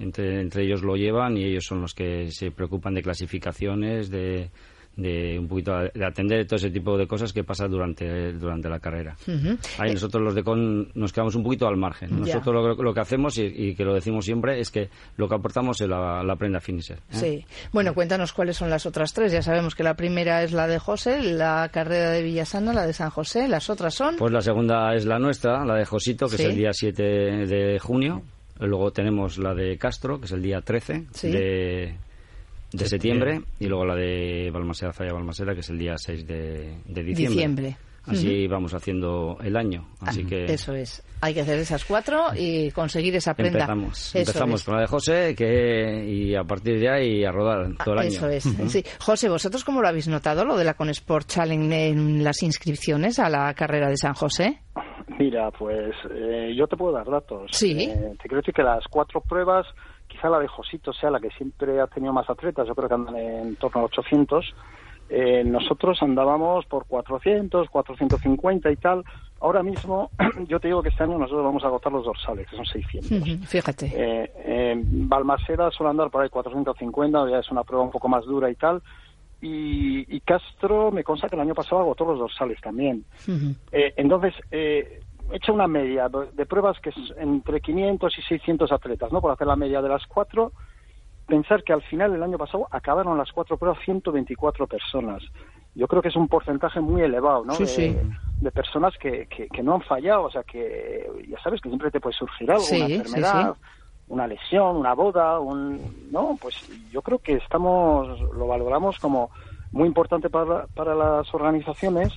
Entre, 0.00 0.40
entre 0.40 0.64
ellos 0.64 0.82
lo 0.82 0.96
llevan 0.96 1.36
y 1.36 1.44
ellos 1.44 1.64
son 1.66 1.80
los 1.82 1.92
que 1.94 2.30
se 2.30 2.50
preocupan 2.50 2.94
de 2.94 3.02
clasificaciones, 3.02 4.08
de, 4.10 4.48
de 4.96 5.38
un 5.38 5.46
poquito 5.46 5.72
de 5.94 6.04
atender 6.06 6.46
todo 6.46 6.56
ese 6.56 6.70
tipo 6.70 6.96
de 6.96 7.06
cosas 7.06 7.32
que 7.32 7.44
pasa 7.44 7.68
durante, 7.68 8.32
durante 8.32 8.68
la 8.68 8.78
carrera. 8.80 9.14
Ahí 9.78 9.90
Eh, 9.90 9.92
nosotros 9.92 10.22
los 10.22 10.34
de 10.34 10.42
CON 10.42 10.88
nos 10.94 11.12
quedamos 11.12 11.34
un 11.34 11.42
poquito 11.42 11.66
al 11.68 11.76
margen. 11.76 12.18
Nosotros 12.18 12.54
lo, 12.54 12.82
lo 12.82 12.94
que 12.94 13.00
hacemos, 13.00 13.36
y, 13.36 13.42
y 13.44 13.74
que 13.74 13.84
lo 13.84 13.92
decimos 13.94 14.24
siempre, 14.24 14.58
es 14.58 14.70
que 14.70 14.88
lo 15.18 15.28
que 15.28 15.34
aportamos 15.34 15.80
es 15.82 15.88
la, 15.88 16.22
la 16.22 16.36
prenda 16.36 16.60
finisher. 16.60 16.96
¿eh? 16.96 17.00
Sí. 17.10 17.44
Bueno, 17.72 17.92
cuéntanos 17.92 18.32
cuáles 18.32 18.56
son 18.56 18.70
las 18.70 18.86
otras 18.86 19.12
tres. 19.12 19.32
Ya 19.32 19.42
sabemos 19.42 19.74
que 19.74 19.82
la 19.82 19.94
primera 19.94 20.42
es 20.42 20.52
la 20.52 20.66
de 20.66 20.78
José, 20.78 21.22
la 21.22 21.68
carrera 21.70 22.10
de 22.12 22.22
Villasana, 22.22 22.72
la 22.72 22.86
de 22.86 22.94
San 22.94 23.10
José. 23.10 23.48
Las 23.48 23.68
otras 23.68 23.92
son. 23.94 24.16
Pues 24.16 24.32
la 24.32 24.40
segunda 24.40 24.94
es 24.94 25.04
la 25.04 25.18
nuestra, 25.18 25.64
la 25.66 25.74
de 25.74 25.84
Josito, 25.84 26.26
que 26.26 26.36
Sí. 26.38 26.42
es 26.44 26.48
el 26.48 26.56
día 26.56 26.72
7 26.72 27.02
de 27.02 27.78
junio. 27.78 28.22
Luego 28.58 28.90
tenemos 28.90 29.36
la 29.36 29.54
de 29.54 29.76
Castro, 29.76 30.18
que 30.18 30.24
es 30.24 30.32
el 30.32 30.40
día 30.40 30.62
13 30.62 31.04
Sí. 31.12 31.30
de, 31.30 31.94
de 32.72 32.86
septiembre. 32.86 33.40
Y 33.60 33.66
luego 33.66 33.84
la 33.84 33.94
de 33.94 34.50
Balmaseda, 34.52 34.92
Falla 34.92 35.12
Balmaseda, 35.12 35.54
que 35.54 35.60
es 35.60 35.70
el 35.70 35.78
día 35.78 35.94
6 35.96 36.26
de, 36.26 36.78
de 36.86 37.02
diciembre. 37.02 37.28
Diciembre. 37.34 37.76
Así 38.08 38.46
vamos 38.46 38.72
haciendo 38.72 39.36
el 39.42 39.56
año. 39.56 39.88
Así 40.00 40.22
Ah, 40.24 40.28
que 40.28 40.44
Eso 40.44 40.72
es. 40.74 41.02
Hay 41.20 41.34
que 41.34 41.40
hacer 41.40 41.58
esas 41.58 41.84
cuatro 41.84 42.26
y 42.36 42.70
conseguir 42.70 43.16
esa 43.16 43.34
prenda. 43.34 43.58
empezamos. 43.64 44.14
Eso 44.14 44.18
empezamos 44.18 44.60
es. 44.60 44.64
con 44.64 44.74
la 44.76 44.80
de 44.82 44.86
José 44.86 45.34
que, 45.36 46.04
y 46.06 46.36
a 46.36 46.44
partir 46.44 46.78
de 46.78 46.88
ahí 46.88 47.24
a 47.24 47.32
rodar 47.32 47.66
todo 47.84 47.94
el 47.94 47.98
Ah, 47.98 48.02
año. 48.02 48.10
Eso 48.12 48.28
es. 48.28 48.44
Sí. 48.68 48.84
José, 49.00 49.28
¿vosotros 49.28 49.64
cómo 49.64 49.82
lo 49.82 49.88
habéis 49.88 50.06
notado, 50.06 50.44
lo 50.44 50.56
de 50.56 50.62
la 50.64 50.74
Consport 50.74 51.26
Challenge 51.26 51.88
en 51.88 52.22
las 52.22 52.44
inscripciones 52.44 53.18
a 53.18 53.28
la 53.28 53.52
carrera 53.54 53.88
de 53.88 53.96
San 53.96 54.14
José? 54.14 54.60
Mira, 55.18 55.50
pues 55.50 55.92
eh, 56.14 56.54
yo 56.56 56.68
te 56.68 56.76
puedo 56.76 56.92
dar 56.92 57.06
datos. 57.10 57.50
Sí. 57.50 57.72
Eh, 57.72 58.12
te 58.22 58.28
quiero 58.28 58.36
decir 58.36 58.54
que 58.54 58.62
las 58.62 58.84
cuatro 58.88 59.20
pruebas, 59.20 59.66
quizá 60.06 60.28
la 60.28 60.38
de 60.38 60.48
Josito 60.48 60.92
sea 60.92 61.10
la 61.10 61.20
que 61.20 61.30
siempre 61.30 61.80
ha 61.80 61.86
tenido 61.86 62.12
más 62.12 62.28
atletas, 62.28 62.66
yo 62.66 62.74
creo 62.74 62.88
que 62.88 62.94
andan 62.94 63.16
en 63.16 63.56
torno 63.56 63.82
a 63.82 63.84
800. 63.84 64.54
Eh, 65.08 65.44
nosotros 65.44 66.02
andábamos 66.02 66.66
por 66.66 66.86
400, 66.86 67.70
450 67.70 68.70
y 68.70 68.76
tal. 68.76 69.04
Ahora 69.40 69.62
mismo, 69.62 70.10
yo 70.48 70.58
te 70.58 70.68
digo 70.68 70.82
que 70.82 70.88
este 70.88 71.04
año 71.04 71.18
nosotros 71.18 71.44
vamos 71.44 71.62
a 71.62 71.68
agotar 71.68 71.92
los 71.92 72.04
dorsales, 72.04 72.48
que 72.48 72.56
son 72.56 72.66
600. 72.66 73.10
Ujú, 73.12 73.44
Fíjate. 73.46 73.86
Eh, 73.86 74.32
eh, 74.44 74.74
Balmaseda 74.82 75.70
suele 75.70 75.90
andar 75.90 76.10
por 76.10 76.22
ahí 76.22 76.28
450, 76.28 77.30
ya 77.30 77.38
es 77.38 77.50
una 77.50 77.62
prueba 77.62 77.84
un 77.84 77.90
poco 77.90 78.08
más 78.08 78.24
dura 78.24 78.50
y 78.50 78.56
tal. 78.56 78.82
Y, 79.40 80.16
y 80.16 80.20
Castro 80.20 80.90
me 80.90 81.04
consta 81.04 81.28
que 81.28 81.36
el 81.36 81.42
año 81.42 81.54
pasado 81.54 81.82
agotó 81.82 82.06
los 82.06 82.18
dorsales 82.18 82.58
también. 82.60 83.04
Ujú. 83.28 83.54
Eh, 83.70 83.92
entonces, 83.96 84.34
eh, 84.50 85.02
hecho 85.32 85.52
una 85.52 85.66
media 85.66 86.08
de, 86.08 86.46
pruebas 86.46 86.78
que 86.80 86.90
es 86.90 86.96
entre 87.18 87.60
500 87.60 88.18
y 88.18 88.22
600 88.22 88.72
atletas, 88.72 89.12
¿no? 89.12 89.20
Por 89.20 89.32
hacer 89.32 89.46
la 89.46 89.56
media 89.56 89.82
de 89.82 89.88
las 89.88 90.06
cuatro, 90.06 90.52
pensar 91.26 91.62
que 91.64 91.72
al 91.72 91.82
final 91.82 92.14
el 92.14 92.22
año 92.22 92.38
pasado 92.38 92.66
acabaron 92.70 93.18
las 93.18 93.32
cuatro 93.32 93.56
pruebas 93.56 93.80
124 93.84 94.66
personas. 94.66 95.22
Yo 95.74 95.86
creo 95.88 96.00
que 96.00 96.08
es 96.08 96.16
un 96.16 96.28
porcentaje 96.28 96.80
muy 96.80 97.02
elevado, 97.02 97.44
¿no? 97.44 97.54
Sí, 97.54 97.64
de, 97.64 97.68
sí. 97.68 97.96
de 98.40 98.50
personas 98.50 98.94
que, 98.98 99.26
que, 99.26 99.48
que 99.48 99.62
no 99.62 99.74
han 99.74 99.82
fallado, 99.82 100.24
o 100.24 100.30
sea, 100.30 100.42
que 100.42 101.06
ya 101.28 101.38
sabes 101.42 101.60
que 101.60 101.68
siempre 101.68 101.90
te 101.90 102.00
puede 102.00 102.16
surgir 102.16 102.50
algo, 102.50 102.62
Sí, 102.62 102.80
una 102.80 102.94
enfermedad, 102.94 103.56
una 104.08 104.26
lesión, 104.26 104.76
una 104.76 104.94
boda, 104.94 105.38
un... 105.40 106.08
No, 106.10 106.38
pues 106.40 106.54
yo 106.90 107.02
creo 107.02 107.18
que 107.18 107.34
estamos, 107.34 108.20
lo 108.32 108.46
valoramos 108.46 108.98
como 108.98 109.30
muy 109.72 109.88
importante 109.88 110.30
para, 110.30 110.66
para 110.68 110.94
las 110.94 111.32
organizaciones. 111.34 112.12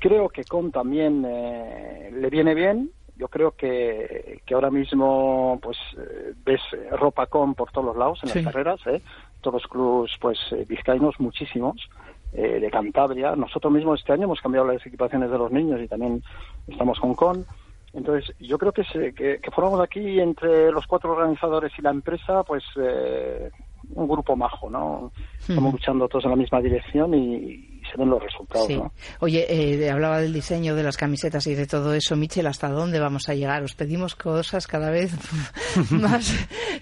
Creo 0.00 0.28
que 0.28 0.44
con 0.44 0.70
también 0.70 1.24
eh, 1.26 2.10
le 2.12 2.30
viene 2.30 2.54
bien. 2.54 2.90
Yo 3.16 3.26
creo 3.28 3.50
que, 3.52 4.40
que 4.46 4.54
ahora 4.54 4.70
mismo 4.70 5.58
pues 5.60 5.76
eh, 5.98 6.34
ves 6.44 6.60
ropa 6.92 7.26
con 7.26 7.54
por 7.54 7.70
todos 7.72 7.86
los 7.86 7.96
lados 7.96 8.20
en 8.22 8.28
Sí. 8.28 8.42
las 8.42 8.52
carreras, 8.52 8.80
¿eh? 8.86 9.02
todos 9.40 9.62
los 9.62 9.70
clubs 9.70 10.12
pues 10.20 10.38
eh, 10.52 10.64
vizcaínos 10.68 11.16
muchísimos 11.18 11.88
eh, 12.32 12.60
de 12.60 12.70
Cantabria. 12.70 13.34
Nosotros 13.34 13.72
mismos 13.72 13.98
este 14.00 14.12
año 14.12 14.24
hemos 14.24 14.40
cambiado 14.40 14.68
las 14.72 14.86
equipaciones 14.86 15.30
de 15.32 15.38
los 15.38 15.50
niños 15.50 15.80
y 15.80 15.88
también 15.88 16.22
estamos 16.68 17.00
con 17.00 17.14
con. 17.14 17.44
Entonces, 17.94 18.32
yo 18.38 18.58
creo 18.58 18.70
que, 18.70 18.84
se, 18.84 19.12
que, 19.14 19.40
que 19.40 19.50
formamos 19.50 19.80
aquí 19.80 20.20
entre 20.20 20.70
los 20.70 20.86
cuatro 20.86 21.10
organizadores 21.12 21.72
y 21.78 21.82
la 21.82 21.90
empresa, 21.90 22.44
pues 22.44 22.62
eh, 22.80 23.50
un 23.94 24.06
grupo 24.06 24.36
majo, 24.36 24.68
¿no? 24.68 25.10
Estamos 25.40 25.72
luchando 25.72 26.06
todos 26.06 26.24
en 26.26 26.30
la 26.30 26.36
misma 26.36 26.60
dirección 26.60 27.14
y 27.14 27.77
se 27.90 27.96
ven 27.98 28.10
los 28.10 28.22
resultados, 28.22 28.66
Sí. 28.66 28.76
¿no? 28.76 28.92
Oye, 29.20 29.46
eh, 29.48 29.90
hablaba 29.90 30.20
del 30.20 30.32
diseño 30.32 30.74
de 30.74 30.82
las 30.82 30.96
camisetas 30.96 31.46
y 31.46 31.54
de 31.54 31.66
todo 31.66 31.94
eso. 31.94 32.16
Michel, 32.16 32.46
¿hasta 32.46 32.68
dónde 32.68 32.98
vamos 33.00 33.28
a 33.28 33.34
llegar? 33.34 33.62
Os 33.62 33.74
pedimos 33.74 34.14
cosas 34.14 34.66
cada 34.66 34.90
vez 34.90 35.12
más. 35.90 36.34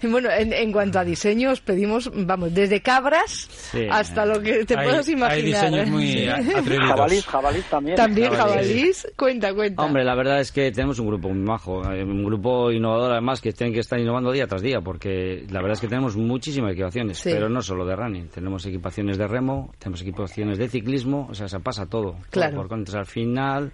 Bueno, 0.03 0.29
en, 0.31 0.53
en 0.53 0.71
cuanto 0.71 0.99
a 0.99 1.03
diseño, 1.03 1.51
os 1.51 1.61
pedimos, 1.61 2.11
vamos, 2.13 2.53
desde 2.53 2.81
cabras 2.81 3.47
Sí. 3.71 3.87
hasta 3.89 4.25
lo 4.25 4.41
que 4.41 4.65
te 4.65 4.77
Hay- 4.77 4.85
puedas 4.85 5.07
hay 5.07 5.13
imaginar. 5.13 5.43
diseños 5.71 5.87
¿eh? 5.87 5.91
muy 5.91 6.27
atrevidos. 6.27 6.89
Jabalís, 6.89 7.25
jabalís 7.25 7.65
también. 7.65 7.95
También 7.95 8.31
Jabalís. 8.33 8.67
jabalís. 8.67 9.07
Cuenta, 9.17 9.53
cuenta. 9.53 9.83
Hombre, 9.83 10.03
la 10.03 10.15
verdad 10.15 10.39
es 10.39 10.51
que 10.51 10.71
tenemos 10.71 10.99
un 10.99 11.07
grupo 11.07 11.29
muy 11.29 11.39
majo, 11.43 11.81
eh, 11.91 12.03
un 12.03 12.23
grupo 12.23 12.71
innovador 12.71 13.11
además 13.13 13.41
que 13.41 13.51
tienen 13.53 13.73
que 13.73 13.79
estar 13.81 13.99
innovando 13.99 14.31
día 14.31 14.47
tras 14.47 14.61
día, 14.61 14.81
porque 14.81 15.45
la 15.49 15.59
verdad 15.61 15.73
es 15.73 15.79
que 15.81 15.87
tenemos 15.87 16.15
muchísimas 16.15 16.73
equipaciones, 16.73 17.17
Sí. 17.19 17.29
pero 17.31 17.49
no 17.49 17.61
solo 17.61 17.85
de 17.85 17.95
running, 17.95 18.27
tenemos 18.29 18.65
equipaciones 18.65 19.17
de 19.17 19.27
remo, 19.27 19.73
tenemos 19.79 20.01
equipaciones 20.01 20.57
de 20.57 20.67
ciclismo, 20.69 20.96
o 21.05 21.33
sea, 21.33 21.47
se 21.47 21.59
pasa 21.59 21.85
todo. 21.85 22.15
Claro. 22.29 22.57
por 22.57 22.67
contra, 22.67 22.99
al 22.99 23.05
final 23.05 23.71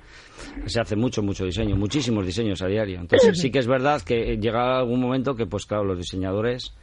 se 0.65 0.79
hace 0.79 0.95
mucho, 0.95 1.21
mucho 1.21 1.45
diseño, 1.45 1.75
muchísimos 1.75 2.25
diseños 2.25 2.61
a 2.61 2.67
diario. 2.67 2.99
Entonces 2.99 3.37
sí 3.41 3.51
que 3.51 3.59
es 3.59 3.67
verdad 3.67 4.01
que 4.01 4.37
llega 4.37 4.79
algún 4.79 4.99
momento 4.99 5.35
que, 5.35 5.45
pues 5.45 5.65
claro, 5.65 5.83
los 5.83 5.97
diseñadores 5.97 6.73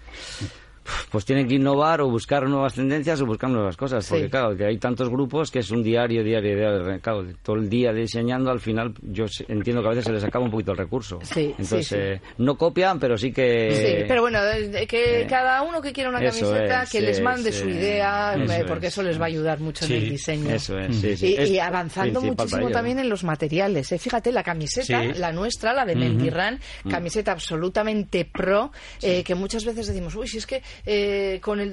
pues 1.10 1.24
tienen 1.24 1.46
que 1.48 1.54
innovar 1.54 2.00
o 2.00 2.08
buscar 2.10 2.48
nuevas 2.48 2.74
tendencias 2.74 3.20
o 3.20 3.26
buscar 3.26 3.50
nuevas 3.50 3.76
cosas, 3.76 4.06
porque 4.08 4.24
Sí. 4.24 4.30
claro, 4.30 4.56
que 4.56 4.64
hay 4.64 4.78
tantos 4.78 5.08
grupos 5.08 5.50
que 5.50 5.60
es 5.60 5.70
un 5.70 5.82
diario, 5.82 6.22
diario, 6.24 6.56
diario, 6.56 7.00
claro, 7.00 7.26
todo 7.42 7.56
el 7.56 7.68
día 7.68 7.92
diseñando, 7.92 8.50
al 8.50 8.60
final 8.60 8.92
yo 9.02 9.26
entiendo 9.48 9.82
que 9.82 9.88
a 9.88 9.90
veces 9.90 10.04
se 10.06 10.12
les 10.12 10.24
acaba 10.24 10.44
un 10.44 10.50
poquito 10.50 10.72
el 10.72 10.78
recurso. 10.78 11.18
Sí, 11.22 11.46
Entonces, 11.50 11.86
sí, 11.86 11.94
sí. 11.94 12.00
eh, 12.00 12.20
no 12.38 12.56
copian, 12.56 12.98
pero 12.98 13.16
sí 13.16 13.32
que... 13.32 13.70
Sí, 14.00 14.04
pero 14.08 14.22
bueno, 14.22 14.38
que 14.88 15.22
eh, 15.22 15.26
cada 15.28 15.62
uno 15.62 15.80
que 15.80 15.92
quiera 15.92 16.10
una 16.10 16.18
camiseta, 16.20 16.82
es, 16.84 16.90
que 16.90 17.00
les 17.00 17.20
mande 17.20 17.52
sí. 17.52 17.60
su 17.62 17.68
idea, 17.68 18.34
Eso 18.34 18.52
eh, 18.52 18.64
porque 18.66 18.86
es. 18.86 18.92
eso 18.94 19.02
les 19.02 19.18
va 19.20 19.24
a 19.24 19.28
ayudar 19.28 19.60
mucho 19.60 19.84
en 19.86 19.92
el 19.92 20.10
diseño. 20.10 20.50
Eso 20.50 20.78
es, 20.78 20.96
sí, 20.96 21.16
sí. 21.16 21.26
Y, 21.28 21.34
Es 21.34 21.50
y 21.50 21.58
avanzando 21.58 22.20
muchísimo 22.20 22.70
también 22.70 22.98
en 22.98 23.08
los 23.08 23.24
materiales. 23.24 23.90
¿eh? 23.92 23.98
Fíjate, 23.98 24.32
la 24.32 24.42
camiseta, 24.42 25.02
Sí. 25.02 25.18
la 25.18 25.32
nuestra, 25.32 25.72
la 25.74 25.84
de 25.84 25.94
Mentirran, 25.96 26.58
camiseta 26.88 27.32
absolutamente 27.32 28.24
pro, 28.24 28.72
eh, 29.02 29.22
que 29.22 29.34
muchas 29.34 29.64
veces 29.64 29.86
decimos, 29.86 30.14
uy, 30.14 30.26
si 30.26 30.38
es 30.38 30.46
que 30.46 30.62
eh, 30.86 31.38
con, 31.42 31.60
el 31.60 31.72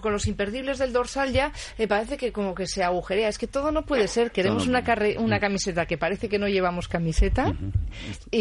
con 0.00 0.12
los 0.12 0.26
imperdibles 0.26 0.78
del 0.78 0.92
dorsal 0.92 1.32
ya 1.32 1.52
eh, 1.78 1.86
parece 1.88 2.16
que 2.16 2.32
como 2.32 2.54
que 2.54 2.66
se 2.66 2.82
agujerea. 2.82 3.28
Es 3.28 3.38
que 3.38 3.46
todo 3.46 3.70
no 3.72 3.82
puede 3.82 4.08
ser. 4.08 4.30
Queremos 4.30 4.64
Todo 4.64 4.72
no 4.72 4.78
una, 4.78 4.84
carre- 4.84 5.16
una 5.18 5.40
camiseta 5.40 5.86
que 5.86 5.98
parece 5.98 6.28
que 6.28 6.38
no 6.38 6.48
llevamos 6.48 6.88
camiseta 6.88 7.54
y, 8.30 8.40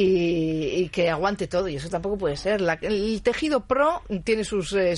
y 0.83 0.89
que 0.89 1.09
aguante 1.09 1.47
todo. 1.47 1.67
Y 1.67 1.75
eso 1.75 1.89
tampoco 1.89 2.17
puede 2.17 2.35
ser. 2.35 2.61
La- 2.61 2.77
el 2.81 3.21
tejido 3.21 3.61
pro 3.61 4.01
tiene 4.23 4.43
sus 4.43 4.73
eh, 4.73 4.93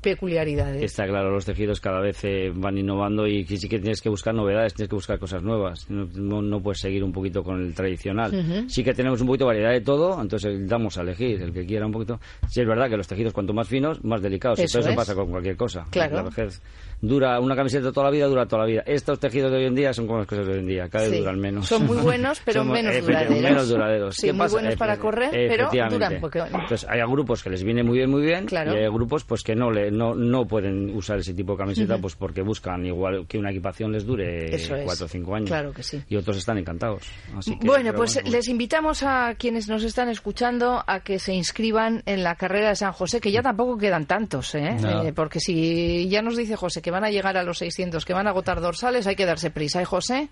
peculiaridades. 0.00 0.82
Está 0.82 1.06
claro, 1.06 1.30
los 1.30 1.44
tejidos 1.44 1.80
cada 1.80 2.00
vez 2.00 2.18
eh, 2.24 2.50
van 2.54 2.78
innovando 2.78 3.26
y 3.26 3.44
sí 3.46 3.68
que 3.68 3.78
tienes 3.78 4.00
que 4.00 4.08
buscar 4.08 4.34
novedades, 4.34 4.74
tienes 4.74 4.88
que 4.88 4.96
buscar 4.96 5.18
cosas 5.18 5.42
nuevas. 5.42 5.88
No, 5.90 6.06
no- 6.14 6.42
no 6.42 6.60
puedes 6.62 6.80
seguir 6.80 7.02
un 7.04 7.12
poquito 7.12 7.42
con 7.42 7.60
el 7.62 7.74
tradicional. 7.74 8.66
Sí 8.68 8.82
que 8.84 8.94
tenemos 8.94 9.20
un 9.20 9.26
poquito 9.26 9.44
de 9.44 9.54
variedad 9.54 9.70
de 9.72 9.80
todo, 9.80 10.20
entonces 10.20 10.68
damos 10.68 10.96
a 10.98 11.02
elegir 11.02 11.40
el 11.42 11.52
que 11.52 11.64
quiera 11.66 11.86
un 11.86 11.92
poquito. 11.92 12.20
Sí 12.48 12.60
es 12.60 12.66
verdad 12.66 12.88
que 12.88 12.96
los 12.96 13.06
tejidos 13.08 13.32
cuanto 13.32 13.52
más 13.52 13.68
finos, 13.68 14.02
más 14.04 14.20
delicados. 14.22 14.45
Eso 14.54 14.62
Eso, 14.64 14.78
eso 14.80 14.90
es. 14.90 14.96
pasa 14.96 15.14
con 15.14 15.30
cualquier 15.30 15.56
cosa. 15.56 15.86
Claro. 15.90 16.16
La 16.16 16.22
vejez 16.22 16.60
dura 17.00 17.38
una 17.40 17.54
camiseta 17.54 17.92
toda 17.92 18.06
la 18.06 18.10
vida, 18.10 18.26
dura 18.26 18.46
toda 18.46 18.62
la 18.62 18.68
vida. 18.68 18.82
Estos 18.86 19.20
tejidos 19.20 19.50
de 19.52 19.58
hoy 19.58 19.64
en 19.66 19.74
día 19.74 19.92
son 19.92 20.06
como 20.06 20.20
las 20.20 20.26
cosas 20.28 20.46
de 20.46 20.52
hoy 20.54 20.58
en 20.60 20.66
día, 20.66 20.88
cada 20.88 21.04
vez 21.04 21.12
Sí. 21.12 21.18
duran 21.20 21.38
menos. 21.38 21.66
Son 21.66 21.86
muy 21.86 21.96
buenos, 21.98 22.40
pero 22.44 22.60
Son, 22.62 22.72
menos 22.72 23.00
duraderos. 23.04 23.40
Menos 23.42 23.68
duraderos. 23.68 24.16
Sí, 24.16 24.26
¿Qué 24.28 24.32
muy 24.32 24.38
pasa? 24.40 24.52
buenos 24.54 24.76
para 24.76 24.96
correr, 24.98 25.30
pero 25.32 25.68
duran 25.90 26.20
poco. 26.20 26.38
Entonces, 26.46 26.86
hay 26.88 27.00
grupos 27.02 27.42
que 27.42 27.50
les 27.50 27.62
viene 27.62 27.82
muy 27.82 27.98
bien, 27.98 28.10
muy 28.10 28.22
bien, 28.22 28.46
Claro. 28.46 28.74
y 28.74 28.78
hay 28.82 28.88
grupos 28.88 29.24
pues 29.24 29.42
que 29.42 29.54
no 29.54 29.70
le 29.70 29.90
no, 29.90 30.14
no 30.14 30.46
pueden 30.46 30.94
usar 30.96 31.18
ese 31.18 31.34
tipo 31.34 31.52
de 31.52 31.58
camiseta 31.58 31.98
pues 31.98 32.16
porque 32.16 32.42
buscan 32.42 32.84
igual 32.86 33.26
que 33.28 33.38
una 33.38 33.50
equipación 33.50 33.92
les 33.92 34.04
dure 34.06 34.54
Eso 34.54 34.74
es. 34.76 34.84
cuatro 34.84 35.06
o 35.06 35.08
cinco 35.08 35.34
años. 35.34 35.48
Claro 35.48 35.72
que 35.72 35.82
sí. 35.82 36.02
Y 36.08 36.16
otros 36.16 36.36
están 36.36 36.58
encantados. 36.58 37.02
Así 37.36 37.58
que, 37.58 37.66
bueno, 37.66 37.92
pues 37.94 38.14
bueno, 38.14 38.30
les 38.30 38.48
invitamos 38.48 39.02
a 39.02 39.34
quienes 39.38 39.68
nos 39.68 39.84
están 39.84 40.08
escuchando 40.08 40.82
a 40.86 41.00
que 41.00 41.18
se 41.18 41.34
inscriban 41.34 42.02
en 42.06 42.22
la 42.22 42.34
carrera 42.36 42.70
de 42.70 42.76
San 42.76 42.92
José, 42.92 43.20
que 43.20 43.30
ya 43.30 43.42
tampoco 43.42 43.76
quedan 43.78 44.06
tantos, 44.06 44.54
¿eh? 44.54 44.76
No. 44.80 45.02
Eh, 45.04 45.12
porque 45.12 45.40
si 45.40 46.08
ya 46.08 46.22
nos 46.22 46.36
dice 46.36 46.56
José 46.56 46.82
que 46.86 46.92
van 46.92 47.02
a 47.04 47.10
llegar 47.10 47.36
a 47.36 47.42
los 47.42 47.58
600, 47.58 48.04
que 48.04 48.14
van 48.14 48.28
a 48.28 48.30
agotar 48.30 48.60
dorsales, 48.60 49.08
hay 49.08 49.16
que 49.16 49.26
darse 49.26 49.50
prisa, 49.50 49.82
¿eh, 49.82 49.84
José? 49.84 50.28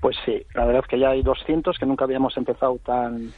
Pues 0.00 0.16
sí, 0.24 0.42
la 0.52 0.64
verdad 0.64 0.82
es 0.84 0.88
que 0.90 0.98
ya 0.98 1.10
hay 1.10 1.22
200 1.22 1.78
que 1.78 1.86
nunca 1.86 2.04
habíamos 2.04 2.36
empezado 2.36 2.76
tan 2.84 3.30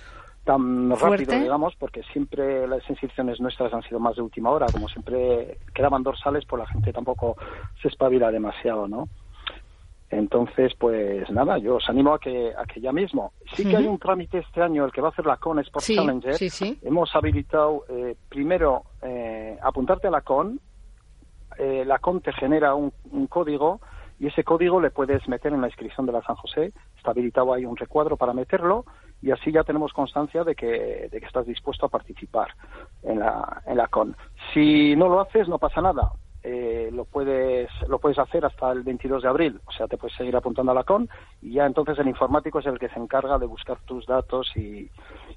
tan 0.44 0.94
Fuerte. 0.96 1.24
rápido, 1.26 1.42
digamos, 1.42 1.74
porque 1.78 2.02
siempre 2.10 2.66
las 2.66 2.80
inscripciones 2.88 3.38
nuestras 3.38 3.70
han 3.74 3.82
sido 3.82 4.00
más 4.00 4.16
de 4.16 4.22
última 4.22 4.48
hora, 4.50 4.64
como 4.72 4.88
siempre 4.88 5.58
quedaban 5.74 6.02
dorsales, 6.02 6.46
pues 6.48 6.60
la 6.62 6.68
gente 6.68 6.90
tampoco 6.90 7.36
se 7.82 7.88
espabila 7.88 8.30
demasiado, 8.30 8.88
¿no? 8.88 9.10
Entonces, 10.08 10.72
pues 10.78 11.28
nada, 11.30 11.58
yo 11.58 11.76
os 11.76 11.86
animo 11.90 12.14
a 12.14 12.18
que, 12.18 12.50
a 12.56 12.64
que 12.64 12.80
ya 12.80 12.92
mismo. 12.92 13.34
Sí 13.52 13.62
que 13.68 13.76
hay 13.76 13.86
un 13.86 13.98
trámite 13.98 14.38
este 14.38 14.62
año, 14.62 14.86
el 14.86 14.90
que 14.92 15.02
va 15.02 15.08
a 15.08 15.10
hacer 15.10 15.26
la 15.26 15.36
CON 15.36 15.58
Sport 15.58 15.84
Sí, 15.84 15.96
Challenger. 15.96 16.34
sí, 16.36 16.48
sí. 16.48 16.78
Hemos 16.80 17.14
habilitado 17.14 17.84
eh, 17.90 18.16
primero 18.30 18.84
eh, 19.02 19.58
apuntarte 19.62 20.08
a 20.08 20.10
la 20.10 20.22
CON. 20.22 20.58
Eh, 21.58 21.84
la 21.84 21.98
CON 21.98 22.20
te 22.20 22.32
genera 22.32 22.74
un, 22.74 22.92
un 23.10 23.26
código 23.26 23.80
y 24.18 24.26
ese 24.26 24.44
código 24.44 24.80
le 24.80 24.90
puedes 24.90 25.28
meter 25.28 25.52
en 25.52 25.60
la 25.60 25.68
inscripción 25.68 26.06
de 26.06 26.12
la 26.12 26.22
San 26.22 26.36
José. 26.36 26.72
Está 26.96 27.10
habilitado 27.10 27.52
ahí 27.52 27.64
un 27.64 27.76
recuadro 27.76 28.16
para 28.16 28.32
meterlo 28.32 28.84
y 29.22 29.30
así 29.30 29.52
ya 29.52 29.64
tenemos 29.64 29.92
constancia 29.92 30.44
de 30.44 30.54
que, 30.54 31.08
de 31.10 31.20
que 31.20 31.26
estás 31.26 31.46
dispuesto 31.46 31.86
a 31.86 31.88
participar 31.88 32.48
en 33.02 33.20
la, 33.20 33.62
en 33.66 33.76
la 33.76 33.88
CON. 33.88 34.16
Si 34.54 34.96
no 34.96 35.08
lo 35.08 35.20
haces, 35.20 35.48
no 35.48 35.58
pasa 35.58 35.80
nada. 35.80 36.12
Eh, 36.50 36.88
lo 36.92 37.04
puedes 37.04 37.68
lo 37.88 37.98
puedes 37.98 38.18
hacer 38.18 38.42
hasta 38.46 38.72
el 38.72 38.82
22 38.82 39.22
de 39.22 39.28
abril, 39.28 39.60
o 39.66 39.72
sea, 39.72 39.86
te 39.86 39.98
puedes 39.98 40.16
seguir 40.16 40.34
apuntando 40.34 40.72
a 40.72 40.74
la 40.74 40.82
CON 40.82 41.06
y 41.42 41.52
ya 41.52 41.66
entonces 41.66 41.98
el 41.98 42.08
informático 42.08 42.58
es 42.60 42.64
el 42.66 42.78
que 42.78 42.88
se 42.88 42.98
encarga 42.98 43.36
de 43.38 43.44
buscar 43.44 43.76
tus 43.84 44.06
datos 44.06 44.48
y, 44.56 44.88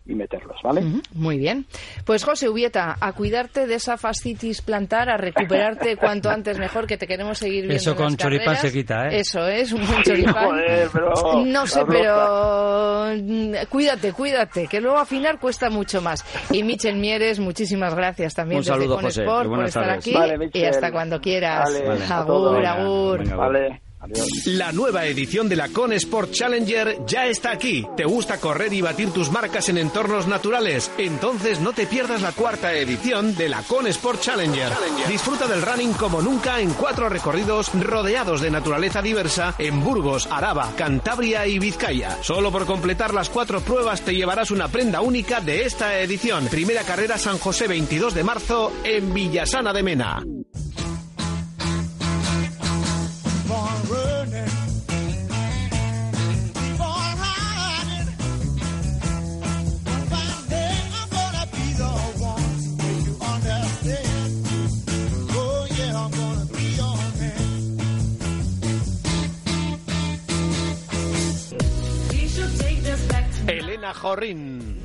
y 0.06 0.16
meterlos, 0.16 0.56
¿vale? 0.64 0.82
Muy 1.14 1.38
bien. 1.38 1.66
Pues 2.06 2.24
José 2.24 2.48
Ubieta, 2.48 2.96
a 3.02 3.12
cuidarte 3.12 3.68
de 3.68 3.76
esa 3.76 3.98
fascitis 3.98 4.62
plantar, 4.62 5.10
a 5.10 5.18
recuperarte 5.18 5.98
cuanto 5.98 6.30
antes 6.30 6.58
mejor, 6.58 6.88
que 6.88 6.98
te 6.98 7.08
queremos 7.08 7.40
seguir 7.40 7.64
viendo 7.64 7.76
Eso 7.76 7.92
en 7.92 7.98
con 7.98 8.06
las 8.06 8.16
choripán 8.18 8.46
carreras. 8.46 8.62
se 8.62 8.72
quita, 8.72 9.08
¿eh? 9.10 9.20
Eso 9.20 9.46
es, 9.48 9.74
un 9.74 9.86
buen 9.86 10.04
choripán. 10.04 10.46
Joder, 10.46 10.90
pero- 10.94 11.44
no 11.46 11.68
sé, 11.68 11.82
pero 11.88 13.06
mm, 13.18 13.54
cuídate, 13.70 14.14
cuídate, 14.14 14.68
que 14.68 14.80
luego 14.80 14.98
afinar 14.98 15.40
cuesta 15.40 15.70
mucho 15.70 16.02
más. 16.02 16.24
Y 16.54 16.64
Michel 16.64 16.96
Mieres, 16.96 17.40
muchísimas 17.40 17.94
gracias 17.96 18.34
también 18.34 18.60
Un 18.60 18.64
desde 18.64 18.74
saludo, 18.80 18.96
Con 18.96 19.04
José, 19.06 19.24
Sport 19.24 19.46
y 19.46 19.50
por 19.50 19.66
estar 19.66 19.84
tardes. 19.84 19.98
aquí 20.00 20.14
Vale, 20.14 20.36
y 20.36 20.38
Michel. 20.38 20.70
hasta 20.70 20.92
cuando 20.92 21.01
quieras. 21.22 21.64
Vale, 21.66 21.88
Vale. 21.88 22.06
a 22.06 22.26
todo. 22.26 22.50
Agur, 22.50 22.58
Venga, 22.60 22.72
agur. 22.74 23.20
venga, 23.20 23.36
Vale, 23.36 23.82
adiós. 24.00 24.28
La 24.46 24.72
nueva 24.72 25.06
edición 25.06 25.48
de 25.48 25.56
la 25.56 25.70
Con 25.70 25.94
Sport 25.94 26.32
Challenger 26.32 26.98
ya 27.06 27.28
está 27.28 27.52
aquí. 27.52 27.86
¿Te 27.96 28.04
gusta 28.06 28.40
correr 28.40 28.74
y 28.74 28.82
batir 28.82 29.12
tus 29.12 29.32
marcas 29.32 29.70
en 29.70 29.78
entornos 29.78 30.28
naturales? 30.28 30.90
Entonces 30.98 31.60
no 31.60 31.72
te 31.74 31.86
pierdas 31.86 32.22
la 32.24 32.32
cuarta 32.32 32.74
edición 32.74 33.36
de 33.36 33.50
la 33.50 33.62
Con 33.64 33.86
Sport 33.88 34.22
Challenger. 34.22 34.72
Disfruta 35.08 35.46
del 35.48 35.62
running 35.62 35.94
como 35.94 36.22
nunca 36.22 36.60
en 36.62 36.72
cuatro 36.74 37.10
recorridos 37.10 37.70
rodeados 37.80 38.42
de 38.42 38.50
naturaleza 38.52 39.02
diversa 39.04 39.54
en 39.60 39.84
Burgos, 39.84 40.28
Araba, 40.32 40.72
Cantabria 40.76 41.46
y 41.46 41.60
Vizcaya. 41.60 42.18
Solo 42.22 42.52
por 42.52 42.66
completar 42.66 43.14
las 43.14 43.30
cuatro 43.30 43.62
pruebas 43.62 44.02
te 44.02 44.16
llevarás 44.16 44.50
una 44.52 44.68
prenda 44.68 45.02
única 45.02 45.42
de 45.42 45.64
esta 45.66 46.00
edición. 46.00 46.48
Primera 46.48 46.82
carrera 46.84 47.18
San 47.20 47.38
José 47.38 47.68
22 47.68 48.16
de 48.16 48.24
marzo 48.24 48.72
en 48.84 49.14
Villasana 49.14 49.74
de 49.74 49.84
Mena. 49.84 50.24
Elena 73.82 73.94
Jorrín. 73.96 74.82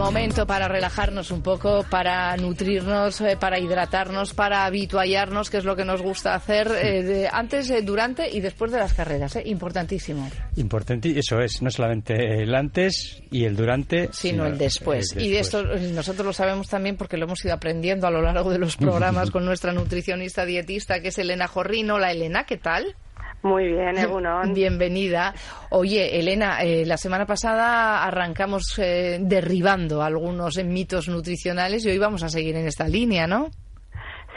Momento 0.00 0.46
para 0.46 0.66
relajarnos 0.66 1.30
un 1.30 1.42
poco, 1.42 1.84
para 1.90 2.34
nutrirnos, 2.38 3.20
eh, 3.20 3.36
para 3.38 3.58
hidratarnos, 3.58 4.32
para 4.32 4.64
habituallarnos, 4.64 5.50
que 5.50 5.58
es 5.58 5.64
lo 5.64 5.76
que 5.76 5.84
nos 5.84 6.00
gusta 6.00 6.34
hacer 6.34 6.68
eh, 6.82 7.02
de- 7.02 7.28
antes, 7.30 7.68
eh, 7.68 7.82
durante 7.82 8.28
y 8.30 8.40
después 8.40 8.72
de 8.72 8.78
las 8.78 8.94
carreras. 8.94 9.36
eh, 9.36 9.42
Importantísimo. 9.44 10.28
Importante, 10.56 11.18
eso 11.18 11.38
es, 11.40 11.60
no 11.60 11.70
solamente 11.70 12.42
el 12.42 12.54
antes 12.54 13.22
y 13.30 13.44
el 13.44 13.54
durante, 13.54 14.08
sino 14.12 14.46
el 14.46 14.56
después. 14.56 15.14
Y 15.18 15.28
de 15.30 15.38
esto 15.40 15.60
eh, 15.60 15.90
nosotros 15.92 16.24
lo 16.26 16.32
sabemos 16.32 16.68
también 16.68 16.96
porque 16.96 17.18
lo 17.18 17.26
hemos 17.26 17.44
ido 17.44 17.52
aprendiendo 17.52 18.06
a 18.06 18.10
lo 18.10 18.22
largo 18.22 18.50
de 18.50 18.58
los 18.58 18.76
programas 18.78 19.30
con 19.30 19.44
nuestra 19.44 19.72
nutricionista 19.72 20.46
dietista, 20.46 21.00
que 21.00 21.08
es 21.08 21.18
Elena 21.18 21.46
Jorrín. 21.46 21.90
Hola, 21.90 22.10
Elena, 22.10 22.44
¿qué 22.44 22.56
tal? 22.56 22.96
Muy 23.42 23.68
bien, 23.68 23.96
Egunon. 23.96 24.52
Bienvenida. 24.54 25.32
Oye, 25.70 26.18
Elena, 26.18 26.62
eh, 26.62 26.84
la 26.84 26.96
semana 26.96 27.24
pasada 27.26 28.04
arrancamos 28.04 28.78
eh, 28.78 29.18
derribando 29.20 30.02
algunos 30.02 30.62
mitos 30.64 31.08
nutricionales 31.08 31.84
y 31.84 31.90
hoy 31.90 31.98
vamos 31.98 32.22
a 32.22 32.28
seguir 32.28 32.56
en 32.56 32.66
esta 32.66 32.86
línea, 32.86 33.26
¿no? 33.26 33.48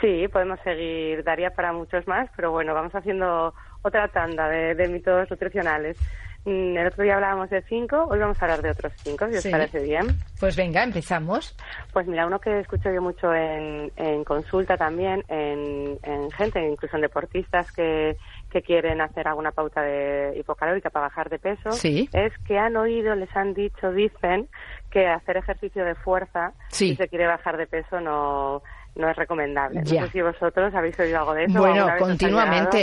Sí, 0.00 0.26
podemos 0.32 0.58
seguir, 0.64 1.22
daría 1.24 1.50
para 1.50 1.72
muchos 1.72 2.06
más, 2.06 2.28
pero 2.36 2.50
bueno, 2.50 2.74
vamos 2.74 2.94
haciendo 2.94 3.54
otra 3.82 4.08
tanda 4.08 4.48
de, 4.48 4.74
de 4.74 4.88
mitos 4.88 5.30
nutricionales. 5.30 5.96
Mm, 6.44 6.76
El 6.76 6.86
otro 6.88 7.04
día 7.04 7.14
hablábamos 7.14 7.48
de 7.48 7.62
cinco, 7.62 8.04
hoy 8.10 8.18
vamos 8.18 8.36
a 8.42 8.44
hablar 8.44 8.60
de 8.60 8.70
otros 8.70 8.92
cinco, 8.96 9.26
si 9.30 9.36
os 9.36 9.46
parece 9.46 9.82
bien. 9.82 10.06
Pues 10.38 10.56
venga, 10.56 10.82
empezamos. 10.82 11.56
Pues 11.92 12.06
mira, 12.06 12.26
uno 12.26 12.38
que 12.38 12.60
escucho 12.60 12.92
yo 12.92 13.00
mucho 13.00 13.32
en, 13.32 13.90
en 13.96 14.24
consulta 14.24 14.76
también, 14.76 15.24
en, 15.28 15.98
en 16.02 16.30
gente, 16.32 16.60
incluso 16.68 16.96
en 16.96 17.02
deportistas 17.02 17.72
que, 17.72 18.16
que 18.54 18.62
quieren 18.62 19.00
hacer 19.00 19.26
alguna 19.26 19.50
pauta 19.50 19.82
de 19.82 20.32
hipocalórica 20.38 20.88
para 20.88 21.06
bajar 21.08 21.28
de 21.28 21.40
peso, 21.40 21.72
Sí. 21.72 22.08
es 22.12 22.32
que 22.46 22.56
han 22.56 22.76
oído, 22.76 23.14
les 23.16 23.34
han 23.36 23.52
dicho, 23.52 23.90
dicen 23.90 24.48
que 24.92 25.08
hacer 25.08 25.36
ejercicio 25.38 25.84
de 25.84 25.96
fuerza, 25.96 26.52
Sí. 26.68 26.90
si 26.90 26.96
se 26.96 27.08
quiere 27.08 27.26
bajar 27.26 27.56
de 27.56 27.66
peso, 27.66 28.00
no, 28.00 28.62
no 28.94 29.10
es 29.10 29.16
recomendable. 29.16 29.80
Ya. 29.82 30.02
No 30.02 30.06
sé 30.06 30.12
si 30.12 30.22
vosotros 30.22 30.72
habéis 30.72 30.96
oído 31.00 31.18
algo 31.18 31.34
de 31.34 31.44
eso. 31.46 31.58
Bueno, 31.58 31.88
continuamente. 31.98 32.78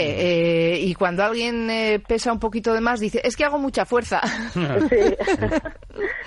eh, 0.74 0.78
y 0.78 0.94
cuando 0.94 1.24
alguien 1.24 1.70
eh, 1.70 2.02
pesa 2.06 2.30
un 2.34 2.38
poquito 2.38 2.74
de 2.74 2.82
más, 2.82 3.00
dice, 3.00 3.22
es 3.24 3.34
que 3.34 3.44
hago 3.44 3.58
mucha 3.58 3.86
fuerza. 3.86 4.20
Sí. 4.90 5.16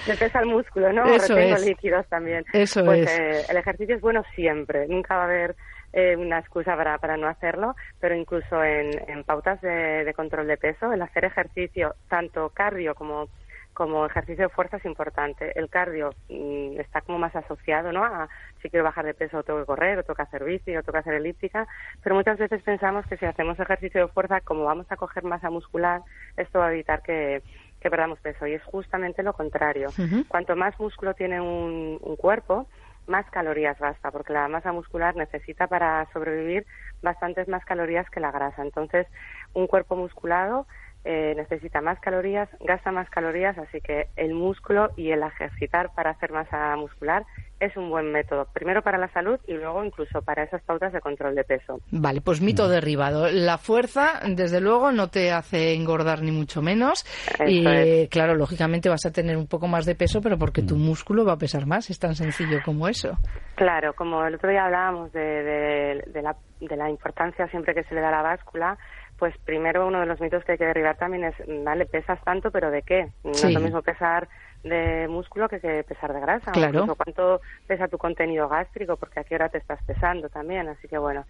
Le 0.08 0.18
pesa 0.18 0.40
el 0.40 0.48
músculo, 0.48 0.92
¿no? 0.92 1.04
Eso 1.06 1.36
Retengo 1.36 1.56
es. 1.58 1.66
líquidos 1.66 2.08
también. 2.10 2.44
Eso 2.54 2.84
pues, 2.84 3.02
es. 3.10 3.20
eh, 3.20 3.42
el 3.50 3.58
ejercicio 3.58 3.96
es 3.96 4.02
bueno 4.02 4.24
siempre. 4.36 4.88
Nunca 4.88 5.16
va 5.16 5.22
a 5.24 5.26
haber 5.26 5.56
eh, 5.96 6.16
una 6.18 6.40
excusa 6.40 6.76
para, 6.76 6.98
para 6.98 7.16
no 7.16 7.28
hacerlo, 7.28 7.74
pero 8.02 8.16
incluso 8.16 8.62
en, 8.62 8.92
en 9.10 9.24
pautas 9.24 9.62
de, 9.62 10.04
de 10.04 10.14
control 10.14 10.46
de 10.46 10.58
peso, 10.58 10.92
el 10.92 11.02
hacer 11.02 11.24
ejercicio, 11.24 11.96
tanto 12.10 12.50
cardio 12.50 12.94
como 12.96 13.30
como 13.74 14.06
ejercicio 14.06 14.46
de 14.46 14.54
fuerza 14.54 14.78
es 14.78 14.86
importante. 14.86 15.52
El 15.60 15.70
cardio 15.70 16.16
mm, 16.30 16.80
está 16.80 17.02
como 17.02 17.20
más 17.20 17.36
asociado, 17.36 17.92
¿no? 17.92 18.04
A 18.04 18.30
si 18.62 18.70
quiero 18.70 18.86
bajar 18.86 19.06
de 19.06 19.14
peso 19.14 19.44
tengo 19.44 19.60
que 19.60 19.66
correr, 19.66 20.00
o 20.00 20.04
tengo 20.04 20.16
que 20.16 20.22
hacer 20.22 20.44
bici, 20.46 20.76
o 20.76 20.82
tengo 20.82 20.94
que 20.94 21.00
hacer 21.00 21.14
elíptica, 21.16 21.68
pero 22.02 22.16
muchas 22.16 22.40
veces 22.40 22.64
pensamos 22.64 23.06
que 23.06 23.18
si 23.18 23.26
hacemos 23.26 23.60
ejercicio 23.60 24.02
de 24.02 24.08
fuerza, 24.08 24.40
como 24.42 24.64
vamos 24.64 24.88
a 24.90 24.96
coger 24.96 25.24
masa 25.24 25.50
muscular, 25.50 26.02
esto 26.38 26.60
va 26.60 26.68
a 26.68 26.72
evitar 26.72 27.02
que, 27.04 27.44
que 27.82 27.90
perdamos 27.90 28.20
peso. 28.20 28.48
Y 28.48 28.54
es 28.54 28.64
justamente 28.64 29.24
lo 29.24 29.34
contrario. 29.34 29.90
Cuanto 30.30 30.56
más 30.56 30.80
músculo 30.80 31.14
tiene 31.14 31.42
un, 31.42 32.00
un 32.02 32.16
cuerpo, 32.16 32.68
más 33.08 33.26
calorías 33.30 33.78
gasta, 33.80 34.12
porque 34.12 34.34
la 34.34 34.48
masa 34.48 34.72
muscular 34.72 35.16
necesita 35.16 35.68
para 35.68 36.08
sobrevivir 36.14 36.66
bastantes 37.02 37.48
más 37.48 37.64
calorías 37.66 38.10
que 38.10 38.20
la 38.20 38.32
grasa. 38.32 38.62
Entonces, 38.62 39.08
un 39.54 39.68
cuerpo 39.68 39.96
musculado 39.96 40.68
eh, 41.08 41.36
necesita 41.36 41.82
más 41.82 42.00
calorías, 42.00 42.50
gasta 42.62 42.92
más 42.92 43.08
calorías, 43.12 43.56
así 43.60 43.80
que 43.80 44.08
el 44.16 44.34
músculo 44.34 44.90
y 44.98 45.12
el 45.12 45.22
ejercitar 45.22 45.94
para 45.94 46.10
hacer 46.10 46.32
masa 46.32 46.76
muscular 46.76 47.24
es 47.60 47.78
un 47.78 47.90
buen 47.90 48.12
método, 48.12 48.48
primero 48.54 48.82
para 48.82 48.98
la 48.98 49.08
salud 49.10 49.40
y 49.48 49.54
luego 49.54 49.84
incluso 49.84 50.22
para 50.24 50.44
esas 50.44 50.62
pautas 50.64 50.92
de 50.92 51.00
control 51.02 51.36
de 51.36 51.44
peso. 51.44 51.80
Vale, 51.92 52.22
pues 52.22 52.42
mito 52.42 52.68
derribado. 52.68 53.30
La 53.32 53.58
fuerza, 53.58 54.20
desde 54.28 54.60
luego, 54.60 54.92
no 54.92 55.10
te 55.10 55.32
hace 55.32 55.74
engordar 55.74 56.22
ni 56.22 56.32
mucho 56.32 56.62
menos. 56.62 57.06
y 57.46 58.08
claro, 58.08 58.36
lógicamente 58.36 58.90
vas 58.90 59.06
a 59.06 59.12
tener 59.12 59.38
un 59.38 59.48
poco 59.48 59.68
más 59.68 59.86
de 59.86 59.96
peso, 59.96 60.22
pero 60.22 60.38
porque 60.38 60.64
tu 60.64 60.76
músculo 60.76 61.24
va 61.24 61.34
a 61.34 61.38
pesar 61.38 61.66
más. 61.66 61.90
Es 61.90 62.00
tan 62.00 62.16
sencillo 62.16 62.60
como 62.66 62.88
eso. 62.88 63.18
Claro, 63.56 63.94
como 63.94 64.26
el 64.26 64.36
otro 64.36 64.50
día 64.50 64.66
hablábamos 64.66 65.14
de, 65.14 66.04
la, 66.14 66.36
de 66.60 66.76
la 66.76 66.90
importancia 66.90 67.48
siempre 67.48 67.74
que 67.74 67.84
se 67.84 67.96
le 67.96 68.02
da 68.02 68.10
a 68.10 68.12
la 68.12 68.22
báscula, 68.22 68.78
pues 69.18 69.38
primero 69.46 69.88
uno 69.88 70.02
de 70.02 70.06
los 70.06 70.20
mitos 70.20 70.44
que 70.44 70.54
hay 70.54 70.58
que 70.58 70.66
derribar 70.66 70.98
también 70.98 71.24
es, 71.24 71.36
vale, 71.64 71.86
pesas 71.86 72.22
tanto, 72.24 72.52
pero 72.52 72.70
¿de 72.72 72.82
qué? 72.82 73.10
No 73.24 73.32
es 73.32 73.54
lo 73.54 73.60
mismo 73.60 73.82
pesar 73.82 74.28
de 74.64 75.08
músculo 75.08 75.48
que, 75.48 75.60
que 75.60 75.84
pesar 75.84 76.14
de 76.14 76.20
grasa. 76.20 76.52
Claro. 76.52 76.86
O 76.86 76.96
cuánto 76.96 77.42
pesa 77.68 77.88
tu 77.88 77.98
contenido 77.98 78.50
gástrico, 78.50 78.98
porque 78.98 79.20
a 79.20 79.24
qué 79.24 79.36
hora 79.36 79.50
te 79.50 79.60
estás 79.60 79.82
pesando 79.84 80.30
también. 80.30 80.68
Así 80.68 80.88
que 80.88 80.98
bueno, 80.98 81.26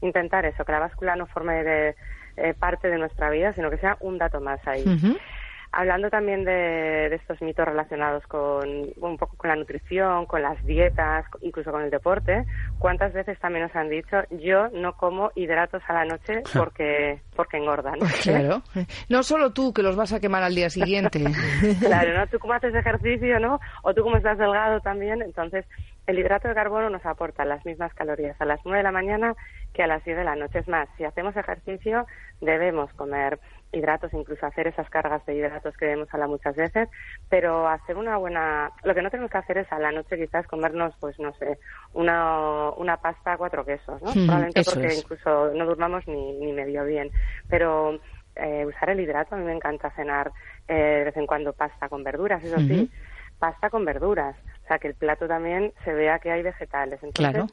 intentar 0.00 0.44
eso, 0.44 0.64
que 0.64 0.72
la 0.72 0.80
báscula 0.80 1.16
no 1.16 1.26
forme 1.26 1.62
de, 1.64 1.94
eh, 2.36 2.54
parte 2.58 2.88
de 2.88 2.98
nuestra 2.98 3.30
vida, 3.30 3.52
sino 3.54 3.70
que 3.70 3.78
sea 3.78 3.96
un 4.00 4.18
dato 4.18 4.40
más 4.40 4.60
ahí. 4.66 4.84
Hablando 5.72 6.10
también 6.10 6.44
de, 6.44 7.14
estos 7.14 7.40
mitos 7.42 7.64
relacionados 7.64 8.26
con 8.26 8.68
un 9.00 9.16
poco 9.16 9.36
con 9.36 9.50
la 9.50 9.56
nutrición, 9.56 10.26
con 10.26 10.42
las 10.42 10.64
dietas, 10.64 11.24
incluso 11.42 11.70
con 11.70 11.82
el 11.82 11.90
deporte, 11.90 12.44
¿cuántas 12.78 13.12
veces 13.12 13.38
también 13.38 13.66
nos 13.66 13.76
han 13.76 13.88
dicho 13.88 14.16
yo 14.30 14.68
no 14.70 14.96
como 14.96 15.30
hidratos 15.34 15.82
a 15.86 15.92
la 15.92 16.04
noche 16.04 16.42
porque 16.54 17.20
porque 17.36 17.58
engordan? 17.58 17.98
Claro. 18.22 18.62
No 19.08 19.22
solo 19.22 19.52
tú 19.52 19.72
que 19.72 19.82
los 19.82 19.96
vas 19.96 20.12
a 20.12 20.20
quemar 20.20 20.42
al 20.42 20.54
día 20.54 20.68
siguiente. 20.68 21.24
claro, 21.80 22.18
¿no? 22.18 22.26
Tú 22.26 22.38
como 22.38 22.52
haces 22.52 22.74
ejercicio, 22.74 23.40
¿no? 23.40 23.60
O 23.82 23.94
tú 23.94 24.02
como 24.02 24.16
estás 24.16 24.38
delgado 24.38 24.80
también, 24.80 25.22
entonces 25.22 25.64
el 26.06 26.18
hidrato 26.18 26.48
de 26.48 26.54
carbono 26.54 26.90
nos 26.90 27.04
aporta 27.06 27.44
las 27.44 27.64
mismas 27.64 27.94
calorías 27.94 28.38
a 28.40 28.44
las 28.44 28.60
9 28.64 28.78
de 28.78 28.82
la 28.82 28.92
mañana 28.92 29.34
que 29.80 29.84
a 29.84 29.86
las 29.86 30.04
10 30.04 30.18
de 30.18 30.24
la 30.24 30.36
noche. 30.36 30.58
Es 30.58 30.68
más, 30.68 30.90
si 30.98 31.04
hacemos 31.04 31.34
ejercicio 31.34 32.06
debemos 32.42 32.92
comer 32.92 33.40
hidratos, 33.72 34.12
incluso 34.12 34.44
hacer 34.44 34.66
esas 34.66 34.90
cargas 34.90 35.24
de 35.24 35.34
hidratos 35.34 35.74
que 35.78 35.86
debemos 35.86 36.12
hablar 36.12 36.28
muchas 36.28 36.54
veces, 36.54 36.86
pero 37.30 37.66
hacer 37.66 37.96
una 37.96 38.18
buena... 38.18 38.72
Lo 38.84 38.94
que 38.94 39.00
no 39.00 39.08
tenemos 39.08 39.30
que 39.30 39.38
hacer 39.38 39.56
es 39.56 39.72
a 39.72 39.78
la 39.78 39.90
noche 39.90 40.18
quizás 40.18 40.46
comernos, 40.46 40.92
pues 41.00 41.18
no 41.18 41.32
sé, 41.36 41.58
una, 41.94 42.72
una 42.72 42.98
pasta 42.98 43.32
a 43.32 43.38
cuatro 43.38 43.64
quesos, 43.64 44.02
¿no? 44.02 44.10
Hmm, 44.10 44.26
Probablemente 44.26 44.64
porque 44.64 44.94
incluso 44.94 45.50
no 45.54 45.64
durmamos 45.64 46.06
ni, 46.06 46.34
ni 46.34 46.52
medio 46.52 46.84
bien, 46.84 47.10
pero 47.48 47.98
eh, 48.36 48.66
usar 48.66 48.90
el 48.90 49.00
hidrato, 49.00 49.34
a 49.34 49.38
mí 49.38 49.44
me 49.44 49.54
encanta 49.54 49.90
cenar 49.92 50.30
eh, 50.68 50.74
de 50.74 51.04
vez 51.04 51.16
en 51.16 51.26
cuando 51.26 51.54
pasta 51.54 51.88
con 51.88 52.04
verduras, 52.04 52.44
eso 52.44 52.58
sí, 52.58 52.90
pasta 53.38 53.70
con 53.70 53.86
verduras, 53.86 54.36
o 54.62 54.66
sea 54.68 54.78
que 54.78 54.88
el 54.88 54.94
plato 54.94 55.26
también 55.26 55.72
se 55.84 55.94
vea 55.94 56.18
que 56.18 56.30
hay 56.30 56.42
vegetales. 56.42 57.02
Entonces, 57.02 57.32
claro 57.32 57.46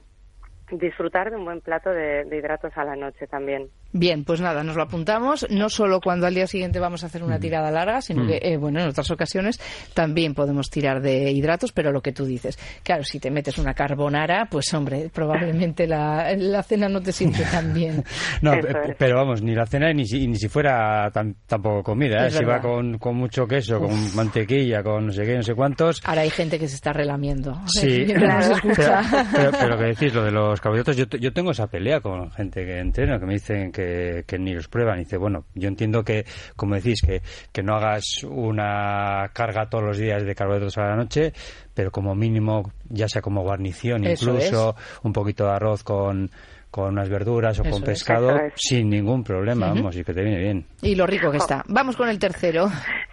disfrutar 0.72 1.32
de 1.32 1.38
un 1.38 1.46
buen 1.46 1.62
plato 1.62 1.90
de, 1.90 2.26
hidratos 2.32 2.72
a 2.76 2.84
la 2.84 2.96
noche 2.96 3.28
también. 3.28 3.70
Bien, 3.94 4.26
pues 4.26 4.42
nada, 4.42 4.64
nos 4.64 4.76
lo 4.76 4.84
apuntamos, 4.84 5.48
no 5.50 5.70
solo 5.70 6.02
cuando 6.02 6.28
al 6.28 6.34
día 6.34 6.46
siguiente 6.46 6.80
vamos 6.80 7.04
a 7.04 7.08
hacer 7.08 7.24
una 7.24 7.38
mm. 7.38 7.42
tirada 7.42 7.72
larga, 7.72 8.02
sino 8.02 8.24
mm. 8.24 8.28
que, 8.28 8.40
eh, 8.42 8.58
bueno, 8.58 8.82
en 8.82 8.90
otras 8.90 9.10
ocasiones 9.12 9.60
también 9.94 10.34
podemos 10.34 10.70
tirar 10.70 11.02
de 11.02 11.32
hidratos, 11.32 11.72
pero 11.72 11.92
lo 11.92 12.02
que 12.02 12.12
tú 12.12 12.26
dices, 12.26 12.58
claro, 12.84 13.04
si 13.04 13.20
te 13.20 13.32
metes 13.32 13.58
una 13.58 13.74
carbonara, 13.74 14.48
pues 14.52 14.74
hombre, 14.74 15.10
probablemente 15.14 15.88
la, 15.88 16.34
la 16.36 16.64
cena 16.64 16.90
no 16.90 17.02
te 17.02 17.12
siente 17.12 17.44
tan 17.44 17.74
bien. 17.74 18.04
no, 18.42 18.52
pero 18.98 19.16
vamos, 19.16 19.42
ni 19.42 19.56
la 19.56 19.66
cena 19.66 19.92
ni 19.94 20.06
si, 20.06 20.28
ni 20.28 20.36
si 20.36 20.50
fuera 20.50 21.10
tan, 21.12 21.36
tampoco 21.48 21.84
comida, 21.84 22.28
¿eh? 22.28 22.32
si 22.32 22.44
va 22.44 22.60
con, 22.60 22.98
con, 22.98 23.16
mucho 23.16 23.48
queso, 23.48 23.80
con 23.80 24.16
mantequilla, 24.16 24.84
con 24.84 25.08
no 25.08 25.12
sé 25.12 25.24
qué, 25.24 25.36
no 25.36 25.44
sé 25.44 25.56
cuántos. 25.56 26.02
Ahora 26.06 26.22
hay 26.22 26.30
gente 26.30 26.60
que 26.60 26.68
se 26.68 26.76
está 26.76 26.94
relamiendo. 26.94 27.60
Sí, 27.68 28.06
pero, 28.08 29.52
pero, 29.52 29.78
que 29.78 29.86
decís, 29.86 30.14
lo 30.14 30.24
de 30.24 30.32
los 30.32 30.57
carbohidratos, 30.62 30.96
yo, 30.96 31.06
yo 31.06 31.34
tengo 31.34 31.52
esa 31.52 31.68
pelea 31.68 32.02
con 32.02 32.32
gente 32.32 32.66
que 32.66 32.80
entrena, 32.80 33.20
que 33.20 33.26
me 33.26 33.34
dicen 33.34 33.72
que 33.72 33.88
que, 34.26 34.40
ni 34.40 34.54
los 34.54 34.68
prueban. 34.68 35.00
Y 35.00 35.04
dice, 35.04 35.18
bueno, 35.18 35.46
yo 35.56 35.68
entiendo 35.68 36.04
que, 36.04 36.26
como 36.56 36.76
decís, 36.76 37.02
que, 37.02 37.22
que 37.52 37.64
no 37.64 37.76
hagas 37.76 38.24
una 38.24 39.30
carga 39.34 39.70
todos 39.70 39.84
los 39.84 39.98
días 39.98 40.24
de 40.24 40.36
carbohidratos 40.36 40.78
a 40.78 40.90
la 40.90 40.96
noche, 40.96 41.34
pero 41.74 41.92
como 41.92 42.16
mínimo, 42.16 42.72
ya 42.90 43.08
sea 43.08 43.22
como 43.22 43.42
guarnición, 43.44 44.06
incluso 44.06 44.76
un 45.04 45.14
poquito 45.14 45.46
de 45.46 45.52
arroz 45.52 45.84
con 45.84 46.30
con 46.78 46.94
unas 46.94 47.10
verduras 47.10 47.60
o 47.60 47.64
con 47.64 47.82
pescado 47.82 48.38
sin 48.54 48.88
ningún 48.88 49.24
problema, 49.24 49.70
vamos, 49.70 49.98
y 49.98 50.04
que 50.04 50.14
te 50.14 50.22
viene 50.22 50.38
bien. 50.38 50.66
Y 50.84 50.94
lo 50.94 51.08
rico 51.08 51.32
que 51.32 51.38
está. 51.38 51.64
Vamos 51.68 51.98
con 51.98 52.08
el 52.08 52.20
tercero. 52.20 52.68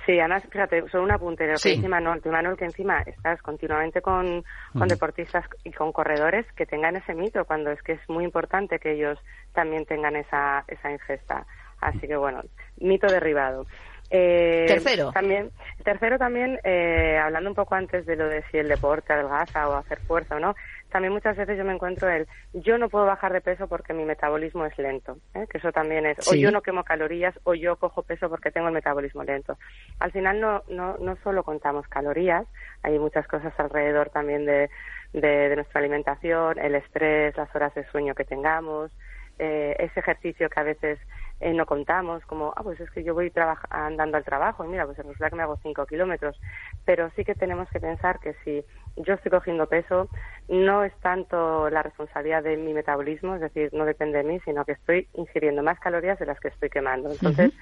Sí, 0.05 0.21
además, 0.21 0.43
fíjate, 0.51 0.85
solo 0.91 1.05
un 1.05 1.13
apunte, 1.13 1.47
que 1.47 1.73
encima, 1.73 1.99
no, 1.99 2.13
que 2.21 2.65
encima 2.67 3.01
estás 3.07 3.41
continuamente 3.41 4.03
con, 4.03 4.45
con 4.79 4.87
deportistas 4.87 5.47
y 5.65 5.73
con 5.73 5.93
corredores 5.93 6.45
que 6.55 6.67
tengan 6.67 6.97
ese 6.97 7.15
mito, 7.15 7.47
cuando 7.47 7.71
es 7.71 7.81
que 7.81 7.93
es 7.93 8.01
muy 8.07 8.25
importante 8.25 8.79
que 8.79 8.93
ellos 8.93 9.19
también 9.55 9.87
tengan 9.87 10.15
esa, 10.15 10.63
esa 10.69 10.91
ingesta. 10.93 11.47
Así 11.81 12.07
que 12.07 12.17
bueno, 12.17 12.43
mito 12.77 13.07
derribado. 13.07 13.65
Eh, 14.11 14.67
tercero. 14.69 15.11
También, 15.13 15.51
tercero 15.83 16.19
también, 16.19 16.61
eh, 16.65 17.19
hablando 17.19 17.51
un 17.51 17.57
poco 17.57 17.75
antes 17.75 18.05
de 18.05 18.17
lo 18.17 18.29
de 18.29 18.45
si 18.51 18.59
el 18.59 18.69
deporte 18.69 19.13
adelgaza 19.13 19.69
o 19.69 19.75
hacer 19.75 19.99
fuerza 20.01 20.37
o 20.37 20.41
no, 20.41 20.55
también 20.95 21.13
muchas 21.13 21.37
veces 21.37 21.59
yo 21.59 21.65
me 21.65 21.73
encuentro 21.75 22.09
el 22.09 22.29
yo 22.53 22.79
no 22.79 22.89
puedo 22.89 23.05
bajar 23.05 23.33
de 23.33 23.41
peso 23.41 23.67
porque 23.67 23.93
mi 23.93 24.05
metabolismo 24.05 24.65
es 24.65 24.79
lento, 24.79 25.19
¿eh? 25.35 25.45
que 25.51 25.59
eso 25.59 25.73
también 25.73 26.07
es, 26.07 26.17
o 26.29 26.37
yo 26.37 26.53
no 26.53 26.63
quemo 26.63 26.85
calorías 26.85 27.35
o 27.43 27.55
yo 27.55 27.75
cojo 27.75 28.05
peso 28.05 28.31
porque 28.31 28.53
tengo 28.53 28.69
el 28.69 28.75
metabolismo 28.75 29.25
lento. 29.25 29.59
Al 29.99 30.13
final 30.13 30.41
no, 30.41 30.63
no, 30.69 30.97
no 30.99 31.17
solo 31.25 31.43
contamos 31.43 31.89
calorías, 31.89 32.47
hay 32.85 32.97
muchas 33.01 33.27
cosas 33.27 33.53
alrededor 33.59 34.11
también 34.11 34.47
de, 34.47 34.71
de, 35.13 35.57
nuestra 35.57 35.81
alimentación, 35.81 36.61
el 36.61 36.77
estrés, 36.77 37.37
las 37.37 37.53
horas 37.57 37.75
de 37.75 37.85
sueño 37.91 38.15
que 38.15 38.25
tengamos, 38.25 38.93
eh, 39.41 39.75
ese 39.81 39.99
ejercicio 39.99 40.49
que 40.49 40.61
a 40.61 40.63
veces 40.63 41.01
eh, 41.41 41.53
no 41.53 41.67
contamos, 41.67 42.25
como, 42.27 42.53
ah, 42.57 42.63
pues 42.63 42.79
es 42.79 42.89
que 42.93 43.03
yo 43.03 43.15
voy 43.15 43.33
andando 43.69 44.17
al 44.17 44.25
trabajo 44.25 44.65
y 44.65 44.69
mira, 44.69 44.87
pues 44.87 44.97
resulta 44.99 45.29
que 45.29 45.35
me 45.35 45.43
hago 45.43 45.59
cinco 45.61 45.87
kilómetros. 45.87 46.41
Pero 46.85 47.11
sí 47.17 47.25
que 47.25 47.35
tenemos 47.35 47.69
que 47.71 47.81
pensar 47.81 48.21
que 48.21 48.35
si 48.45 48.65
yo 48.97 49.15
estoy 49.15 49.31
cogiendo 49.31 49.67
peso, 49.67 50.09
no 50.49 50.85
es 50.85 50.93
tanto 51.01 51.69
la 51.71 51.83
responsabilidad 51.83 52.43
de 52.43 52.57
mi 52.57 52.73
metabolismo, 52.73 53.35
es 53.35 53.41
decir, 53.41 53.71
no 53.73 53.85
depende 53.85 54.19
de 54.19 54.25
mí, 54.25 54.41
sino 54.45 54.65
que 54.65 54.73
estoy 54.73 55.09
ingiriendo 55.15 55.63
más 55.63 55.79
calorías 55.81 56.19
de 56.19 56.27
las 56.27 56.39
que 56.39 56.49
estoy 56.49 56.71
quemando. 56.71 57.11
Entonces, 57.11 57.53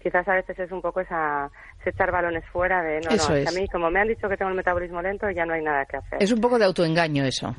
quizás 0.00 0.26
a 0.28 0.34
veces 0.34 0.58
es 0.58 0.70
un 0.72 0.80
poco 0.80 1.00
esa, 1.00 1.50
echar 1.84 2.10
balones 2.10 2.44
fuera 2.52 2.82
de, 2.82 3.00
no, 3.00 3.10
no, 3.10 3.48
a 3.48 3.52
mí 3.52 3.66
como 3.68 3.90
me 3.90 4.00
han 4.00 4.08
dicho 4.08 4.28
que 4.28 4.36
tengo 4.36 4.50
el 4.50 4.56
metabolismo 4.56 5.02
lento, 5.02 5.30
ya 5.30 5.44
no 5.44 5.54
hay 5.54 5.62
nada 5.62 5.84
que 5.86 5.96
hacer. 5.96 6.22
Es 6.22 6.32
un 6.32 6.40
poco 6.40 6.58
de 6.58 6.64
autoengaño 6.64 7.24
eso. 7.24 7.54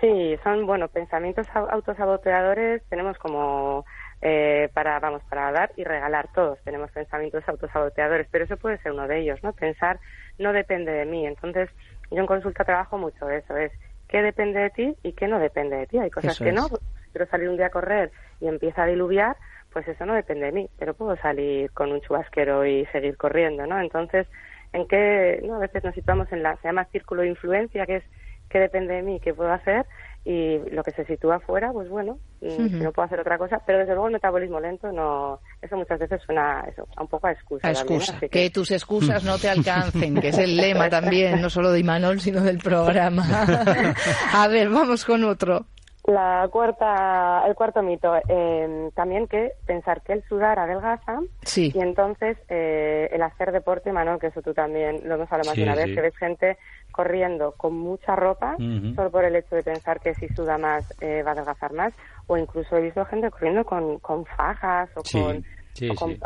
Sí, 0.00 0.36
son, 0.44 0.66
bueno, 0.66 0.88
pensamientos 0.88 1.46
autosaboteadores, 1.54 2.82
tenemos 2.88 3.16
como 3.18 3.84
eh, 4.20 4.68
para, 4.74 4.98
vamos, 4.98 5.22
para 5.28 5.52
dar 5.52 5.72
y 5.76 5.84
regalar 5.84 6.28
todos. 6.34 6.58
Tenemos 6.64 6.90
pensamientos 6.90 7.44
autosaboteadores, 7.46 8.28
pero 8.30 8.44
eso 8.44 8.56
puede 8.56 8.78
ser 8.78 8.92
uno 8.92 9.08
de 9.08 9.20
ellos, 9.20 9.38
¿no? 9.42 9.52
Pensar 9.52 9.98
no 10.38 10.52
depende 10.52 10.92
de 10.92 11.06
mí. 11.06 11.26
Entonces, 11.26 11.70
yo 12.10 12.18
en 12.18 12.26
consulta 12.26 12.64
trabajo 12.64 12.98
mucho 12.98 13.28
eso, 13.28 13.56
es 13.56 13.72
qué 14.08 14.22
depende 14.22 14.60
de 14.60 14.70
ti 14.70 14.96
y 15.02 15.12
qué 15.12 15.28
no 15.28 15.38
depende 15.38 15.76
de 15.76 15.86
ti. 15.86 15.98
Hay 15.98 16.10
cosas 16.10 16.38
que 16.38 16.52
no. 16.52 16.68
Si 16.68 16.76
quiero 17.12 17.26
salir 17.30 17.48
un 17.48 17.56
día 17.56 17.66
a 17.66 17.70
correr 17.70 18.12
y 18.40 18.48
empieza 18.48 18.84
a 18.84 18.86
diluviar, 18.86 19.36
pues 19.72 19.86
eso 19.88 20.06
no 20.06 20.14
depende 20.14 20.46
de 20.46 20.52
mí, 20.52 20.70
pero 20.78 20.94
puedo 20.94 21.16
salir 21.16 21.70
con 21.72 21.92
un 21.92 22.00
chubasquero 22.00 22.64
y 22.64 22.86
seguir 22.86 23.16
corriendo, 23.16 23.66
¿no? 23.66 23.80
Entonces, 23.80 24.26
¿en 24.72 24.86
qué? 24.86 25.42
No, 25.44 25.56
a 25.56 25.58
veces 25.58 25.84
nos 25.84 25.94
situamos 25.94 26.30
en 26.32 26.42
la, 26.42 26.56
se 26.56 26.68
llama 26.68 26.86
círculo 26.86 27.22
de 27.22 27.28
influencia, 27.28 27.84
que 27.86 27.96
es 27.96 28.04
qué 28.48 28.58
depende 28.58 28.94
de 28.94 29.02
mí, 29.02 29.20
qué 29.20 29.34
puedo 29.34 29.52
hacer, 29.52 29.86
y 30.26 30.58
lo 30.70 30.82
que 30.82 30.90
se 30.90 31.04
sitúa 31.04 31.38
fuera, 31.38 31.72
pues 31.72 31.88
bueno, 31.88 32.18
mm, 32.40 32.82
no 32.82 32.90
puedo 32.90 33.06
hacer 33.06 33.20
otra 33.20 33.38
cosa, 33.38 33.62
pero 33.64 33.78
desde 33.78 33.92
luego 33.92 34.08
el 34.08 34.14
metabolismo 34.14 34.58
lento 34.58 34.90
no, 34.90 35.38
eso 35.62 35.76
muchas 35.76 36.00
veces 36.00 36.20
suena 36.26 36.64
eso, 36.68 36.84
a 36.96 37.02
un 37.02 37.08
poco 37.08 37.28
a 37.28 37.30
excusa. 37.30 37.68
A 37.68 37.70
excusa, 37.70 38.18
que... 38.18 38.50
tus 38.50 38.72
excusas 38.72 39.22
no 39.22 39.38
te 39.38 39.48
alcancen, 39.48 40.20
que 40.20 40.28
es 40.30 40.38
el 40.38 40.56
lema 40.56 40.90
también, 40.90 41.40
no 41.40 41.48
solo 41.48 41.70
de 41.70 41.78
Imanol, 41.78 42.18
sino 42.20 42.40
del 42.40 42.58
programa. 42.58 43.24
a 44.34 44.48
ver, 44.48 44.68
vamos 44.68 45.04
con 45.04 45.22
otro. 45.22 45.66
La 46.06 46.48
cuarta, 46.52 47.44
el 47.46 47.54
cuarto 47.54 47.82
mito, 47.82 48.14
eh, 48.28 48.90
también 48.94 49.26
que 49.26 49.52
pensar 49.64 50.02
que 50.02 50.12
el 50.12 50.24
sudar 50.28 50.58
adelgaza 50.58 51.18
sí. 51.42 51.72
y 51.74 51.80
entonces 51.80 52.36
eh, 52.48 53.08
el 53.12 53.22
hacer 53.22 53.50
deporte, 53.50 53.92
Manuel, 53.92 54.20
que 54.20 54.28
eso 54.28 54.40
tú 54.40 54.54
también 54.54 55.00
lo 55.04 55.16
hemos 55.16 55.30
hablado 55.32 55.50
más 55.50 55.56
de 55.56 55.62
una 55.64 55.74
vez, 55.74 55.86
que 55.86 56.00
ves 56.00 56.16
gente 56.16 56.58
corriendo 56.96 57.52
con 57.52 57.76
mucha 57.76 58.16
ropa 58.16 58.56
solo 58.94 59.10
por 59.10 59.24
el 59.24 59.36
hecho 59.36 59.54
de 59.54 59.62
pensar 59.62 60.00
que 60.00 60.14
si 60.14 60.28
suda 60.28 60.56
más 60.56 60.82
eh, 61.02 61.22
va 61.22 61.30
a 61.30 61.32
adelgazar 61.34 61.74
más, 61.74 61.92
o 62.26 62.38
incluso 62.38 62.76
he 62.76 62.80
visto 62.80 63.04
gente 63.04 63.30
corriendo 63.30 63.64
con, 63.64 63.98
con 63.98 64.24
fajas 64.24 64.88
o, 64.96 65.02
con, 65.12 65.44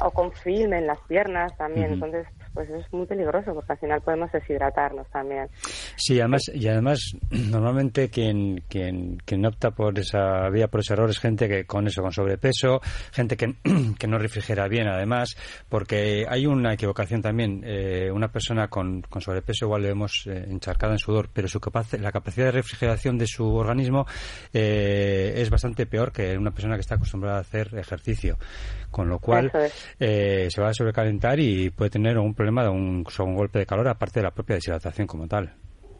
o, 0.00 0.10
con, 0.12 0.30
film 0.30 0.72
en 0.72 0.86
las 0.86 1.00
piernas 1.00 1.56
también, 1.56 1.94
entonces 1.94 2.28
pues 2.52 2.68
es 2.70 2.92
muy 2.92 3.06
peligroso 3.06 3.54
porque 3.54 3.72
al 3.72 3.78
final 3.78 4.00
podemos 4.02 4.30
deshidratarnos 4.32 5.08
también. 5.10 5.48
Sí, 5.96 6.20
además, 6.20 6.50
y 6.52 6.68
además, 6.68 7.00
normalmente 7.30 8.10
quien, 8.10 8.62
quien, 8.68 9.16
quien 9.24 9.46
opta 9.46 9.70
por 9.70 9.98
esa 9.98 10.48
vía, 10.50 10.68
por 10.68 10.80
ese 10.80 10.92
error, 10.92 11.10
es 11.10 11.18
gente 11.18 11.48
que 11.48 11.64
con 11.64 11.86
eso, 11.86 12.02
con 12.02 12.12
sobrepeso, 12.12 12.80
gente 13.12 13.36
que, 13.36 13.54
que 13.98 14.06
no 14.06 14.18
refrigera 14.18 14.68
bien, 14.68 14.88
además, 14.88 15.36
porque 15.68 16.26
hay 16.28 16.46
una 16.46 16.74
equivocación 16.74 17.22
también. 17.22 17.62
Eh, 17.64 18.10
una 18.12 18.28
persona 18.28 18.68
con, 18.68 19.02
con 19.02 19.22
sobrepeso 19.22 19.66
igual 19.66 19.82
le 19.82 19.88
vemos 19.88 20.26
eh, 20.26 20.46
encharcada 20.48 20.92
en 20.92 20.98
sudor, 20.98 21.30
pero 21.32 21.48
su 21.48 21.60
la 22.00 22.12
capacidad 22.12 22.46
de 22.46 22.52
refrigeración 22.52 23.18
de 23.18 23.26
su 23.26 23.46
organismo 23.54 24.06
eh, 24.52 25.34
es 25.36 25.50
bastante 25.50 25.86
peor 25.86 26.12
que 26.12 26.36
una 26.36 26.50
persona 26.50 26.74
que 26.74 26.80
está 26.80 26.96
acostumbrada 26.96 27.38
a 27.38 27.40
hacer 27.40 27.76
ejercicio. 27.78 28.38
Con 28.90 29.08
lo 29.08 29.20
cual, 29.20 29.52
eh, 30.00 30.48
se 30.50 30.60
va 30.60 30.70
a 30.70 30.74
sobrecalentar 30.74 31.38
y 31.38 31.70
puede 31.70 31.90
tener 31.90 32.18
un 32.18 32.34
problema 32.40 32.62
de 32.62 32.70
un, 32.70 33.04
un 33.18 33.34
golpe 33.34 33.58
de 33.58 33.66
calor, 33.66 33.86
aparte 33.86 34.20
de 34.20 34.24
la 34.24 34.30
propia 34.30 34.54
deshidratación 34.54 35.06
como 35.06 35.28
tal. 35.28 35.52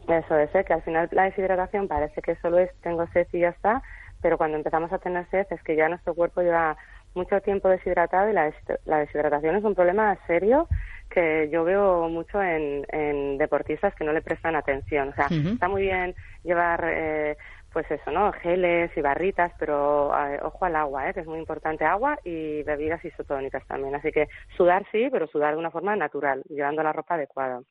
Eso 0.07 0.35
es, 0.39 0.49
¿eh? 0.55 0.63
que 0.65 0.73
al 0.73 0.81
final 0.81 1.07
la 1.11 1.25
deshidratación 1.25 1.87
parece 1.87 2.19
que 2.19 2.35
solo 2.37 2.57
es 2.57 2.71
tengo 2.81 3.05
sed 3.13 3.27
y 3.31 3.41
ya 3.41 3.49
está, 3.49 3.83
pero 4.23 4.39
cuando 4.39 4.57
empezamos 4.57 4.91
a 4.91 4.97
tener 4.97 5.29
sed 5.29 5.45
es 5.51 5.61
que 5.61 5.75
ya 5.75 5.87
nuestro 5.87 6.15
cuerpo 6.15 6.41
lleva 6.41 6.75
mucho 7.13 7.39
tiempo 7.41 7.69
deshidratado 7.69 8.27
y 8.31 8.33
la, 8.33 8.51
la 8.85 8.97
deshidratación 8.97 9.55
es 9.55 9.63
un 9.63 9.75
problema 9.75 10.17
serio 10.25 10.67
que 11.11 11.47
yo 11.51 11.63
veo 11.63 12.09
mucho 12.09 12.41
en, 12.41 12.87
en 12.89 13.37
deportistas 13.37 13.93
que 13.93 14.03
no 14.03 14.11
le 14.11 14.23
prestan 14.23 14.55
atención. 14.55 15.09
O 15.09 15.13
sea, 15.13 15.27
está 15.27 15.67
muy 15.67 15.83
bien 15.83 16.15
llevar 16.43 16.83
eh, 16.87 17.37
pues 17.71 17.89
eso, 17.89 18.11
¿no? 18.11 18.31
Geles 18.33 18.91
y 18.95 19.01
barritas, 19.01 19.51
pero 19.57 20.11
eh, 20.15 20.39
ojo 20.43 20.65
al 20.65 20.75
agua, 20.75 21.09
¿eh? 21.09 21.13
que 21.13 21.21
es 21.21 21.27
muy 21.27 21.39
importante. 21.39 21.85
Agua 21.85 22.17
y 22.23 22.63
bebidas 22.63 23.03
isotónicas 23.03 23.65
también. 23.67 23.95
Así 23.95 24.11
que 24.11 24.27
sudar 24.57 24.85
sí, 24.91 25.07
pero 25.11 25.27
sudar 25.27 25.53
de 25.53 25.59
una 25.59 25.71
forma 25.71 25.95
natural, 25.95 26.43
llevando 26.49 26.83
la 26.83 26.93
ropa 26.93 27.15
adecuada. 27.15 27.61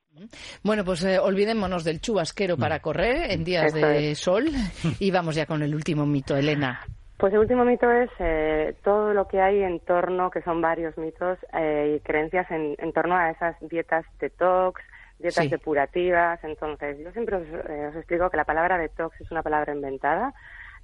Bueno, 0.63 0.85
pues 0.85 1.05
eh, 1.05 1.19
olvidémonos 1.19 1.85
del 1.85 2.01
chubasquero 2.01 2.57
para 2.57 2.79
mm. 2.79 2.81
correr 2.81 3.31
en 3.31 3.45
días 3.45 3.73
de 3.73 4.15
sol 4.15 4.45
y 4.99 5.11
vamos 5.11 5.35
ya 5.35 5.47
con 5.47 5.63
el 5.63 5.75
último 5.75 6.07
mito, 6.07 6.37
Elena. 6.37 6.81
Pues 7.21 7.35
el 7.35 7.41
último 7.41 7.67
mito 7.67 7.91
es 7.93 8.09
eh, 8.19 8.75
todo 8.83 9.13
lo 9.13 9.29
que 9.29 9.43
hay 9.43 9.63
en 9.63 9.81
torno, 9.81 10.31
que 10.31 10.41
son 10.41 10.63
varios 10.63 10.97
mitos 10.97 11.39
eh, 11.53 11.97
y 11.97 12.01
creencias 12.01 12.51
en, 12.51 12.75
en 12.79 12.93
torno 12.95 13.15
a 13.15 13.31
esas 13.31 13.57
dietas 13.61 14.07
detox, 14.19 14.81
dietas 15.21 15.51
depurativas. 15.51 16.43
Entonces, 16.45 16.99
yo 16.99 17.13
siempre 17.13 17.37
eh, 17.37 17.87
os, 17.89 17.97
explico 17.97 18.31
que 18.31 18.37
la 18.37 18.45
palabra 18.45 18.79
detox 18.79 19.21
es 19.21 19.31
una 19.31 19.43
palabra 19.43 19.73
inventada. 19.73 20.35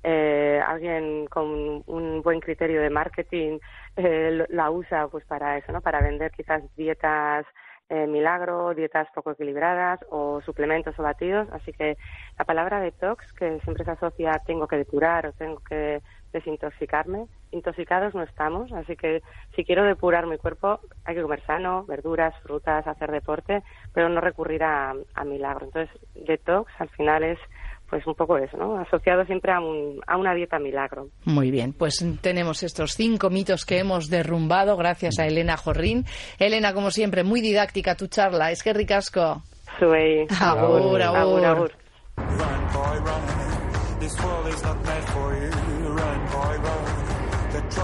Eh, 0.03 0.61
alguien 0.65 1.27
con 1.27 1.83
un 1.87 2.23
buen 2.23 2.39
criterio 2.41 2.81
de 2.81 2.91
marketing 2.91 3.59
eh, 3.97 4.47
la 4.51 4.71
usa 4.71 5.09
pues 5.09 5.25
para 5.25 5.59
eso, 5.59 5.73
¿no? 5.73 5.81
Para 5.81 6.01
vender 6.01 6.31
quizás 6.31 6.63
dietas 6.77 7.47
eh, 7.89 8.07
milagro, 8.07 8.75
dietas 8.75 9.09
poco 9.15 9.31
equilibradas 9.31 10.01
o 10.11 10.41
suplementos 10.43 10.99
o 10.99 11.03
batidos. 11.03 11.49
Así 11.53 11.73
que 11.73 11.97
la 12.39 12.45
palabra 12.45 12.81
detox, 12.81 13.33
que 13.33 13.61
siempre 13.61 13.85
se 13.85 13.93
asocia 13.93 14.33
a 14.33 14.39
tengo 14.41 14.67
que 14.67 14.77
depurar 14.77 15.27
o 15.27 15.33
tengo 15.33 15.61
que 15.61 16.03
desintoxicarme, 16.37 17.27
intoxicados 17.51 18.15
no 18.15 18.23
estamos, 18.23 18.73
así 18.73 18.97
que 18.97 19.23
si 19.55 19.65
quiero 19.65 19.85
depurar 19.85 20.27
mi 20.27 20.37
cuerpo 20.37 20.81
hay 21.05 21.15
que 21.15 21.23
comer 21.23 21.43
sano, 21.47 21.85
verduras, 21.87 22.35
frutas, 22.43 22.87
hacer 22.87 23.11
deporte, 23.11 23.63
pero 23.93 24.09
no 24.09 24.21
recurrir 24.21 24.63
a, 24.63 24.95
a 25.15 25.25
milagro. 25.25 25.67
Entonces, 25.67 25.91
detox 26.15 26.71
al 26.79 26.89
final 26.91 27.25
es 27.25 27.39
pues 27.89 28.05
un 28.07 28.15
poco 28.15 28.37
eso, 28.37 28.57
¿no? 28.57 28.79
Asociado 28.79 29.25
siempre 29.27 29.53
a, 29.53 29.61
un, 29.61 30.01
a, 30.07 30.17
una 30.17 30.35
dieta 30.35 30.59
milagro. 30.59 31.09
Muy 31.25 31.51
bien, 31.53 31.73
pues 31.73 32.05
tenemos 32.21 32.63
estos 32.65 32.95
cinco 32.95 33.31
mitos 33.31 33.65
que 33.65 33.79
hemos 33.79 34.11
derrumbado 34.11 34.77
gracias 34.77 35.19
a 35.21 35.27
Elena 35.27 35.57
Jorrín. 35.57 36.05
Elena, 36.39 36.75
como 36.75 36.91
siempre, 36.91 37.23
muy 37.23 37.41
didáctica 37.41 37.95
tu 37.95 38.09
charla. 38.09 38.51
Es 38.51 38.63
que 38.63 38.73
ricasco. 38.73 39.43
Soy. 39.79 40.27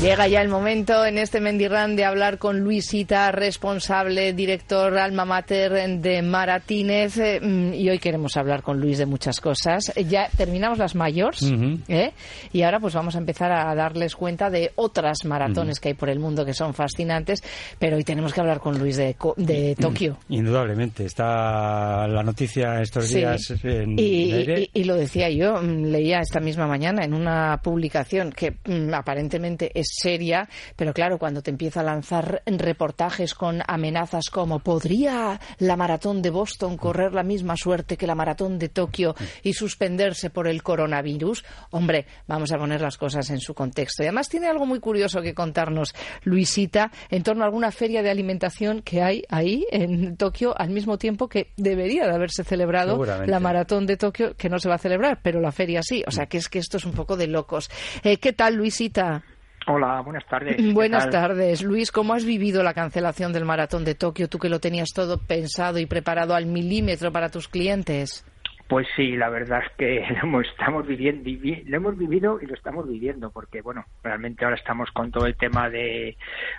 Llega 0.00 0.28
ya 0.28 0.42
el 0.42 0.48
momento 0.48 1.06
en 1.06 1.16
este 1.16 1.40
Mendirán 1.40 1.96
de 1.96 2.04
hablar 2.04 2.36
con 2.36 2.60
Luisita, 2.60 3.32
responsable, 3.32 4.34
director 4.34 4.98
alma 4.98 5.24
mater 5.24 5.72
de 6.00 6.20
Maratínez. 6.20 7.16
Eh, 7.16 7.40
mm, 7.40 7.72
y 7.72 7.88
hoy 7.88 7.98
queremos 7.98 8.36
hablar 8.36 8.62
con 8.62 8.78
Luis 8.78 8.98
de 8.98 9.06
muchas 9.06 9.40
cosas. 9.40 9.90
Ya 10.06 10.28
terminamos 10.36 10.76
las 10.76 10.94
mayores 10.94 11.40
¿eh? 11.88 12.12
y 12.52 12.62
ahora 12.62 12.78
pues 12.78 12.92
vamos 12.92 13.16
a 13.16 13.18
empezar 13.18 13.50
a 13.50 13.74
darles 13.74 14.14
cuenta 14.14 14.50
de 14.50 14.70
otras 14.74 15.24
maratones 15.24 15.80
que 15.80 15.88
hay 15.88 15.94
por 15.94 16.10
el 16.10 16.18
mundo 16.18 16.44
que 16.44 16.52
son 16.52 16.74
fascinantes. 16.74 17.42
Pero 17.78 17.96
hoy 17.96 18.04
tenemos 18.04 18.34
que 18.34 18.40
hablar 18.40 18.60
con 18.60 18.78
Luis 18.78 18.98
de, 18.98 19.16
de 19.38 19.76
Tokio. 19.80 20.18
Indudablemente. 20.28 21.06
Está 21.06 22.06
la 22.06 22.22
noticia 22.22 22.82
estos 22.82 23.08
días 23.08 23.50
en 23.62 23.98
y, 23.98 24.30
aire. 24.30 24.70
Y, 24.74 24.80
y, 24.82 24.84
lo 24.84 24.94
decía 24.94 25.30
yo, 25.30 25.54
mm, 25.54 25.84
leía 25.86 26.20
esta 26.20 26.38
misma 26.38 26.66
mañana 26.66 27.02
en 27.02 27.14
una 27.14 27.58
publicación 27.62 28.30
que 28.30 28.56
mm, 28.66 28.92
aparentemente 28.92 29.70
es 29.74 29.85
seria, 29.90 30.48
pero 30.76 30.92
claro, 30.92 31.18
cuando 31.18 31.42
te 31.42 31.50
empieza 31.50 31.80
a 31.80 31.84
lanzar 31.84 32.42
reportajes 32.46 33.34
con 33.34 33.62
amenazas 33.66 34.30
como 34.30 34.60
¿podría 34.60 35.40
la 35.58 35.76
maratón 35.76 36.22
de 36.22 36.30
Boston 36.30 36.76
correr 36.76 37.12
la 37.12 37.22
misma 37.22 37.56
suerte 37.56 37.96
que 37.96 38.06
la 38.06 38.14
maratón 38.14 38.58
de 38.58 38.68
Tokio 38.68 39.14
y 39.42 39.52
suspenderse 39.52 40.30
por 40.30 40.48
el 40.48 40.62
coronavirus? 40.62 41.44
Hombre, 41.70 42.06
vamos 42.26 42.52
a 42.52 42.58
poner 42.58 42.80
las 42.80 42.96
cosas 42.96 43.30
en 43.30 43.40
su 43.40 43.54
contexto. 43.54 44.02
Y 44.02 44.06
además 44.06 44.28
tiene 44.28 44.46
algo 44.46 44.66
muy 44.66 44.80
curioso 44.80 45.22
que 45.22 45.34
contarnos 45.34 45.94
Luisita 46.24 46.90
en 47.10 47.22
torno 47.22 47.42
a 47.42 47.46
alguna 47.46 47.70
feria 47.70 48.02
de 48.02 48.10
alimentación 48.10 48.82
que 48.82 49.02
hay 49.02 49.24
ahí 49.28 49.66
en 49.70 50.16
Tokio 50.16 50.54
al 50.56 50.70
mismo 50.70 50.98
tiempo 50.98 51.28
que 51.28 51.52
debería 51.56 52.06
de 52.06 52.14
haberse 52.14 52.44
celebrado 52.44 53.04
la 53.04 53.40
maratón 53.40 53.86
de 53.86 53.96
Tokio, 53.96 54.36
que 54.36 54.48
no 54.48 54.58
se 54.58 54.68
va 54.68 54.76
a 54.76 54.78
celebrar, 54.78 55.20
pero 55.22 55.40
la 55.40 55.52
feria 55.52 55.82
sí. 55.82 56.02
O 56.06 56.10
sea, 56.10 56.26
que 56.26 56.38
es 56.38 56.48
que 56.48 56.58
esto 56.58 56.76
es 56.76 56.84
un 56.84 56.92
poco 56.92 57.16
de 57.16 57.26
locos. 57.26 57.70
Eh, 58.02 58.18
¿Qué 58.18 58.32
tal, 58.32 58.54
Luisita? 58.54 59.24
Hola, 59.68 60.00
buenas 60.00 60.24
tardes. 60.26 60.74
Buenas 60.74 61.10
tardes. 61.10 61.62
Luis, 61.62 61.90
¿cómo 61.90 62.14
has 62.14 62.24
vivido 62.24 62.62
la 62.62 62.72
cancelación 62.72 63.32
del 63.32 63.44
maratón 63.44 63.84
de 63.84 63.96
Tokio? 63.96 64.28
Tú 64.28 64.38
que 64.38 64.48
lo 64.48 64.60
tenías 64.60 64.90
todo 64.94 65.18
pensado 65.18 65.80
y 65.80 65.86
preparado 65.86 66.34
al 66.34 66.46
milímetro 66.46 67.10
para 67.10 67.30
tus 67.30 67.48
clientes. 67.48 68.24
Pues 68.68 68.88
sí, 68.96 69.16
la 69.16 69.28
verdad 69.28 69.62
es 69.64 69.72
que 69.76 70.04
lo 70.26 70.40
estamos 70.40 70.86
viviendo, 70.86 71.30
lo 71.66 71.76
hemos 71.76 71.96
vivido 71.96 72.40
y 72.40 72.46
lo 72.46 72.54
estamos 72.54 72.88
viviendo, 72.88 73.30
porque 73.30 73.60
bueno, 73.60 73.84
realmente 74.02 74.44
ahora 74.44 74.56
estamos 74.56 74.90
con 74.90 75.12
todo 75.12 75.26
el 75.26 75.36
tema 75.36 75.70
de, 75.70 76.16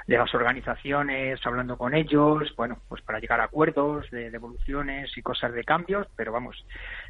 de 0.08 0.18
las 0.18 0.34
organizaciones, 0.34 1.40
hablando 1.46 1.78
con 1.78 1.94
ellos, 1.94 2.54
bueno, 2.56 2.80
pues 2.88 3.02
para 3.02 3.20
llegar 3.20 3.42
a 3.42 3.46
acuerdos 3.46 4.10
de 4.12 4.32
devoluciones 4.32 5.18
y 5.18 5.22
cosas 5.22 5.54
de 5.54 5.66
cambios, 5.66 6.08
pero 6.16 6.32
vamos, 6.32 6.66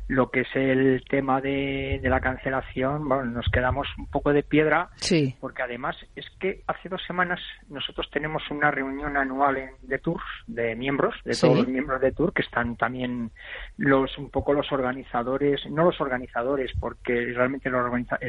lo 0.08 0.30
que 0.32 0.42
es 0.42 0.56
el 0.56 1.04
tema 1.10 1.42
de, 1.42 2.00
de 2.02 2.10
la 2.10 2.22
cancelación, 2.22 3.08
bueno, 3.08 3.26
nos 3.26 3.48
quedamos 3.50 3.88
un 3.98 4.08
poco 4.08 4.32
de 4.32 4.44
piedra, 4.44 4.90
sí. 4.96 5.36
porque 5.40 5.64
además 5.64 5.98
es 6.16 6.26
que 6.40 6.62
hace 6.68 6.90
dos 6.90 7.02
semanas 7.06 7.40
nosotros 7.70 8.10
tenemos 8.12 8.44
una 8.50 8.72
reunión 8.72 9.18
anual 9.18 9.58
en, 9.58 9.72
de 9.82 10.00
Tours 10.00 10.24
de 10.48 10.76
miembros, 10.76 11.16
de 11.26 11.36
todos 11.36 11.58
los 11.58 11.68
miembros 11.68 12.02
de 12.02 12.12
Tour, 12.12 12.34
que 12.34 12.42
están 12.42 12.78
también 12.78 13.32
los 13.78 14.18
un 14.18 14.30
poco 14.30 14.54
los 14.54 14.72
organizadores 14.72 15.66
no 15.70 15.86
los 15.86 16.00
organizadores, 16.02 16.72
porque 16.80 17.34
realmente 17.34 17.70
el, 17.70 17.76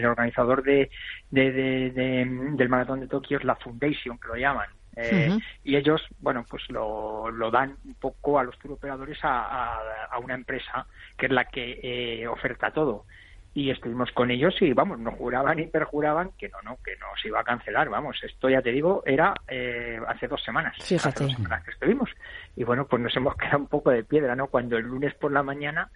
organizador 0.07 0.63
de, 0.63 0.91
del 1.31 2.69
maratón 2.69 3.01
de 3.01 3.09
Tokio 3.09 3.39
es 3.39 3.45
la 3.45 3.57
Foundation, 3.57 4.19
que 4.19 4.29
lo 4.29 4.37
llaman. 4.37 4.69
Eh, 5.01 5.39
y 5.63 5.77
ellos, 5.77 6.01
bueno, 6.19 6.45
pues 6.49 6.69
lo, 6.71 7.31
lo, 7.31 7.53
dan 7.53 7.77
un 7.85 7.95
poco 7.95 8.37
a 8.37 8.43
los 8.43 8.59
tour 8.59 8.73
operadores 8.73 9.17
a, 9.23 9.79
a, 10.19 10.25
una 10.25 10.35
empresa 10.35 10.87
que 11.17 11.27
es 11.27 11.33
la 11.33 11.45
que 11.45 11.81
eh, 11.83 12.27
oferta 12.29 12.71
todo 12.71 13.05
y 13.55 13.71
estuvimos 13.71 14.11
con 14.13 14.31
ellos 14.31 14.55
y 14.61 14.73
vamos, 14.73 14.99
no 15.01 15.11
juraban 15.13 15.59
y 15.59 15.67
perjuraban 15.67 16.31
que 16.39 16.49
no, 16.49 16.63
no, 16.63 16.79
que 16.85 16.97
no 16.97 17.07
se 17.21 17.29
iba 17.29 17.41
a 17.41 17.45
cancelar, 17.45 17.89
vamos, 17.89 18.17
esto 18.23 18.49
ya 18.49 18.63
te 18.63 18.71
digo, 18.71 19.03
era 19.05 19.35
eh, 19.49 19.99
hace 20.07 20.29
dos 20.29 20.43
semanas, 20.45 20.77
Fíjate. 20.81 21.09
Hace 21.09 21.25
dos 21.25 21.33
semanas 21.33 21.65
que 21.65 21.71
estuvimos 21.73 22.11
y 22.55 22.65
bueno, 22.65 22.87
pues 22.87 23.03
nos 23.03 23.17
hemos 23.17 23.35
quedado 23.37 23.59
un 23.59 23.67
poco 23.67 23.91
de 23.91 24.05
piedra, 24.05 24.37
¿no? 24.37 24.47
Cuando 24.47 24.77
el 24.77 24.85
lunes 24.85 25.15
por 25.15 25.33
la 25.33 25.43
mañana 25.43 25.91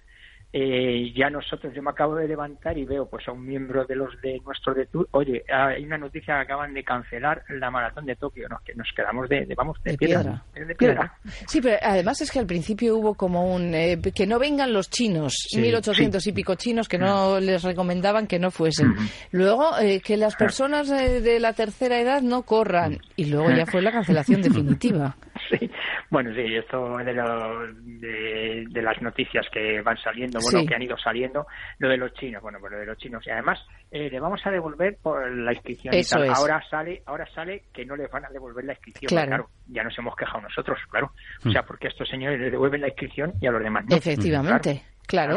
eh, 0.52 1.12
ya 1.16 1.30
nosotros, 1.30 1.72
yo 1.74 1.82
me 1.82 1.90
acabo 1.90 2.16
de 2.16 2.28
levantar 2.28 2.76
y 2.76 2.84
veo 2.84 3.06
pues 3.08 3.26
a 3.26 3.32
un 3.32 3.46
miembro 3.46 3.84
de 3.86 3.96
los 3.96 4.20
de 4.20 4.38
nuestro 4.44 4.74
de 4.74 4.86
Tour, 4.86 5.08
oye, 5.12 5.42
hay 5.48 5.84
una 5.84 5.96
noticia 5.96 6.34
que 6.34 6.42
acaban 6.42 6.74
de 6.74 6.84
cancelar 6.84 7.42
la 7.48 7.70
maratón 7.70 8.04
de 8.04 8.16
Tokio, 8.16 8.48
nos, 8.48 8.60
que 8.62 8.74
nos 8.74 8.88
quedamos 8.94 9.28
de, 9.28 9.46
vamos, 9.56 9.82
de, 9.82 9.96
piedra, 9.96 10.44
De 10.54 10.74
piedra. 10.74 11.14
Sí, 11.46 11.60
pero 11.62 11.78
además 11.80 12.20
es 12.20 12.30
que 12.30 12.38
al 12.38 12.46
principio 12.46 12.96
hubo 12.96 13.14
como 13.14 13.54
un, 13.54 13.74
eh, 13.74 13.98
que 14.14 14.26
no 14.26 14.38
vengan 14.38 14.72
los 14.72 14.90
chinos, 14.90 15.48
1800 15.56 16.26
y 16.26 16.32
pico 16.32 16.54
chinos 16.56 16.88
que 16.88 16.98
no 16.98 17.40
les 17.40 17.62
recomendaban 17.62 18.26
que 18.26 18.38
no 18.38 18.50
fuesen. 18.50 18.94
Luego, 19.30 19.78
eh, 19.78 20.00
que 20.00 20.16
las 20.16 20.36
personas 20.36 20.88
de 20.88 21.40
la 21.40 21.54
tercera 21.54 21.98
edad 21.98 22.20
no 22.20 22.42
corran. 22.42 22.98
Y 23.16 23.26
luego 23.26 23.50
ya 23.50 23.66
fue 23.66 23.80
la 23.80 23.92
cancelación 23.92 24.42
definitiva. 24.42 25.16
Sí, 25.48 25.70
bueno, 26.10 26.30
sí, 26.34 26.54
esto 26.54 26.98
de, 26.98 27.14
de, 27.14 28.64
de, 28.68 28.82
las 28.82 29.00
noticias 29.02 29.46
que 29.52 29.80
van 29.80 29.96
saliendo, 29.98 30.38
bueno, 30.42 30.66
que 30.66 30.74
han 30.74 30.82
ido 30.82 30.96
saliendo, 30.98 31.46
lo 31.78 31.88
de 31.88 31.96
los 31.96 32.12
chinos, 32.14 32.42
bueno, 32.42 32.58
pues 32.60 32.72
lo 32.72 32.78
de 32.78 32.86
los 32.86 32.98
chinos. 32.98 33.26
Y 33.26 33.30
además, 33.30 33.58
eh, 33.90 34.08
le 34.10 34.20
vamos 34.20 34.40
a 34.44 34.50
devolver 34.50 34.98
por 35.02 35.30
la 35.30 35.52
inscripción. 35.52 35.94
y 35.94 36.02
tal. 36.04 36.28
Ahora 36.30 36.62
sale 36.68 37.02
ahora 37.06 37.26
sale 37.34 37.64
que 37.72 37.84
no 37.84 37.96
les 37.96 38.10
van 38.10 38.24
a 38.24 38.30
devolver 38.30 38.64
la 38.64 38.72
inscripción. 38.72 39.08
Claro. 39.08 39.48
ya 39.66 39.82
nos 39.82 39.98
hemos 39.98 40.16
quejado 40.16 40.40
nosotros, 40.40 40.78
claro. 40.90 41.12
O 41.44 41.50
sea, 41.50 41.62
mm. 41.62 41.66
porque 41.66 41.88
a 41.88 41.90
estos 41.90 42.08
señores 42.08 42.40
les 42.40 42.50
devuelven 42.50 42.80
la 42.80 42.88
inscripción 42.88 43.32
y 43.40 43.46
a 43.46 43.50
los 43.50 43.62
demás 43.62 43.84
no. 43.88 43.96
Efectivamente. 43.96 44.70
Claro. 44.70 44.91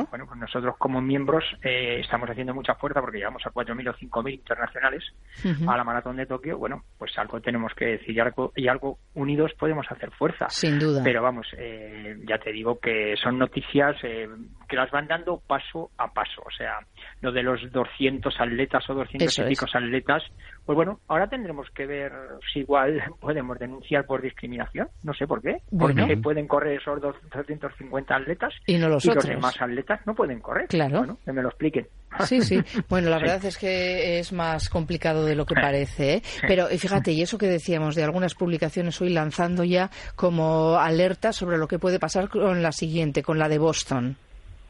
Bueno, 0.10 0.26
pues 0.28 0.40
nosotros 0.40 0.76
como 0.78 1.02
miembros 1.02 1.44
eh, 1.64 2.00
estamos 2.00 2.30
haciendo 2.30 2.54
mucha 2.54 2.76
fuerza 2.76 3.02
porque 3.02 3.18
llevamos 3.18 3.46
a 3.46 3.52
4.000 3.52 3.90
o 3.90 3.94
5.000 3.94 4.34
internacionales 4.34 5.04
a 5.68 5.78
la 5.78 5.84
maratón 5.84 6.16
de 6.18 6.26
Tokio. 6.26 6.58
Bueno, 6.58 6.84
pues 6.98 7.18
algo 7.18 7.42
tenemos 7.42 7.74
que 7.76 7.86
decir 7.86 8.16
y 8.16 8.20
algo, 8.20 8.54
y 8.56 8.68
algo 8.68 9.00
unidos 9.16 9.52
podemos 9.60 9.86
hacer 9.90 10.12
fuerza. 10.12 10.50
Sin 10.50 10.80
duda. 10.80 11.02
Pero 11.04 11.22
vamos, 11.22 11.48
eh, 11.58 12.18
ya 12.28 12.38
te 12.38 12.52
digo 12.52 12.80
que 12.80 13.16
son 13.22 13.38
noticias 13.38 13.96
eh, 14.04 14.28
que 14.68 14.76
las 14.76 14.90
van 14.92 15.08
dando 15.08 15.42
paso 15.46 15.92
a 15.98 16.12
paso. 16.14 16.42
O 16.46 16.52
sea, 16.52 16.80
lo 17.22 17.32
de 17.32 17.44
los 17.44 17.60
200 17.72 18.34
atletas 18.40 18.90
o 18.90 18.94
200 18.94 19.40
y 19.40 19.44
pico 19.44 19.66
atletas, 19.74 20.24
pues 20.66 20.76
bueno, 20.76 21.00
ahora 21.08 21.28
tendremos 21.28 21.70
que 21.72 21.86
ver 21.86 22.12
si 22.52 22.60
igual 22.60 23.02
podemos 23.20 23.58
denunciar 23.60 24.06
por 24.06 24.22
discriminación. 24.22 24.88
No 25.04 25.14
sé 25.14 25.28
por 25.28 25.42
qué. 25.42 25.58
Porque 25.78 26.18
pueden 26.18 26.48
correr 26.48 26.80
esos 26.82 27.02
250 27.02 28.16
atletas 28.16 28.54
y 28.66 28.78
no 28.78 28.90
los, 28.90 29.06
los 29.06 29.26
demás 29.26 29.62
atletas 29.62 30.02
no 30.06 30.16
pueden 30.16 30.40
correr. 30.40 30.68
Claro. 30.68 31.00
Bueno, 31.00 31.18
que 31.24 31.32
me 31.32 31.42
lo 31.42 31.50
expliquen. 31.50 31.88
Sí, 32.26 32.42
sí. 32.42 32.64
Bueno, 32.88 33.10
la 33.10 33.18
verdad 33.18 33.44
es 33.44 33.58
que 33.58 34.20
es 34.20 34.32
más 34.32 34.70
complicado 34.70 35.26
de 35.26 35.36
lo 35.36 35.46
que 35.46 35.54
parece. 35.54 36.14
¿eh? 36.16 36.22
Pero 36.48 36.68
fíjate, 36.68 37.12
y 37.12 37.22
eso 37.22 37.38
que 37.38 37.48
decíamos 37.48 37.94
de 37.94 38.06
algunas 38.06 38.36
publicaciones 38.36 39.02
hoy 39.02 39.10
lanzando 39.10 39.66
ya 39.66 39.90
como 40.16 40.78
alerta 40.78 41.34
sobre 41.34 41.58
lo 41.58 41.68
que 41.68 41.78
puede 41.78 42.00
pasar 42.00 42.30
con 42.30 42.62
la 42.62 42.72
siguiente, 42.72 43.22
con 43.22 43.38
la 43.38 43.50
de 43.50 43.58
Boston. 43.58 44.18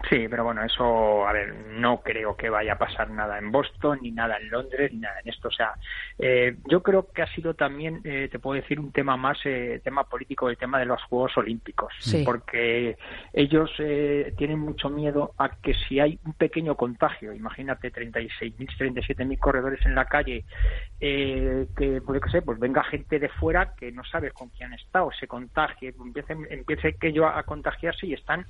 Sí, 0.09 0.27
pero 0.29 0.43
bueno, 0.43 0.63
eso, 0.63 1.27
a 1.27 1.33
ver, 1.33 1.55
no 1.77 2.01
creo 2.01 2.35
que 2.35 2.49
vaya 2.49 2.73
a 2.73 2.77
pasar 2.77 3.09
nada 3.09 3.39
en 3.39 3.51
Boston, 3.51 3.99
ni 4.01 4.11
nada 4.11 4.37
en 4.37 4.49
Londres, 4.49 4.93
ni 4.93 4.99
nada 4.99 5.19
en 5.19 5.29
esto. 5.29 5.47
O 5.47 5.51
sea, 5.51 5.73
eh, 6.19 6.57
yo 6.69 6.83
creo 6.83 7.11
que 7.11 7.23
ha 7.23 7.33
sido 7.33 7.55
también, 7.55 8.01
eh, 8.03 8.29
te 8.31 8.37
puedo 8.37 8.61
decir, 8.61 8.79
un 8.79 8.91
tema 8.91 9.17
más, 9.17 9.39
eh, 9.45 9.81
tema 9.83 10.03
político, 10.03 10.49
el 10.49 10.57
tema 10.57 10.79
de 10.79 10.85
los 10.85 11.01
Juegos 11.03 11.35
Olímpicos. 11.37 11.93
Porque 12.23 12.97
ellos 13.33 13.71
tienen 14.37 14.59
mucho 14.59 14.89
miedo 14.89 15.33
a 15.37 15.49
que 15.49 15.73
si 15.73 15.99
hay 15.99 16.19
un 16.25 16.33
pequeño 16.33 16.75
contagio, 16.75 17.33
imagínate 17.33 17.91
36.000, 17.91 18.67
37.000 18.77 19.39
corredores 19.39 19.83
en 19.85 19.95
la 19.95 20.05
calle, 20.05 20.45
que, 20.99 22.01
pues, 22.05 22.21
qué 22.21 22.29
sé, 22.29 22.41
pues 22.41 22.59
venga 22.59 22.83
gente 22.83 23.19
de 23.19 23.29
fuera 23.29 23.73
que 23.75 23.91
no 23.91 24.03
sabes 24.03 24.33
con 24.33 24.49
quién 24.49 24.73
está 24.73 25.03
o 25.03 25.11
se 25.11 25.27
contagie, 25.27 25.93
empiece, 25.99 26.35
empiece 26.49 26.93
que 26.95 27.11
yo 27.11 27.27
a 27.27 27.41
contagiarse 27.43 28.07
y 28.07 28.13
están 28.13 28.45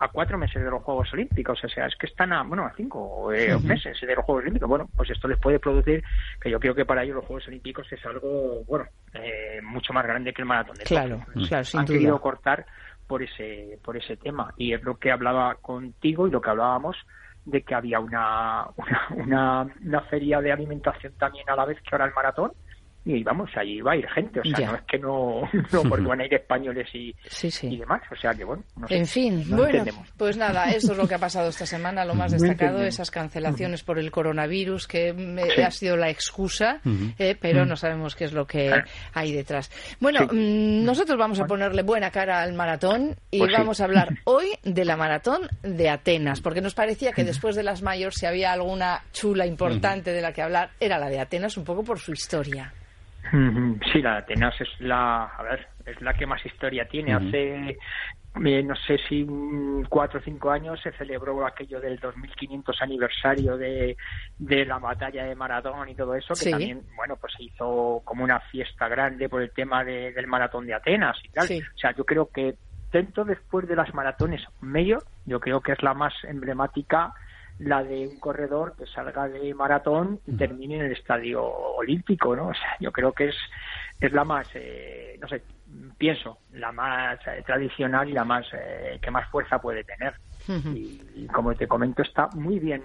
a 0.00 0.08
cuatro 0.08 0.38
meses 0.38 0.62
de 0.62 0.70
los 0.70 0.82
Juegos 0.82 1.12
Olímpicos, 1.12 1.62
o 1.62 1.68
sea, 1.68 1.86
es 1.86 1.96
que 1.96 2.06
están 2.06 2.32
a, 2.32 2.42
bueno, 2.42 2.64
a 2.64 2.72
cinco 2.76 3.32
eh, 3.32 3.56
meses 3.62 4.00
de 4.00 4.14
los 4.14 4.24
Juegos 4.24 4.42
Olímpicos. 4.42 4.68
Bueno, 4.68 4.88
pues 4.96 5.10
esto 5.10 5.26
les 5.26 5.38
puede 5.38 5.58
producir, 5.58 6.02
que 6.40 6.50
yo 6.50 6.60
creo 6.60 6.74
que 6.74 6.84
para 6.84 7.02
ellos 7.02 7.16
los 7.16 7.24
Juegos 7.24 7.48
Olímpicos 7.48 7.90
es 7.92 8.04
algo, 8.06 8.64
bueno, 8.64 8.86
eh, 9.14 9.60
mucho 9.62 9.92
más 9.92 10.04
grande 10.04 10.32
que 10.32 10.42
el 10.42 10.48
maratón 10.48 10.76
de 10.76 10.84
Claro, 10.84 11.24
claro, 11.48 11.64
sin 11.64 11.80
Han 11.80 11.86
querido 11.86 12.20
cortar 12.20 12.64
por 13.06 13.22
ese, 13.22 13.78
por 13.82 13.96
ese 13.96 14.16
tema. 14.16 14.54
Y 14.56 14.72
es 14.72 14.82
lo 14.84 14.98
que 14.98 15.10
hablaba 15.10 15.56
contigo 15.56 16.28
y 16.28 16.30
lo 16.30 16.40
que 16.40 16.50
hablábamos 16.50 16.96
de 17.44 17.62
que 17.62 17.74
había 17.74 17.98
una, 17.98 18.66
una, 19.16 19.66
una 19.84 20.00
feria 20.02 20.40
de 20.40 20.52
alimentación 20.52 21.14
también 21.14 21.48
a 21.50 21.56
la 21.56 21.64
vez 21.64 21.78
que 21.80 21.88
ahora 21.92 22.06
el 22.06 22.14
maratón, 22.14 22.52
y 23.16 23.22
vamos, 23.22 23.50
allí 23.56 23.80
va 23.80 23.92
a 23.92 23.96
ir 23.96 24.06
gente, 24.10 24.40
o 24.40 24.44
sea, 24.44 24.70
no 24.70 24.76
es 24.76 24.82
que 24.82 24.98
no, 24.98 25.48
no 25.72 25.82
porque 25.88 26.06
van 26.06 26.20
a 26.20 26.26
ir 26.26 26.34
españoles 26.34 26.88
y, 26.92 27.14
y 27.62 27.76
demás, 27.78 28.02
o 28.12 28.16
sea 28.16 28.34
que 28.34 28.44
bueno. 28.44 28.62
en 28.88 29.06
fin, 29.06 29.44
bueno, 29.48 29.84
pues 30.16 30.36
nada, 30.36 30.70
eso 30.70 30.92
es 30.92 30.98
lo 30.98 31.08
que 31.08 31.14
ha 31.14 31.18
pasado 31.18 31.48
esta 31.48 31.64
semana, 31.64 32.04
lo 32.04 32.14
más 32.18 32.32
destacado, 32.32 32.82
esas 32.82 33.10
cancelaciones 33.10 33.82
por 33.82 33.98
el 33.98 34.10
coronavirus, 34.10 34.86
que 34.86 35.14
ha 35.64 35.70
sido 35.70 35.96
la 35.96 36.10
excusa, 36.10 36.80
eh, 37.18 37.36
pero 37.40 37.64
no 37.64 37.76
sabemos 37.76 38.14
qué 38.14 38.24
es 38.24 38.32
lo 38.32 38.46
que 38.46 38.72
hay 39.14 39.32
detrás. 39.32 39.70
Bueno, 40.00 40.26
mm, 40.26 40.84
nosotros 40.84 41.18
vamos 41.18 41.40
a 41.40 41.46
ponerle 41.46 41.82
buena 41.82 42.10
cara 42.10 42.42
al 42.42 42.52
maratón 42.52 43.16
y 43.30 43.38
pues 43.38 43.52
vamos 43.52 43.80
a 43.80 43.84
hablar 43.84 44.08
hoy 44.24 44.48
de 44.62 44.84
la 44.84 44.96
maratón 44.96 45.48
de 45.62 45.88
Atenas, 45.88 46.40
porque 46.42 46.60
nos 46.60 46.74
parecía 46.74 47.12
que 47.12 47.24
después 47.24 47.56
de 47.56 47.62
las 47.62 47.82
mayores, 47.82 48.16
si 48.18 48.26
había 48.26 48.52
alguna 48.52 49.02
chula 49.12 49.46
importante 49.46 50.12
de 50.12 50.20
la 50.20 50.32
que 50.32 50.42
hablar, 50.42 50.70
era 50.78 50.98
la 50.98 51.08
de 51.08 51.20
Atenas, 51.20 51.56
un 51.56 51.64
poco 51.64 51.82
por 51.82 51.98
su 51.98 52.12
historia. 52.12 52.72
Sí, 53.92 54.02
la 54.02 54.18
Atenas 54.18 54.60
es 54.60 54.68
la, 54.80 55.24
a 55.24 55.42
ver, 55.42 55.68
es 55.84 56.00
la 56.00 56.14
que 56.14 56.26
más 56.26 56.44
historia 56.44 56.86
tiene. 56.88 57.14
Hace, 57.14 57.76
eh, 58.44 58.62
no 58.62 58.74
sé 58.76 58.98
si 59.08 59.26
cuatro 59.88 60.20
o 60.20 60.22
cinco 60.22 60.50
años 60.50 60.80
se 60.82 60.92
celebró 60.92 61.46
aquello 61.46 61.80
del 61.80 61.98
2500 61.98 62.82
aniversario 62.82 63.56
de, 63.56 63.96
de 64.38 64.64
la 64.64 64.78
batalla 64.78 65.24
de 65.24 65.34
Maratón 65.34 65.88
y 65.88 65.94
todo 65.94 66.14
eso, 66.14 66.34
que 66.34 66.50
también, 66.50 66.82
bueno, 66.96 67.16
pues 67.16 67.32
se 67.36 67.44
hizo 67.44 68.02
como 68.04 68.24
una 68.24 68.40
fiesta 68.40 68.88
grande 68.88 69.28
por 69.28 69.42
el 69.42 69.50
tema 69.50 69.84
del 69.84 70.26
maratón 70.26 70.66
de 70.66 70.74
Atenas 70.74 71.16
y 71.24 71.28
tal. 71.30 71.46
O 71.46 71.78
sea, 71.78 71.94
yo 71.94 72.04
creo 72.04 72.30
que 72.30 72.56
dentro 72.92 73.24
después 73.24 73.68
de 73.68 73.76
las 73.76 73.92
maratones 73.94 74.42
medio, 74.60 74.98
yo 75.26 75.40
creo 75.40 75.60
que 75.60 75.72
es 75.72 75.82
la 75.82 75.94
más 75.94 76.14
emblemática 76.24 77.12
la 77.58 77.82
de 77.82 78.06
un 78.06 78.18
corredor 78.20 78.74
que 78.76 78.86
salga 78.86 79.28
de 79.28 79.52
maratón 79.54 80.20
y 80.26 80.36
termine 80.36 80.76
en 80.76 80.84
el 80.86 80.92
estadio 80.92 81.44
olímpico, 81.44 82.36
¿no? 82.36 82.48
O 82.48 82.54
sea, 82.54 82.76
yo 82.78 82.92
creo 82.92 83.12
que 83.12 83.28
es, 83.28 83.36
es 84.00 84.12
la 84.12 84.24
más, 84.24 84.48
eh, 84.54 85.18
no 85.20 85.26
sé, 85.26 85.42
pienso, 85.96 86.38
la 86.52 86.70
más 86.70 87.18
eh, 87.26 87.42
tradicional 87.44 88.08
y 88.08 88.12
la 88.12 88.24
más 88.24 88.46
eh, 88.52 88.98
que 89.02 89.10
más 89.10 89.28
fuerza 89.28 89.60
puede 89.60 89.84
tener. 89.84 90.14
y, 90.74 91.26
como 91.26 91.54
te 91.54 91.66
comento, 91.66 92.00
está 92.00 92.28
muy 92.28 92.58
bien, 92.58 92.82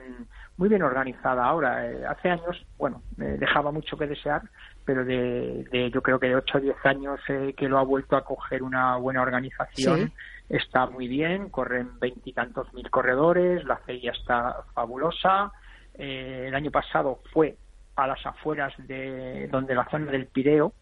muy 0.58 0.68
bien 0.68 0.82
organizada 0.82 1.46
ahora. 1.46 1.88
hace 2.10 2.30
años, 2.30 2.66
bueno, 2.78 3.04
dejaba 3.16 3.72
mucho 3.72 3.96
que 3.96 4.08
desear, 4.08 4.42
pero 4.84 5.06
de, 5.06 5.66
de, 5.72 5.90
yo 5.90 6.02
creo 6.02 6.20
que 6.20 6.28
de 6.28 6.36
8 6.36 6.58
o 6.58 6.62
10 6.62 6.76
años 6.86 7.22
que 7.56 7.70
lo 7.70 7.78
ha 7.78 7.84
vuelto 7.84 8.18
a 8.18 8.26
coger 8.26 8.64
una 8.64 8.98
buena 8.98 9.22
organización 9.22 10.12
está 10.54 10.86
muy 10.86 11.08
bien, 11.08 11.50
corren 11.50 12.00
veintitantos 12.00 12.72
mil 12.74 12.90
corredores, 12.90 13.64
la 13.66 13.78
feria 13.78 14.12
está 14.12 14.64
fabulosa. 14.74 15.52
Eh, 15.96 16.46
el 16.48 16.56
año 16.56 16.70
pasado 16.70 17.22
fue 17.34 17.58
a 17.96 18.08
las 18.08 18.24
afueras 18.26 18.74
de 18.78 19.48
donde 19.52 19.76
la 19.76 19.90
zona 19.90 20.12
del 20.12 20.28
Pireo, 20.28 20.74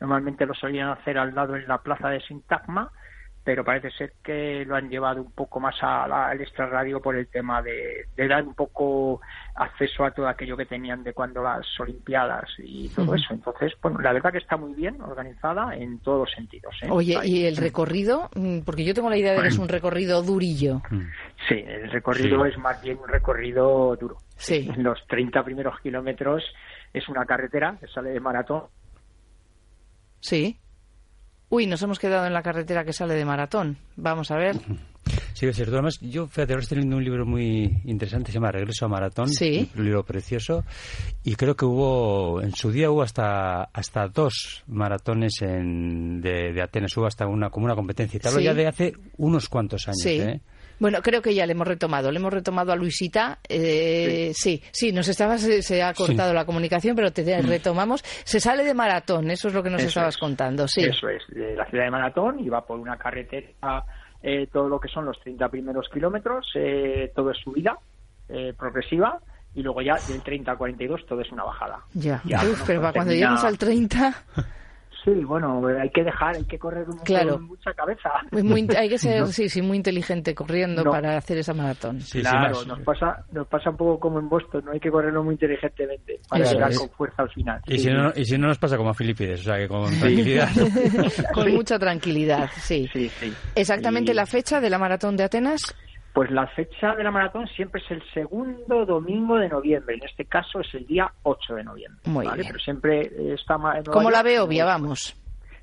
normalmente 0.00 0.46
lo 0.46 0.54
solían 0.54 0.88
hacer 0.88 1.16
al 1.16 1.34
lado 1.34 1.56
en 1.56 1.68
la 1.68 1.78
plaza 1.78 2.08
de 2.08 2.20
Sintagma, 2.20 2.90
pero 3.42 3.64
parece 3.64 3.90
ser 3.90 4.12
que 4.22 4.64
lo 4.66 4.76
han 4.76 4.90
llevado 4.90 5.22
un 5.22 5.32
poco 5.32 5.60
más 5.60 5.74
al 5.82 6.40
extrarradio 6.40 7.00
por 7.00 7.16
el 7.16 7.26
tema 7.28 7.62
de, 7.62 8.06
dar 8.28 8.44
un 8.44 8.54
poco 8.54 9.20
acceso 9.54 10.04
a 10.04 10.10
todo 10.10 10.28
aquello 10.28 10.56
que 10.56 10.66
tenían 10.66 11.02
de 11.02 11.14
cuando 11.14 11.42
las 11.42 11.66
Olimpiadas 11.80 12.48
y 12.58 12.88
todo 12.90 13.14
eso. 13.14 13.32
Entonces, 13.32 13.72
bueno, 13.82 13.98
la 14.00 14.12
verdad 14.12 14.32
que 14.32 14.38
está 14.38 14.56
muy 14.56 14.74
bien 14.74 15.00
organizada 15.00 15.74
en 15.74 15.98
todos 16.00 16.28
los 16.28 16.34
sentidos. 16.34 16.74
¿eh? 16.82 16.88
Oye, 16.90 17.18
¿y 17.24 17.46
el 17.46 17.56
recorrido? 17.56 18.28
Mm, 18.34 18.60
porque 18.60 18.84
yo 18.84 18.92
tengo 18.92 19.08
la 19.08 19.16
idea 19.16 19.32
de 19.32 19.42
que 19.42 19.48
es 19.48 19.58
un 19.58 19.68
recorrido 19.68 20.22
durillo. 20.22 20.82
Mm. 20.90 21.08
Sí, 21.48 21.64
el 21.66 21.90
recorrido 21.90 22.44
es 22.44 22.58
más 22.58 22.80
bien 22.82 22.98
un 22.98 23.08
recorrido 23.08 23.96
duro. 23.96 24.18
Sí. 24.36 24.70
En 24.74 24.82
los 24.82 24.98
30 25.06 25.42
primeros 25.44 25.80
kilómetros 25.80 26.44
es 26.92 27.08
una 27.08 27.24
carretera 27.24 27.76
que 27.80 27.86
sale 27.86 28.10
de 28.10 28.20
maratón. 28.20 28.64
Sí. 30.20 30.60
Uy, 31.50 31.66
nos 31.66 31.82
hemos 31.82 31.98
quedado 31.98 32.26
en 32.26 32.32
la 32.32 32.42
carretera 32.42 32.84
que 32.84 32.92
sale 32.92 33.14
de 33.14 33.24
maratón. 33.24 33.76
Vamos 33.96 34.30
a 34.30 34.36
ver. 34.36 34.56
Sí, 35.32 35.46
es 35.46 35.56
cierto. 35.56 35.74
Además, 35.74 35.98
yo, 36.00 36.28
fíjate, 36.28 36.52
ahora 36.52 36.62
estoy 36.62 36.76
leyendo 36.76 36.96
un 36.96 37.04
libro 37.04 37.26
muy 37.26 37.82
interesante, 37.86 38.30
se 38.30 38.36
llama 38.36 38.52
Regreso 38.52 38.84
a 38.84 38.88
Maratón. 38.88 39.28
Sí. 39.28 39.68
Un 39.76 39.84
libro 39.84 40.04
precioso. 40.04 40.64
Y 41.24 41.34
creo 41.34 41.56
que 41.56 41.64
hubo, 41.64 42.40
en 42.40 42.54
su 42.54 42.70
día 42.70 42.90
hubo 42.90 43.02
hasta 43.02 43.64
hasta 43.64 44.06
dos 44.06 44.62
maratones 44.68 45.42
en, 45.42 46.20
de, 46.20 46.60
Atenas, 46.62 46.96
hubo 46.96 47.06
hasta 47.06 47.26
una, 47.26 47.50
como 47.50 47.66
una 47.66 47.74
competencia. 47.74 48.18
Y 48.18 48.20
te 48.20 48.28
hablo 48.28 48.40
ya 48.40 48.54
de 48.54 48.68
hace 48.68 48.92
unos 49.16 49.48
cuantos 49.48 49.88
años, 49.88 50.02
sí. 50.02 50.20
¿eh? 50.20 50.40
Bueno, 50.80 51.00
creo 51.02 51.22
que 51.22 51.34
ya 51.34 51.46
le 51.46 51.52
hemos 51.52 51.68
retomado. 51.68 52.10
Le 52.10 52.18
hemos 52.18 52.32
retomado 52.32 52.72
a 52.72 52.76
Luisita. 52.76 53.38
Eh, 53.48 54.32
sí. 54.34 54.62
sí, 54.72 54.92
nos 54.92 55.06
estabas, 55.08 55.42
se, 55.42 55.82
ha 55.82 55.94
cortado 55.94 56.34
la 56.34 56.44
comunicación, 56.44 56.96
pero 56.96 57.12
te 57.12 57.22
mm. 57.22 57.46
retomamos. 57.46 58.02
Se 58.24 58.40
sale 58.40 58.64
de 58.64 58.74
maratón, 58.74 59.30
eso 59.30 59.48
es 59.48 59.54
lo 59.54 59.62
que 59.62 59.70
nos 59.70 59.82
estabas 59.82 60.16
contando. 60.16 60.66
Sí. 60.66 60.82
Eso 60.82 61.08
es, 61.08 61.22
de 61.28 61.54
la 61.54 61.66
ciudad 61.66 61.84
de 61.84 61.90
Maratón 61.90 62.40
y 62.40 62.48
va 62.48 62.66
por 62.66 62.80
una 62.80 62.96
carretera 62.96 63.84
eh, 64.22 64.48
todo 64.52 64.68
lo 64.68 64.78
que 64.78 64.88
son 64.88 65.04
los 65.06 65.18
30 65.20 65.48
primeros 65.48 65.88
kilómetros, 65.92 66.46
eh, 66.54 67.10
todo 67.14 67.30
es 67.30 67.38
subida 67.38 67.78
eh, 68.28 68.52
progresiva 68.58 69.18
y 69.54 69.62
luego 69.62 69.80
ya 69.82 69.96
del 70.08 70.22
30 70.22 70.50
al 70.50 70.58
42 70.58 71.06
todo 71.06 71.20
es 71.20 71.32
una 71.32 71.44
bajada. 71.44 71.80
Ya, 71.94 72.20
Ya, 72.24 72.38
Uf, 72.38 72.44
bueno, 72.44 72.64
pero 72.66 72.80
pues 72.80 72.92
cuando 72.92 73.10
termina- 73.10 73.14
lleguemos 73.14 73.44
al 73.44 73.58
30, 73.58 74.14
Sí, 75.04 75.10
bueno, 75.24 75.66
hay 75.80 75.88
que 75.90 76.04
dejar, 76.04 76.36
hay 76.36 76.44
que 76.44 76.58
correr 76.58 76.86
un- 76.88 76.98
Claro. 76.98 77.34
con 77.34 77.44
mucha 77.48 77.72
cabeza. 77.72 78.10
muy, 78.32 78.68
hay 78.76 78.88
que 78.88 78.98
ser, 78.98 79.20
No. 79.20 79.26
sí, 79.28 79.48
sí, 79.48 79.62
muy 79.62 79.78
inteligente 79.78 80.34
corriendo 80.34 80.84
No. 80.84 80.90
para 80.90 81.16
hacer 81.16 81.38
esa 81.38 81.54
maratón. 81.54 82.00
claro, 82.12 82.64
nos 82.66 82.80
pasa, 82.80 83.24
nos 83.32 83.46
pasa 83.48 83.70
un 83.70 83.76
poco 83.78 83.98
como 83.98 84.18
en 84.18 84.28
Boston, 84.28 84.64
no 84.66 84.72
hay 84.72 84.80
que 84.80 84.90
correrlo 84.90 85.22
muy 85.24 85.34
inteligentemente 85.34 86.20
para 86.28 86.44
Eso 86.44 86.54
llegar 86.54 86.70
es. 86.72 86.78
con 86.78 86.90
fuerza 86.90 87.22
al 87.22 87.30
final. 87.30 87.60
Y 87.66 87.72
Sí, 87.72 87.78
si, 87.78 87.84
sí. 87.84 87.90
no, 87.94 88.12
y 88.14 88.24
si 88.26 88.36
no 88.38 88.48
nos 88.48 88.58
pasa 88.58 88.76
como 88.76 88.90
a 88.90 88.94
Filipides, 88.94 89.40
o 89.40 89.44
sea, 89.44 89.56
que 89.56 89.68
con 89.68 89.90
tranquilidad. 89.98 90.48
Con 91.34 91.52
mucha 91.54 91.78
tranquilidad, 91.78 92.50
sí. 92.56 92.88
Sí, 92.92 93.08
sí. 93.08 93.32
Exactamente 93.54 94.12
Y- 94.12 94.14
la 94.14 94.26
fecha 94.26 94.60
de 94.60 94.68
la 94.70 94.78
maratón 94.78 95.16
de 95.16 95.24
Atenas. 95.24 95.60
Pues 96.12 96.30
la 96.30 96.46
fecha 96.48 96.94
de 96.96 97.04
la 97.04 97.10
maratón 97.10 97.46
siempre 97.48 97.80
es 97.84 97.90
el 97.90 98.02
segundo 98.12 98.84
domingo 98.84 99.36
de 99.36 99.48
noviembre. 99.48 99.94
En 99.94 100.02
este 100.04 100.24
caso 100.24 100.60
es 100.60 100.74
el 100.74 100.86
día 100.86 101.10
8 101.22 101.54
de 101.54 101.64
noviembre. 101.64 102.00
Muy 102.06 102.26
¿vale? 102.26 102.42
bien. 102.42 102.52
Pero 102.52 102.64
siempre 102.64 103.00
eh, 103.02 103.34
está 103.34 103.56
Nueva 103.58 103.82
Como 103.84 104.10
la. 104.10 104.22
Beovia, 104.22 104.64
vamos. 104.64 105.16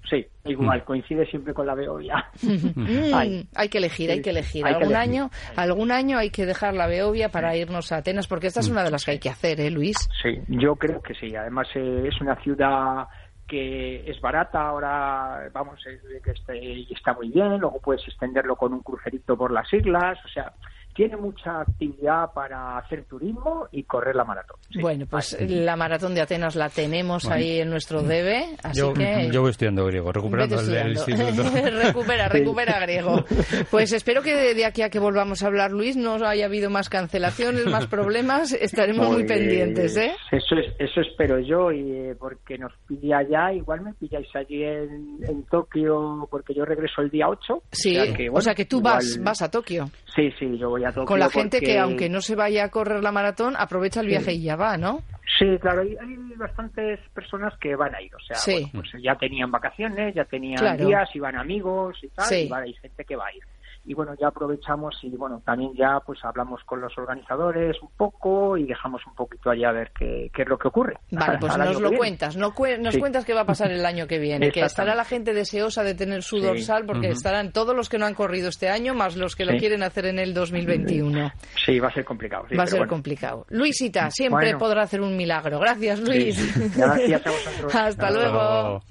Sí, 0.10 0.26
igual, 0.45 0.86
coincide 0.86 1.26
siempre 1.26 1.54
con 1.54 1.68
la 1.68 1.76
Beovia. 1.76 2.26
Mm, 2.78 3.14
Ay. 3.14 3.48
hay 3.56 3.70
que 3.70 3.78
elegir, 3.80 4.10
hay 4.12 4.22
que 4.22 4.30
elegir. 4.30 4.66
Hay 4.66 4.76
que 4.76 4.84
algún 4.84 4.95
elegir. 4.95 5.10
año, 5.22 5.30
algún 5.56 5.91
año 5.91 6.18
hay 6.18 6.30
que 6.30 6.45
dejar 6.45 6.74
la 6.74 6.88
Beovia 6.88 7.30
para 7.30 7.56
irnos 7.58 7.91
a 7.91 7.98
Atenas, 7.98 8.28
porque 8.28 8.48
esta 8.48 8.60
es 8.62 8.70
una 8.70 8.84
de 8.84 8.91
las 8.91 9.04
que 9.04 9.12
hay 9.12 9.20
que 9.20 9.30
hacer, 9.30 9.60
¿eh, 9.60 9.70
Luis? 9.72 9.98
Sí, 10.22 10.39
yo 10.48 10.76
creo 10.76 11.02
que 11.02 11.14
sí. 11.16 11.36
Además 11.36 11.68
eh, 11.76 12.04
es 12.08 12.22
una 12.22 12.36
ciudad 12.41 13.08
que 13.48 14.10
es 14.10 14.20
barata, 14.20 14.68
ahora 14.68 15.50
vamos, 15.54 15.80
que 15.84 16.56
y 16.58 16.93
está 16.93 17.14
muy 17.14 17.30
bien, 17.30 17.58
luego 17.58 17.80
puedes 17.80 18.06
extenderlo 18.08 18.56
con 18.56 18.74
un 18.74 18.82
crucerito 18.82 19.38
por 19.38 19.52
las 19.52 19.72
islas, 19.74 20.20
o 20.26 20.28
sea, 20.28 20.54
tiene 20.98 21.16
mucha 21.16 21.62
actividad 21.62 22.34
para 22.34 22.80
hacer 22.80 23.06
turismo 23.06 23.68
y 23.72 23.84
correr 23.84 24.16
la 24.16 24.24
maratón. 24.24 24.58
Sí. 24.72 24.80
Bueno, 24.82 25.06
pues 25.08 25.38
la 25.48 25.76
maratón 25.76 26.16
de 26.16 26.22
Atenas 26.22 26.56
la 26.56 26.70
tenemos 26.70 27.24
Bueno. 27.24 27.36
ahí 27.38 27.60
en 27.60 27.70
nuestro 27.70 28.02
debe, 28.02 28.48
así 28.64 28.80
yo, 28.80 28.93
que... 28.95 29.30
yo 29.32 29.41
voy 29.41 29.52
estudiando 29.52 29.86
griego, 29.86 30.12
recuperando 30.12 30.60
el, 30.60 30.93
instituto. 30.93 31.43
recupera, 31.84 32.28
recupera 32.30 32.80
griego. 32.80 33.24
Pues 33.70 33.93
espero 33.93 34.24
que 34.24 34.56
de, 34.56 34.66
aquí 34.66 34.82
a 34.82 34.89
que 34.89 34.98
volvamos 34.98 35.43
a 35.43 35.48
hablar, 35.48 35.72
Luis, 35.72 35.95
no 35.95 36.16
haya 36.26 36.45
habido 36.48 36.72
más 36.72 36.89
cancelaciones, 36.89 37.68
más 37.68 37.86
problemas. 37.88 38.52
Estaremos 38.54 39.08
muy 39.08 39.24
Pues, 39.24 39.38
pendientes, 39.38 39.95
¿eh? 39.98 40.16
Eso 40.32 40.56
es, 40.56 40.74
eso 40.80 41.02
espero 41.02 41.38
yo, 41.39 41.72
y 41.72 41.91
eh, 41.91 42.16
porque 42.18 42.58
nos 42.58 42.74
pilla 42.88 43.20
allá, 43.20 43.54
igual 43.54 43.82
me 43.82 43.93
pilláis 43.93 44.28
allí 44.36 44.64
en, 44.64 45.20
en 45.28 45.43
Tokio, 45.43 46.28
porque 46.32 46.56
yo 46.56 46.66
regreso 46.66 47.02
el 47.02 47.12
día 47.12 47.30
8. 47.30 47.62
Sí, 47.72 47.95
o 48.00 48.04
sea 48.04 48.14
que, 48.16 48.30
o 48.32 48.41
sea 48.41 48.56
que 48.56 48.66
tú 48.66 48.80
igual- 48.80 48.95
vas, 48.95 49.20
vas 49.22 49.41
a 49.43 49.52
Tokio. 49.52 49.86
Sí, 50.16 50.32
sí, 50.39 50.58
yo 50.58 50.70
voy 50.72 50.84
a 50.84 50.86
Tokio. 50.91 51.05
Con 51.05 51.19
la 51.19 51.29
gente 51.29 51.59
que, 51.59 51.77
aunque 51.79 52.09
no 52.09 52.21
se 52.21 52.35
vaya 52.35 52.65
a 52.65 52.69
correr 52.69 53.01
la 53.03 53.11
maratón, 53.11 53.55
aprovecha 53.57 54.01
el 54.01 54.07
viaje 54.07 54.33
y 54.33 54.43
ya 54.43 54.55
va, 54.55 54.77
¿no? 54.77 55.01
Sí, 55.38 55.45
claro, 55.59 55.81
hay, 55.81 55.95
hay 55.99 56.15
bastantes 56.38 56.99
personas 57.13 57.53
que 57.59 57.75
van 57.75 57.93
a 57.93 58.01
ir, 58.01 58.13
o 58.15 58.19
sea, 58.19 58.38
Sí. 58.38 58.53
bueno, 58.53 58.69
pues 58.91 59.03
ya 59.03 59.15
tenían 59.15 59.51
vacaciones, 59.51 60.15
ya 60.15 60.23
tenían 60.25 60.57
Claro. 60.59 60.85
días, 60.88 61.09
iban 61.15 61.35
amigos 61.35 61.97
y 62.01 62.07
tal, 62.09 62.25
Sí. 62.25 62.35
y 62.45 62.47
va- 62.49 62.59
hay 62.59 62.73
gente 62.73 63.03
que 63.05 63.15
va 63.15 63.27
a 63.27 63.33
ir. 63.35 63.43
Y 63.89 63.93
bueno, 63.93 64.13
ya 64.19 64.27
aprovechamos 64.27 64.95
y 65.01 65.09
bueno, 65.15 65.41
también 65.45 65.71
ya 65.73 66.01
pues 66.05 66.19
hablamos 66.25 66.61
con 66.65 66.81
los 66.81 66.95
organizadores 66.97 67.81
un 67.81 67.88
poco 67.95 68.57
y 68.57 68.65
dejamos 68.65 69.01
un 69.07 69.15
poquito 69.15 69.49
allá 69.49 69.69
a 69.69 69.71
ver 69.71 69.91
qué, 69.97 70.29
qué 70.35 70.41
es 70.41 70.47
lo 70.49 70.57
que 70.57 70.67
ocurre. 70.67 70.97
Vale, 71.09 71.38
pues 71.39 71.57
nos 71.57 71.77
que 71.77 71.81
lo 71.83 71.91
cuentas, 71.93 72.35
no 72.35 72.51
cue- 72.53 72.77
nos 72.79 72.95
Sí. 72.95 72.99
cuentas 72.99 73.23
qué 73.23 73.33
va 73.33 73.41
a 73.41 73.45
pasar 73.45 73.71
el 73.71 73.85
año 73.85 74.05
que 74.05 74.19
viene, 74.19 74.51
que 74.51 74.59
estará 74.59 74.93
la 74.93 75.05
gente 75.05 75.33
deseosa 75.33 75.83
de 75.83 75.95
tener 75.95 76.21
su 76.21 76.38
Sí. 76.38 76.43
dorsal 76.45 76.85
porque 76.85 77.07
estarán 77.07 77.53
todos 77.53 77.73
los 77.75 77.88
que 77.88 77.97
no 77.97 78.05
han 78.05 78.13
corrido 78.13 78.49
este 78.49 78.67
año 78.69 78.93
más 78.93 79.15
los 79.15 79.35
que 79.38 79.45
lo 79.45 79.57
quieren 79.57 79.81
hacer 79.83 80.05
en 80.07 80.19
el 80.19 80.33
2021. 80.33 81.31
Sí, 81.65 81.79
va 81.79 81.88
a 81.88 81.93
ser 81.93 82.03
complicado. 82.03 82.45
sí, 82.49 82.55
va 82.57 82.63
a 82.63 82.67
ser 82.67 82.79
bueno. 82.79 82.89
complicado. 82.91 83.45
Luisita, 83.49 84.11
siempre 84.11 84.47
Bueno. 84.47 84.59
podrá 84.59 84.81
hacer 84.83 84.99
un 84.99 85.15
milagro. 85.15 85.59
Gracias, 85.59 86.01
Luis. 86.01 86.35
Sí. 86.35 86.71
Gracias 86.75 87.25
a 87.25 87.29
vosotros. 87.31 87.65
Hasta 87.75 87.88
Hasta 87.88 88.11
luego. 88.11 88.33
luego. 88.33 88.81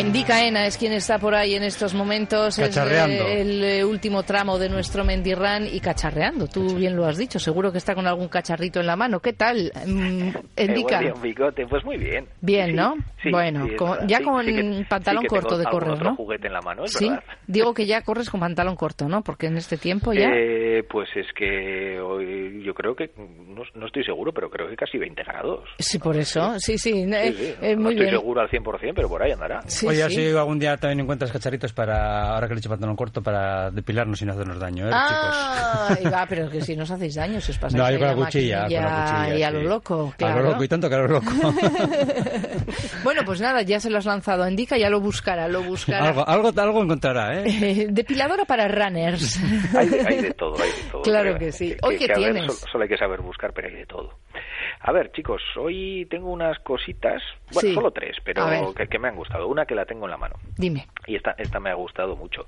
Endy 0.00 0.24
Caena 0.24 0.66
es 0.66 0.78
quien 0.78 0.92
está 0.92 1.18
por 1.18 1.34
ahí 1.34 1.54
en 1.54 1.62
estos 1.62 1.92
momentos. 1.94 2.56
Cacharreando. 2.56 3.26
eh, 3.28 3.40
el 3.42 3.64
eh, 3.64 3.84
último 3.84 4.22
tramo 4.22 4.58
de 4.58 4.68
nuestro 4.70 5.04
Mendirran 5.04 5.66
y 5.66 5.78
cacharreando. 5.80 6.46
Tú 6.46 6.74
bien 6.74 6.96
lo 6.96 7.04
has 7.04 7.18
dicho. 7.18 7.38
Seguro 7.38 7.70
que 7.70 7.78
está 7.78 7.94
con 7.94 8.06
algún 8.06 8.28
cacharrito 8.28 8.80
en 8.80 8.86
la 8.86 8.96
mano. 8.96 9.20
¿Qué 9.20 9.34
tal, 9.34 9.70
mm, 9.86 10.28
Endica? 10.56 11.02
Eh, 11.02 11.12
bigote. 11.22 11.66
Pues 11.66 11.84
muy 11.84 11.98
bien. 11.98 12.26
Bien, 12.40 12.68
Sí, 12.70 12.72
¿no? 12.72 12.94
sí, 13.22 13.30
bueno, 13.30 13.66
sí, 13.68 13.76
con- 13.76 14.08
ya 14.08 14.18
Sí, 14.18 14.24
con 14.24 14.44
sí 14.46 14.54
que- 14.54 14.84
pantalón 14.88 15.22
sí 15.22 15.28
que 15.28 15.34
corto 15.34 15.48
tengo 15.50 15.58
de 15.60 15.64
correr, 15.70 15.90
otro 15.90 16.10
¿no? 16.10 16.16
juguete 16.16 16.46
en 16.46 16.52
la 16.54 16.62
mano, 16.62 16.84
es 16.84 16.92
sí, 16.92 17.08
verdad. 17.08 17.22
digo 17.46 17.74
que 17.74 17.84
ya 17.86 18.02
corres 18.02 18.30
con 18.30 18.40
pantalón 18.40 18.76
corto, 18.76 19.06
¿no? 19.08 19.22
Porque 19.22 19.46
en 19.48 19.56
este 19.58 19.76
tiempo 19.76 20.12
ya... 20.14 20.30
Eh, 20.34 20.82
pues 20.88 21.08
es 21.14 21.26
que 21.36 22.00
hoy 22.00 22.62
yo 22.64 22.72
creo 22.74 22.94
que, 22.96 23.10
no, 23.18 23.62
no 23.74 23.86
estoy 23.86 24.04
seguro, 24.04 24.32
pero 24.32 24.48
creo 24.50 24.68
que 24.68 24.76
casi 24.76 24.96
20 24.98 25.22
grados. 25.24 25.68
Sí, 25.78 25.98
por 25.98 26.16
eso. 26.16 26.58
Sí, 26.58 26.78
sí. 26.78 27.02
eh, 27.06 27.32
Sí, 27.36 27.44
sí, 27.44 27.54
eh, 27.60 27.76
no 27.76 27.82
muy 27.82 27.92
estoy 27.92 28.06
bien. 28.06 28.18
seguro 28.18 28.40
al 28.40 28.48
100%, 28.48 28.92
pero 28.94 29.08
por 29.08 29.22
ahí 29.22 29.32
andará. 29.32 29.60
Sí, 29.66 29.86
Oye, 29.90 30.08
sí. 30.08 30.14
si 30.16 30.36
algún 30.36 30.58
día 30.58 30.76
también 30.76 31.00
encuentras 31.00 31.30
cacharritos 31.32 31.72
para, 31.72 32.34
ahora 32.34 32.48
que 32.48 32.54
le 32.54 32.58
he 32.58 32.60
hecho 32.60 32.68
pantalón 32.70 32.96
corto, 32.96 33.22
para 33.22 33.70
depilarnos 33.70 34.20
y 34.22 34.24
no 34.24 34.32
hacernos 34.32 34.58
daño, 34.58 34.86
¿eh, 34.88 34.90
Ah, 34.92 35.96
va, 36.12 36.26
pero 36.28 36.48
que 36.50 36.60
si 36.62 36.76
no 36.76 36.82
os 36.84 36.90
hacéis 36.90 37.14
daño, 37.14 37.40
si 37.40 37.52
os 37.52 37.58
pasáis 37.58 37.74
No, 37.82 37.90
yo 37.90 37.98
con 37.98 38.06
la 38.08 38.14
la 38.14 38.24
cuchilla, 38.24 38.62
con 38.64 38.72
la 38.74 38.80
maquinilla 38.82 39.24
cuchilla, 39.24 39.38
y 39.38 39.42
a 39.42 39.48
sí. 39.48 39.54
lo 39.54 39.62
loco, 39.62 40.10
A 40.12 40.16
claro. 40.16 40.42
lo 40.42 40.50
loco 40.50 40.64
y 40.64 40.68
tanto 40.68 40.88
que 40.88 40.94
a 40.94 40.98
lo 40.98 41.08
loco. 41.08 41.26
Bueno, 43.02 43.22
pues 43.24 43.40
nada, 43.40 43.62
ya 43.62 43.80
se 43.80 43.88
lo 43.90 43.98
has 43.98 44.04
lanzado 44.04 44.42
a 44.44 44.50
Indica, 44.50 44.76
ya 44.76 44.90
lo 44.90 45.00
buscará, 45.00 45.48
lo 45.48 45.62
buscará. 45.62 46.08
algo, 46.08 46.28
algo, 46.28 46.52
algo 46.60 46.82
encontrará, 46.82 47.40
¿eh? 47.40 47.44
Eh, 47.70 47.86
Depiladora 47.90 48.44
para 48.44 48.68
runners. 48.68 49.38
Hay 49.74 49.88
de, 49.88 50.00
hay 50.06 50.22
de 50.22 50.30
todo, 50.34 50.54
hay 50.60 50.68
de 50.70 50.90
todo. 50.90 51.02
Claro 51.10 51.38
que 51.38 51.50
sí. 51.52 51.74
Hoy, 51.82 51.96
¿qué 51.98 52.04
a 52.04 52.08
ver, 52.08 52.16
tienes? 52.16 52.46
solo, 52.46 52.58
solo 52.72 52.82
hay 52.84 52.88
que 52.90 52.96
saber 52.98 53.20
buscar, 53.22 53.52
pero 53.54 53.68
hay 53.68 53.74
de 53.74 53.86
todo. 53.86 54.18
A 54.82 54.92
ver, 54.92 55.12
chicos, 55.12 55.42
hoy 55.58 56.06
tengo 56.10 56.30
unas 56.30 56.58
cositas, 56.60 57.22
bueno, 57.52 57.68
Sí. 57.68 57.74
solo 57.74 57.90
tres, 57.90 58.16
pero 58.24 58.72
que, 58.74 58.86
que 58.88 58.98
me 58.98 59.08
han 59.08 59.16
gustado. 59.16 59.46
Una 59.46 59.66
que 59.66 59.74
la 59.74 59.84
tengo 59.84 60.06
en 60.06 60.10
la 60.10 60.16
mano. 60.16 60.36
Dime. 60.56 60.86
Y 61.06 61.16
esta, 61.16 61.32
esta 61.36 61.60
me 61.60 61.68
ha 61.70 61.74
gustado 61.74 62.16
mucho. 62.16 62.46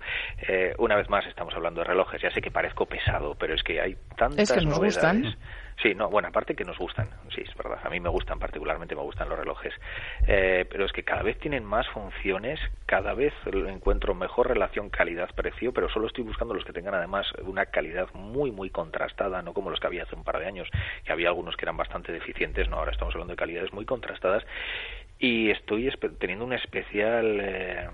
Eh, 0.49 0.75
una 0.79 0.97
vez 0.97 1.11
más 1.11 1.27
estamos 1.27 1.53
hablando 1.55 1.83
de 1.83 1.89
relojes. 1.89 2.23
Ya 2.23 2.31
sé 2.31 2.41
que 2.41 2.51
parezco 2.51 2.87
pesado, 2.87 3.35
pero 3.39 3.55
es 3.55 3.63
que 3.63 3.81
hay 3.83 3.97
tantas 4.17 4.51
Es 4.51 4.53
que 4.53 4.65
nos 4.65 4.79
novedades. 4.79 4.95
gustan. 5.23 5.37
Sí, 5.81 5.95
no, 5.95 6.09
bueno, 6.11 6.29
aparte 6.29 6.55
que 6.55 6.65
nos 6.65 6.79
gustan, 6.79 7.09
sí, 7.35 7.43
es 7.43 7.55
verdad. 7.57 7.79
A 7.83 7.91
mí 7.91 8.01
me 8.01 8.09
gustan 8.09 8.39
particularmente, 8.39 8.95
me 8.95 9.03
gustan 9.03 9.29
los 9.29 9.39
relojes. 9.39 9.73
Eh, 10.27 10.67
pero 10.71 10.85
es 10.85 10.93
que 10.93 11.03
cada 11.03 11.23
vez 11.23 11.39
tienen 11.39 11.65
más 11.65 11.89
funciones, 11.89 12.61
cada 12.87 13.15
vez 13.15 13.33
encuentro 13.47 14.15
mejor 14.15 14.49
relación 14.49 14.91
calidad-precio, 14.91 15.73
pero 15.73 15.89
solo 15.89 16.07
estoy 16.07 16.25
buscando 16.25 16.55
los 16.55 16.65
que 16.65 16.73
tengan 16.73 16.95
además 16.95 17.27
una 17.43 17.67
calidad 17.67 18.09
muy, 18.15 18.51
muy 18.51 18.71
contrastada, 18.71 19.43
no 19.43 19.55
como 19.55 19.71
los 19.71 19.81
que 19.81 19.87
había 19.87 20.05
hace 20.05 20.15
un 20.15 20.25
par 20.25 20.39
de 20.39 20.47
años, 20.47 20.69
que 21.05 21.13
había 21.13 21.29
algunos 21.29 21.57
que 21.57 21.65
eran 21.65 21.77
bastante 21.77 22.13
deficientes, 22.13 22.69
no, 22.69 22.77
ahora 22.77 22.93
estamos 22.93 23.15
hablando 23.15 23.33
de 23.33 23.39
calidades 23.39 23.73
muy 23.73 23.85
contrastadas 23.85 24.45
y 25.19 25.51
estoy 25.51 25.89
teniendo 26.19 26.45
un 26.45 26.53
especial 26.53 27.39
eh, 27.41 27.89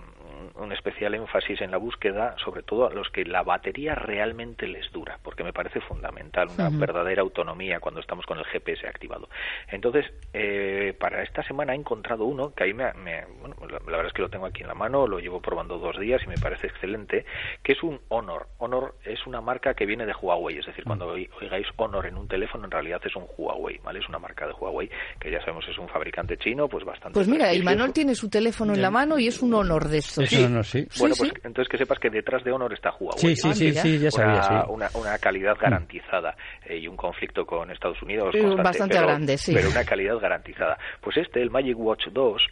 un 0.56 0.72
especial 0.72 1.14
énfasis 1.14 1.60
en 1.60 1.70
la 1.70 1.76
búsqueda 1.78 2.34
sobre 2.44 2.62
todo 2.62 2.86
a 2.88 2.92
los 2.92 3.08
que 3.10 3.24
la 3.24 3.42
batería 3.42 3.94
realmente 3.94 4.66
les 4.66 4.90
dura 4.92 5.18
porque 5.22 5.44
me 5.44 5.52
parece 5.52 5.80
fundamental 5.80 6.48
una 6.56 6.68
verdadera 6.70 7.22
autonomía 7.22 7.80
cuando 7.80 8.00
estamos 8.00 8.24
con 8.26 8.38
el 8.38 8.44
GPS 8.46 8.86
activado. 8.86 9.28
Entonces 9.70 10.06
eh, 10.32 10.94
para 10.98 11.22
esta 11.22 11.42
semana 11.42 11.72
he 11.72 11.76
encontrado 11.76 12.24
uno 12.24 12.52
que 12.54 12.64
ahí 12.64 12.74
me, 12.74 12.92
me- 12.94 13.24
bueno, 13.40 13.56
la, 13.62 13.78
la 13.78 13.96
verdad 13.96 14.06
es 14.06 14.12
que 14.12 14.22
lo 14.22 14.28
tengo 14.30 14.46
aquí 14.46 14.62
en 14.62 14.68
la 14.68 14.74
mano 14.74 15.06
lo 15.06 15.18
llevo 15.18 15.40
probando 15.40 15.78
dos 15.78 15.98
días 15.98 16.20
y 16.24 16.28
me 16.28 16.36
parece 16.36 16.66
excelente 16.68 17.24
que 17.62 17.72
es 17.72 17.82
un 17.82 17.98
Honor. 18.08 18.46
Honor 18.58 18.94
es 19.04 19.26
una 19.26 19.40
marca 19.40 19.74
que 19.74 19.86
viene 19.86 20.06
de 20.06 20.12
Huawei 20.20 20.58
es 20.58 20.66
decir 20.66 20.84
cuando 20.84 21.06
oi- 21.14 21.28
oigáis 21.40 21.66
Honor 21.76 22.06
en 22.06 22.16
un 22.16 22.28
teléfono 22.28 22.64
en 22.64 22.70
realidad 22.70 23.00
es 23.04 23.14
un 23.16 23.24
Huawei 23.36 23.78
vale 23.78 23.98
es 24.00 24.08
una 24.08 24.18
marca 24.18 24.46
de 24.46 24.52
Huawei 24.52 24.90
que 25.20 25.30
ya 25.30 25.40
sabemos 25.40 25.66
es 25.68 25.78
un 25.78 25.88
fabricante 25.88 26.36
chino 26.38 26.68
pues 26.68 26.84
bastante 26.84 27.14
Pues 27.14 27.28
mira. 27.28 27.52
Imanol 27.54 27.92
tiene 27.92 28.14
su 28.14 28.28
teléfono 28.28 28.74
en 28.74 28.82
la 28.82 28.90
mano 28.90 29.18
y 29.18 29.26
es 29.26 29.42
un 29.42 29.54
honor 29.54 29.88
de 29.88 29.98
estos. 29.98 30.27
Eso 30.36 30.48
no, 30.48 30.62
sí. 30.62 30.86
Bueno, 30.98 31.14
Sí, 31.14 31.20
pues 31.22 31.30
sí. 31.34 31.40
entonces 31.44 31.68
que 31.70 31.78
sepas 31.78 31.98
que 31.98 32.10
detrás 32.10 32.42
de 32.44 32.52
Honor 32.52 32.72
está 32.72 32.90
Huawei. 32.98 33.18
Sí, 33.18 33.36
sí, 33.36 33.48
Ah, 33.50 33.54
sí, 33.54 33.72
sí, 33.72 33.98
ya 33.98 34.10
sabía, 34.10 34.34
una, 34.34 34.42
sí. 34.62 34.66
una, 34.70 34.88
una 34.94 35.18
calidad 35.18 35.56
garantizada 35.60 36.36
eh, 36.66 36.78
y 36.78 36.88
un 36.88 36.96
conflicto 36.96 37.44
con 37.46 37.70
Estados 37.70 38.00
Unidos 38.02 38.34
Eh, 38.34 38.40
constante, 38.40 38.62
bastante 38.62 38.94
pero, 38.96 39.06
grande, 39.06 39.38
sí. 39.38 39.52
pero 39.54 39.68
una 39.70 39.84
calidad 39.84 40.18
garantizada. 40.18 40.78
Pues 41.00 41.16
este, 41.16 41.40
el 41.42 41.50
Magic 41.50 41.78
Watch 41.78 42.06
2, 42.12 42.42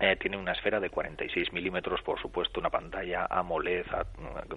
Eh, 0.00 0.16
tiene 0.18 0.38
una 0.38 0.52
esfera 0.52 0.80
de 0.80 0.88
46 0.88 1.52
milímetros, 1.52 2.00
por 2.02 2.18
supuesto, 2.20 2.58
una 2.58 2.70
pantalla 2.70 3.26
AMOLED 3.28 3.84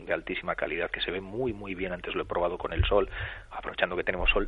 de 0.05 0.13
altísima 0.13 0.55
calidad 0.55 0.89
que 0.89 1.01
se 1.01 1.11
ve 1.11 1.19
muy, 1.19 1.51
muy 1.53 1.75
bien. 1.75 1.91
Antes 1.91 2.15
lo 2.15 2.23
he 2.23 2.25
probado 2.25 2.57
con 2.57 2.71
el 2.71 2.83
sol, 2.85 3.09
aprovechando 3.51 3.97
que 3.97 4.03
tenemos 4.05 4.29
sol, 4.31 4.47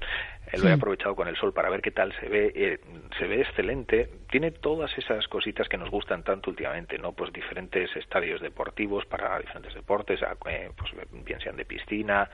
eh, 0.52 0.58
lo 0.58 0.70
he 0.70 0.74
aprovechado 0.74 1.14
con 1.14 1.28
el 1.28 1.36
sol 1.36 1.54
para 1.54 1.70
ver 1.70 1.82
qué 1.82 1.92
tal 1.92 2.14
se 2.20 2.30
ve. 2.30 2.52
Eh, 2.56 2.80
se 3.20 3.28
ve 3.28 3.42
excelente. 3.42 4.10
Tiene 4.30 4.52
todas 4.52 4.96
esas 4.98 5.28
cositas 5.28 5.70
que 5.70 5.78
nos 5.78 5.90
gustan 5.90 6.24
tanto 6.24 6.50
últimamente, 6.50 6.98
¿no? 6.98 7.14
Pues 7.14 7.32
diferentes 7.32 7.96
estadios 7.96 8.42
deportivos 8.42 9.06
para 9.06 9.40
diferentes 9.40 9.74
deportes, 9.74 10.20
pues 10.40 10.92
bien 11.26 11.40
sean 11.40 11.56
de 11.56 11.66
piscina, 11.66 12.30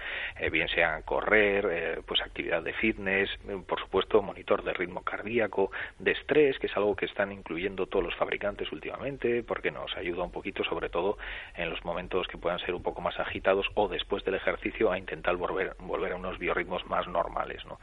bien 0.51 0.67
sean 0.69 1.03
correr, 1.03 2.01
pues 2.05 2.21
actividad 2.21 2.63
de 2.63 2.73
fitness, 2.73 3.29
por 3.67 3.79
supuesto, 3.79 4.21
monitor 4.21 4.63
de 4.63 4.73
ritmo 4.73 5.03
cardíaco, 5.03 5.71
de 5.99 6.11
estrés, 6.11 6.57
que 6.59 6.67
es 6.67 6.77
algo 6.77 6.95
que 6.95 7.05
están 7.05 7.31
incluyendo 7.31 7.87
todos 7.87 8.03
los 8.03 8.15
fabricantes 8.15 8.71
últimamente, 8.71 9.43
porque 9.43 9.71
nos 9.71 9.95
ayuda 9.97 10.23
un 10.23 10.31
poquito, 10.31 10.63
sobre 10.63 10.89
todo 10.89 11.17
en 11.55 11.69
los 11.69 11.83
momentos 11.85 12.27
que 12.27 12.37
puedan 12.37 12.59
ser 12.59 12.73
un 12.75 12.83
poco 12.83 13.01
más 13.01 13.19
agitados 13.19 13.67
o 13.75 13.87
después 13.87 14.23
del 14.25 14.35
ejercicio, 14.35 14.91
a 14.91 14.97
intentar 14.97 15.35
volver, 15.35 15.75
volver 15.79 16.13
a 16.13 16.15
unos 16.15 16.39
biorritmos 16.39 16.85
más 16.87 17.07
normales. 17.07 17.63
¿no? 17.65 17.79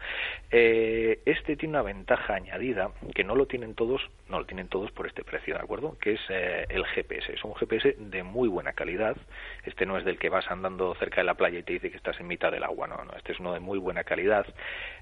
Eh, 0.51 1.21
este 1.25 1.57
tiene 1.57 1.75
una 1.75 1.83
ventaja 1.83 2.35
añadida 2.35 2.91
que 3.15 3.25
no 3.25 3.35
lo 3.35 3.47
tienen 3.47 3.75
todos, 3.75 4.01
no 4.31 4.39
lo 4.39 4.47
tienen 4.47 4.69
todos 4.69 4.91
por 4.93 5.07
este 5.07 5.25
precio, 5.25 5.55
¿de 5.55 5.61
acuerdo? 5.61 5.99
Que 5.99 6.13
es 6.13 6.21
eh, 6.29 6.67
el 6.69 6.87
GPS. 6.87 7.33
Es 7.33 7.45
un 7.45 7.55
GPS 7.55 7.97
de 7.99 8.23
muy 8.23 8.49
buena 8.49 8.73
calidad. 8.73 9.17
Este 9.65 9.87
no 9.87 9.99
es 9.99 10.05
del 10.05 10.19
que 10.19 10.29
vas 10.29 10.49
andando 10.51 10.95
cerca 10.95 11.21
de 11.21 11.25
la 11.25 11.35
playa 11.35 11.59
y 11.59 11.63
te 11.63 11.73
dice 11.73 11.91
que 11.91 11.97
estás 11.97 12.19
en 12.21 12.29
mitad 12.29 12.53
del 12.53 12.63
agua, 12.63 12.87
no, 12.87 13.05
no. 13.05 13.13
Este 13.17 13.33
es 13.33 13.41
uno 13.41 13.53
de 13.53 13.61
muy 13.61 13.79
buena 13.79 14.05
calidad. 14.05 14.47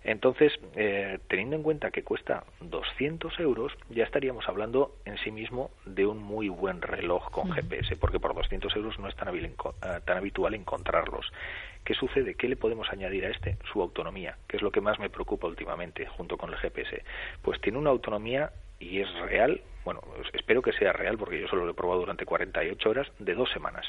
Entonces, 0.02 0.52
eh, 0.76 1.18
teniendo 1.28 1.56
en 1.56 1.62
cuenta 1.62 1.90
que 1.90 2.02
cuesta 2.02 2.44
200 2.60 3.38
euros, 3.40 3.72
ya 3.90 4.04
estaríamos 4.04 4.48
hablando 4.48 4.96
en 5.04 5.18
sí 5.18 5.30
mismo 5.30 5.70
de 5.84 6.06
un 6.06 6.18
muy 6.18 6.48
buen 6.48 6.80
reloj 6.80 7.30
con 7.30 7.52
GPS, 7.52 7.96
porque 7.96 8.18
por 8.18 8.34
200 8.34 8.74
euros 8.76 8.98
no 8.98 9.08
es 9.08 9.16
tan, 9.16 9.28
eh, 9.34 9.50
tan 10.04 10.16
habitual 10.16 10.54
encontrarlos. 10.54 11.30
¿Qué 11.84 11.94
sucede? 11.94 12.34
¿Qué 12.34 12.48
le 12.48 12.56
podemos 12.56 12.90
añadir 12.90 13.24
a 13.26 13.30
este? 13.30 13.56
Su 13.72 13.80
autonomía, 13.80 14.36
que 14.46 14.56
es 14.56 14.62
lo 14.62 14.70
que 14.70 14.80
más 14.80 14.98
me 14.98 15.10
preocupa 15.10 15.46
últimamente, 15.46 16.06
junto 16.06 16.36
con 16.36 16.50
el 16.50 16.56
GPS. 16.56 17.02
Pues 17.42 17.60
tiene 17.60 17.78
una 17.78 17.90
autonomía 17.90 18.52
y 18.78 19.00
es 19.00 19.12
real, 19.20 19.60
bueno, 19.84 20.00
espero 20.32 20.62
que 20.62 20.72
sea 20.72 20.92
real, 20.92 21.16
porque 21.18 21.40
yo 21.40 21.48
solo 21.48 21.64
lo 21.64 21.72
he 21.72 21.74
probado 21.74 22.00
durante 22.00 22.24
48 22.24 22.90
horas, 22.90 23.08
de 23.18 23.34
dos 23.34 23.50
semanas 23.50 23.86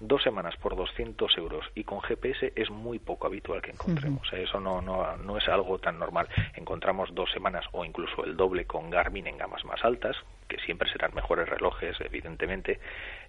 dos 0.00 0.22
semanas 0.22 0.56
por 0.56 0.76
200 0.76 1.36
euros 1.38 1.64
y 1.74 1.84
con 1.84 2.00
GPS 2.00 2.52
es 2.54 2.70
muy 2.70 2.98
poco 2.98 3.26
habitual 3.26 3.62
que 3.62 3.72
encontremos. 3.72 4.32
Eso 4.32 4.60
no, 4.60 4.80
no, 4.80 5.16
no 5.16 5.38
es 5.38 5.48
algo 5.48 5.78
tan 5.78 5.98
normal. 5.98 6.28
Encontramos 6.54 7.14
dos 7.14 7.30
semanas 7.32 7.64
o 7.72 7.84
incluso 7.84 8.24
el 8.24 8.36
doble 8.36 8.64
con 8.64 8.90
Garmin 8.90 9.26
en 9.26 9.38
gamas 9.38 9.64
más 9.64 9.84
altas, 9.84 10.16
que 10.48 10.58
siempre 10.58 10.90
serán 10.90 11.14
mejores 11.14 11.48
relojes, 11.48 11.96
evidentemente, 12.00 12.80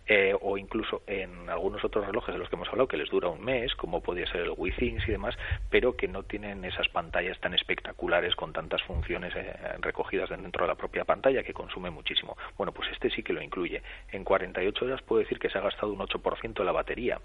eh, 0.08 0.36
o 0.42 0.58
incluso 0.58 1.04
en 1.06 1.50
algunos 1.50 1.84
otros 1.84 2.08
relojes 2.08 2.34
de 2.34 2.40
los 2.40 2.50
que 2.50 2.56
hemos 2.56 2.68
hablado 2.70 2.88
que 2.88 2.98
les 2.98 3.10
dura 3.10 3.28
un 3.28 3.44
mes, 3.44 3.76
como 3.76 4.02
podría 4.02 4.26
ser 4.26 4.42
el 4.42 4.54
Withings 4.58 5.08
y 5.08 5.12
demás, 5.12 5.38
pero 5.70 5.96
que 5.96 6.08
no 6.08 6.24
tienen 6.24 6.66
esas 6.66 6.90
pantallas 6.90 7.40
tan 7.40 7.54
espectaculares 7.54 8.36
con 8.36 8.52
tantas 8.52 8.82
funciones 8.84 9.36
eh, 9.36 9.54
recogidas 9.82 10.30
dentro 10.30 10.64
de 10.64 10.70
la 10.70 10.76
propia 10.76 11.06
pantalla 11.06 11.44
que 11.44 11.54
consume 11.54 11.92
muchísimo. 11.92 12.38
Bueno, 12.58 12.72
pues 12.72 12.90
este 12.92 13.10
sí 13.12 13.22
que 13.22 13.34
lo 13.34 13.42
incluye. 13.42 13.84
En 14.12 14.24
48 14.24 14.86
horas 14.86 15.02
puedo 15.04 15.20
decir 15.20 15.38
que 15.38 15.50
se 15.50 15.60
ha 15.60 15.62
gastado 15.62 15.94
un 15.94 16.00
8% 16.00 16.54
de 16.54 16.66
la 16.66 16.72
batería, 16.72 17.20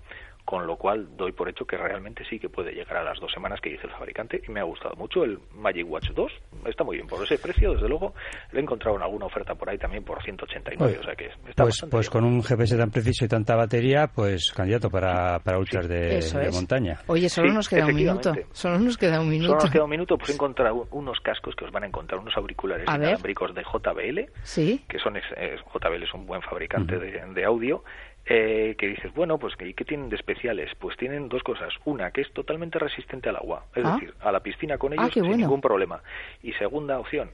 con 0.45 0.67
lo 0.67 0.77
cual 0.77 1.17
doy 1.17 1.33
por 1.33 1.49
hecho 1.49 1.65
que 1.65 1.77
realmente 1.77 2.25
sí 2.29 2.39
que 2.39 2.49
puede 2.49 2.73
llegar 2.73 2.99
a 2.99 3.05
las 3.05 3.19
dos 3.19 3.33
semanas 3.33 3.61
que 3.61 3.71
dice 3.71 3.87
el 3.87 3.93
fabricante 3.93 4.43
y 4.47 4.51
me 4.51 4.61
ha 4.61 4.65
gustado 4.65 4.95
mucho 4.97 5.25
el 5.25 5.39
Magic 5.55 5.89
Watch 5.89 6.11
2, 6.11 6.33
está 6.67 6.85
muy 6.85 6.97
bien 6.97 7.09
por 7.09 7.23
ese 7.25 7.39
precio, 7.39 7.73
desde 7.73 7.89
luego, 7.89 8.15
lo 8.53 8.59
he 8.59 8.63
encontrado 8.63 8.97
en 8.97 9.03
alguna 9.03 9.27
oferta 9.27 9.55
por 9.55 9.71
ahí 9.71 9.79
también 9.79 10.05
por 10.05 10.23
189, 10.23 10.99
o 11.01 11.05
sea 11.05 11.15
que 11.15 11.27
está 11.49 11.65
pues, 11.65 11.87
pues 11.91 12.11
con 12.11 12.25
un 12.25 12.43
GPS 12.43 12.77
tan 12.77 12.91
preciso 12.91 13.25
y 13.25 13.29
tanta 13.29 13.57
batería, 13.57 14.09
pues 14.09 14.53
candidato 14.55 14.91
para, 14.91 15.39
para 15.39 15.59
ultras 15.59 15.89
de, 15.89 16.21
montaña. 16.53 16.99
Oye, 17.07 17.29
solo 17.29 17.53
nos 17.53 17.69
queda 17.69 17.87
un 17.87 17.95
minuto. 17.95 18.33
Solo 18.53 18.79
nos 18.79 18.99
queda 18.99 19.21
un 19.21 19.29
minuto. 19.29 19.49
Solo 19.53 19.63
nos 19.63 19.71
queda 19.71 19.85
un 19.85 19.91
minuto, 19.91 20.19
pues 20.19 20.31
he 20.31 20.35
encontrado 20.35 20.87
unos 20.91 21.19
cascos 21.21 21.55
que 21.57 21.65
os 21.65 21.73
van 21.73 21.85
a 21.85 21.87
encontrar, 21.87 22.21
unos 22.21 22.37
auriculares 22.37 22.87
inalámbricos 22.87 23.55
de 23.55 23.63
JBL, 23.63 24.31
¿Sí? 24.43 24.85
que 24.89 24.99
son 24.99 25.15
JBL 25.15 26.03
es 26.03 26.15
un 26.15 26.27
buen 26.27 26.43
fabricante 26.43 26.99
de, 26.99 27.45
audio, 27.45 27.85
eh, 28.27 28.75
que 28.79 28.87
dices, 28.89 29.13
bueno, 29.15 29.39
pues 29.39 29.55
¿qué, 29.57 29.73
tienen 29.85 30.09
de 30.09 30.17
especiales? 30.17 30.71
Pues 30.79 30.97
tienen 30.97 31.29
dos 31.29 31.43
cosas. 31.43 31.75
Una, 31.85 32.11
que 32.11 32.23
es 32.23 32.33
totalmente 32.33 32.79
resistente 32.79 33.29
al 33.29 33.37
agua, 33.37 33.67
es 33.75 33.85
ah. 33.85 33.95
decir, 33.95 34.15
a 34.21 34.33
la 34.33 34.41
piscina 34.41 34.79
con 34.79 34.93
ah, 34.93 34.97
ellos 34.97 35.13
sin 35.13 35.37
ningún 35.37 35.61
problema. 35.61 36.03
Y 36.43 36.53
segunda 36.55 36.99
opción, 36.99 37.31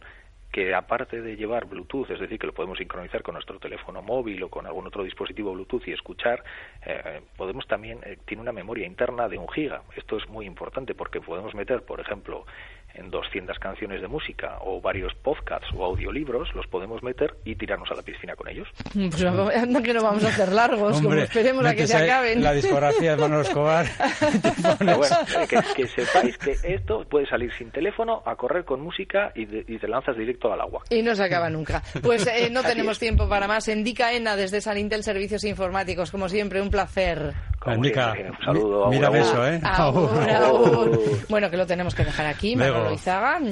que 0.50 0.74
aparte 0.74 1.22
de 1.22 1.36
llevar 1.36 1.66
Bluetooth, 1.66 2.10
es 2.10 2.18
decir, 2.18 2.38
que 2.38 2.46
lo 2.46 2.52
podemos 2.52 2.78
sincronizar 2.78 3.22
con 3.22 3.34
nuestro 3.34 3.58
teléfono 3.58 4.02
móvil 4.02 4.42
o 4.42 4.48
con 4.48 4.66
algún 4.66 4.86
otro 4.86 5.04
dispositivo 5.04 5.52
Bluetooth 5.52 5.86
y 5.86 5.92
escuchar, 5.92 6.42
eh, 6.84 7.20
podemos 7.36 7.66
también, 7.68 8.00
eh, 8.04 8.18
tiene 8.24 8.42
una 8.42 8.52
memoria 8.52 8.86
interna 8.86 9.28
de 9.28 9.38
un 9.38 9.48
giga. 9.48 9.82
Esto 9.96 10.16
es 10.16 10.28
muy 10.28 10.46
importante 10.46 10.94
porque 10.94 11.20
podemos 11.20 11.54
meter, 11.54 11.82
por 11.82 12.00
ejemplo, 12.00 12.46
en 12.94 13.10
200 13.10 13.58
canciones 13.58 14.00
de 14.00 14.08
música 14.08 14.58
o 14.60 14.80
varios 14.80 15.14
podcasts 15.22 15.68
o 15.74 15.84
audiolibros, 15.84 16.54
los 16.54 16.66
podemos 16.66 17.02
meter 17.02 17.34
y 17.44 17.54
tirarnos 17.54 17.90
a 17.90 17.94
la 17.94 18.02
piscina 18.02 18.34
con 18.36 18.48
ellos. 18.48 18.68
Pues 18.92 19.24
anda 19.24 19.82
que 19.82 19.94
no 19.94 20.02
vamos 20.02 20.24
a 20.24 20.28
hacer 20.28 20.52
largos, 20.52 21.00
como 21.00 21.14
esperemos 21.14 21.64
a 21.64 21.74
que 21.74 21.86
se 21.86 21.96
acaben. 21.96 22.42
La 22.42 22.52
discografía 22.52 23.16
de 23.16 23.22
Manuel 23.22 23.42
Escobar. 23.42 23.86
bueno, 24.80 25.16
eh, 25.40 25.64
que, 25.76 25.86
sepáis 25.86 26.36
que 26.38 26.56
esto 26.62 27.04
puede 27.08 27.26
salir 27.26 27.52
sin 27.56 27.70
teléfono, 27.70 28.22
a 28.24 28.36
correr 28.36 28.64
con 28.64 28.80
música 28.80 29.32
y, 29.34 29.46
te 29.46 29.88
lanzas 29.88 30.16
directo 30.16 30.52
al 30.52 30.60
agua. 30.60 30.82
Y 30.90 31.02
no 31.02 31.14
se 31.14 31.24
acaba 31.24 31.48
nunca. 31.48 31.82
Pues 32.02 32.26
eh, 32.26 32.48
no 32.50 32.62
tenemos 32.70 32.98
tiempo 32.98 33.28
para 33.28 33.48
más. 33.48 33.68
Endica 33.68 34.12
Ena 34.12 34.36
desde 34.36 34.60
Salintel 34.60 35.02
Servicios 35.02 35.44
Informáticos, 35.44 36.10
como 36.10 36.28
siempre, 36.28 36.60
un 36.60 36.70
placer. 36.70 37.34
Endica, 37.66 38.14
un 38.14 38.44
saludo. 38.44 38.88
Mira 38.88 39.08
eso, 39.18 39.46
¿eh? 39.46 39.60
Bueno, 41.28 41.50
que 41.50 41.56
lo 41.56 41.66
tenemos 41.66 41.94
que 41.94 42.04
dejar 42.04 42.26
aquí 42.26 42.56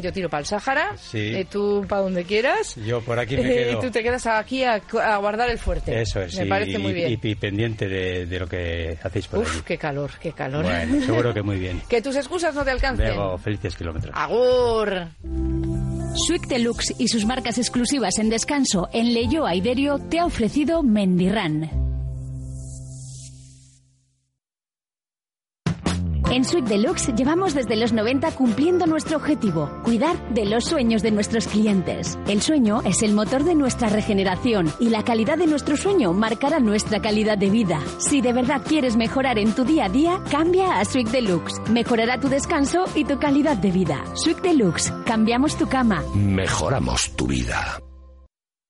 yo 0.01 0.13
tiro 0.13 0.29
para 0.29 0.41
el 0.41 0.47
Sáhara, 0.47 0.95
eh, 1.13 1.47
tú 1.51 1.85
para 1.89 2.03
donde 2.03 2.25
quieras. 2.25 2.77
Yo 2.77 3.01
por 3.01 3.19
aquí 3.19 3.37
me 3.37 3.43
quedo. 3.43 3.79
y 3.79 3.81
tú 3.81 3.91
te 3.91 4.03
quedas 4.03 4.27
aquí 4.27 4.65
a, 4.65 4.81
guardar 5.19 5.51
el 5.51 5.59
fuerte. 5.59 6.01
Eso 6.01 6.21
es. 6.21 6.39
Me 6.39 6.47
parece 6.47 6.79
muy 6.79 6.93
bien. 6.93 7.19
Y, 7.23 7.35
pendiente 7.35 7.89
de, 7.89 8.39
lo 8.39 8.47
que 8.47 8.99
hacéis 9.03 9.27
por 9.29 9.41
Uf, 9.41 9.63
qué 9.63 9.77
calor, 9.77 10.11
qué 10.21 10.33
calor. 10.33 10.65
Bueno, 10.65 11.05
seguro 11.05 11.35
que 11.35 11.43
muy 11.43 11.59
bien. 11.59 11.83
que 11.89 12.01
tus 12.01 12.17
excusas 12.17 12.55
no 12.55 12.65
te 12.65 12.71
alcancen. 12.71 13.15
Luego, 13.15 13.39
felices 13.39 13.77
kilómetros. 13.77 14.15
¡Agur! 14.17 15.09
Swick 16.15 16.47
Deluxe 16.47 16.95
y 16.99 17.09
sus 17.09 17.25
marcas 17.25 17.59
exclusivas 17.59 18.19
en 18.19 18.31
descanso 18.31 18.89
en 18.93 19.13
Leyo 19.15 19.49
Iberio 19.49 19.99
te 19.99 20.19
ha 20.19 20.25
ofrecido 20.25 20.83
Mendirán. 20.83 21.88
En 26.31 26.45
Suite 26.45 26.69
Deluxe 26.69 27.15
llevamos 27.17 27.55
desde 27.55 27.75
los 27.75 27.95
90 27.95 28.33
cumpliendo 28.33 28.87
nuestro 28.87 29.17
objetivo, 29.17 29.71
cuidar 29.83 30.17
de 30.35 30.45
los 30.45 30.67
sueños 30.67 31.01
de 31.01 31.11
nuestros 31.11 31.47
clientes. 31.47 32.19
El 32.29 32.43
sueño 32.43 32.83
es 32.85 33.03
el 33.03 33.15
motor 33.15 33.45
de 33.45 33.55
nuestra 33.55 33.89
regeneración 33.89 34.71
y 34.79 34.91
la 34.91 35.05
calidad 35.05 35.39
de 35.39 35.47
nuestro 35.47 35.79
sueño 35.79 36.13
marcará 36.13 36.61
nuestra 36.61 37.01
calidad 37.01 37.39
de 37.39 37.49
vida. 37.49 37.81
Si 37.99 38.21
de 38.21 38.35
verdad 38.35 38.61
quieres 38.63 38.97
mejorar 38.97 39.39
en 39.39 39.55
tu 39.55 39.65
día 39.65 39.87
a 39.87 39.89
día, 39.89 40.21
cambia 40.31 40.79
a 40.79 40.85
Suite 40.85 41.11
Deluxe. 41.11 41.63
Mejorará 41.71 42.21
tu 42.21 42.29
descanso 42.29 42.85
y 42.95 43.05
tu 43.05 43.19
calidad 43.19 43.57
de 43.57 43.71
vida. 43.71 44.05
Suite 44.15 44.43
Deluxe, 44.43 44.93
cambiamos 45.07 45.57
tu 45.57 45.67
cama. 45.67 46.05
Mejoramos 46.15 47.11
tu 47.17 47.27
vida. 47.27 47.81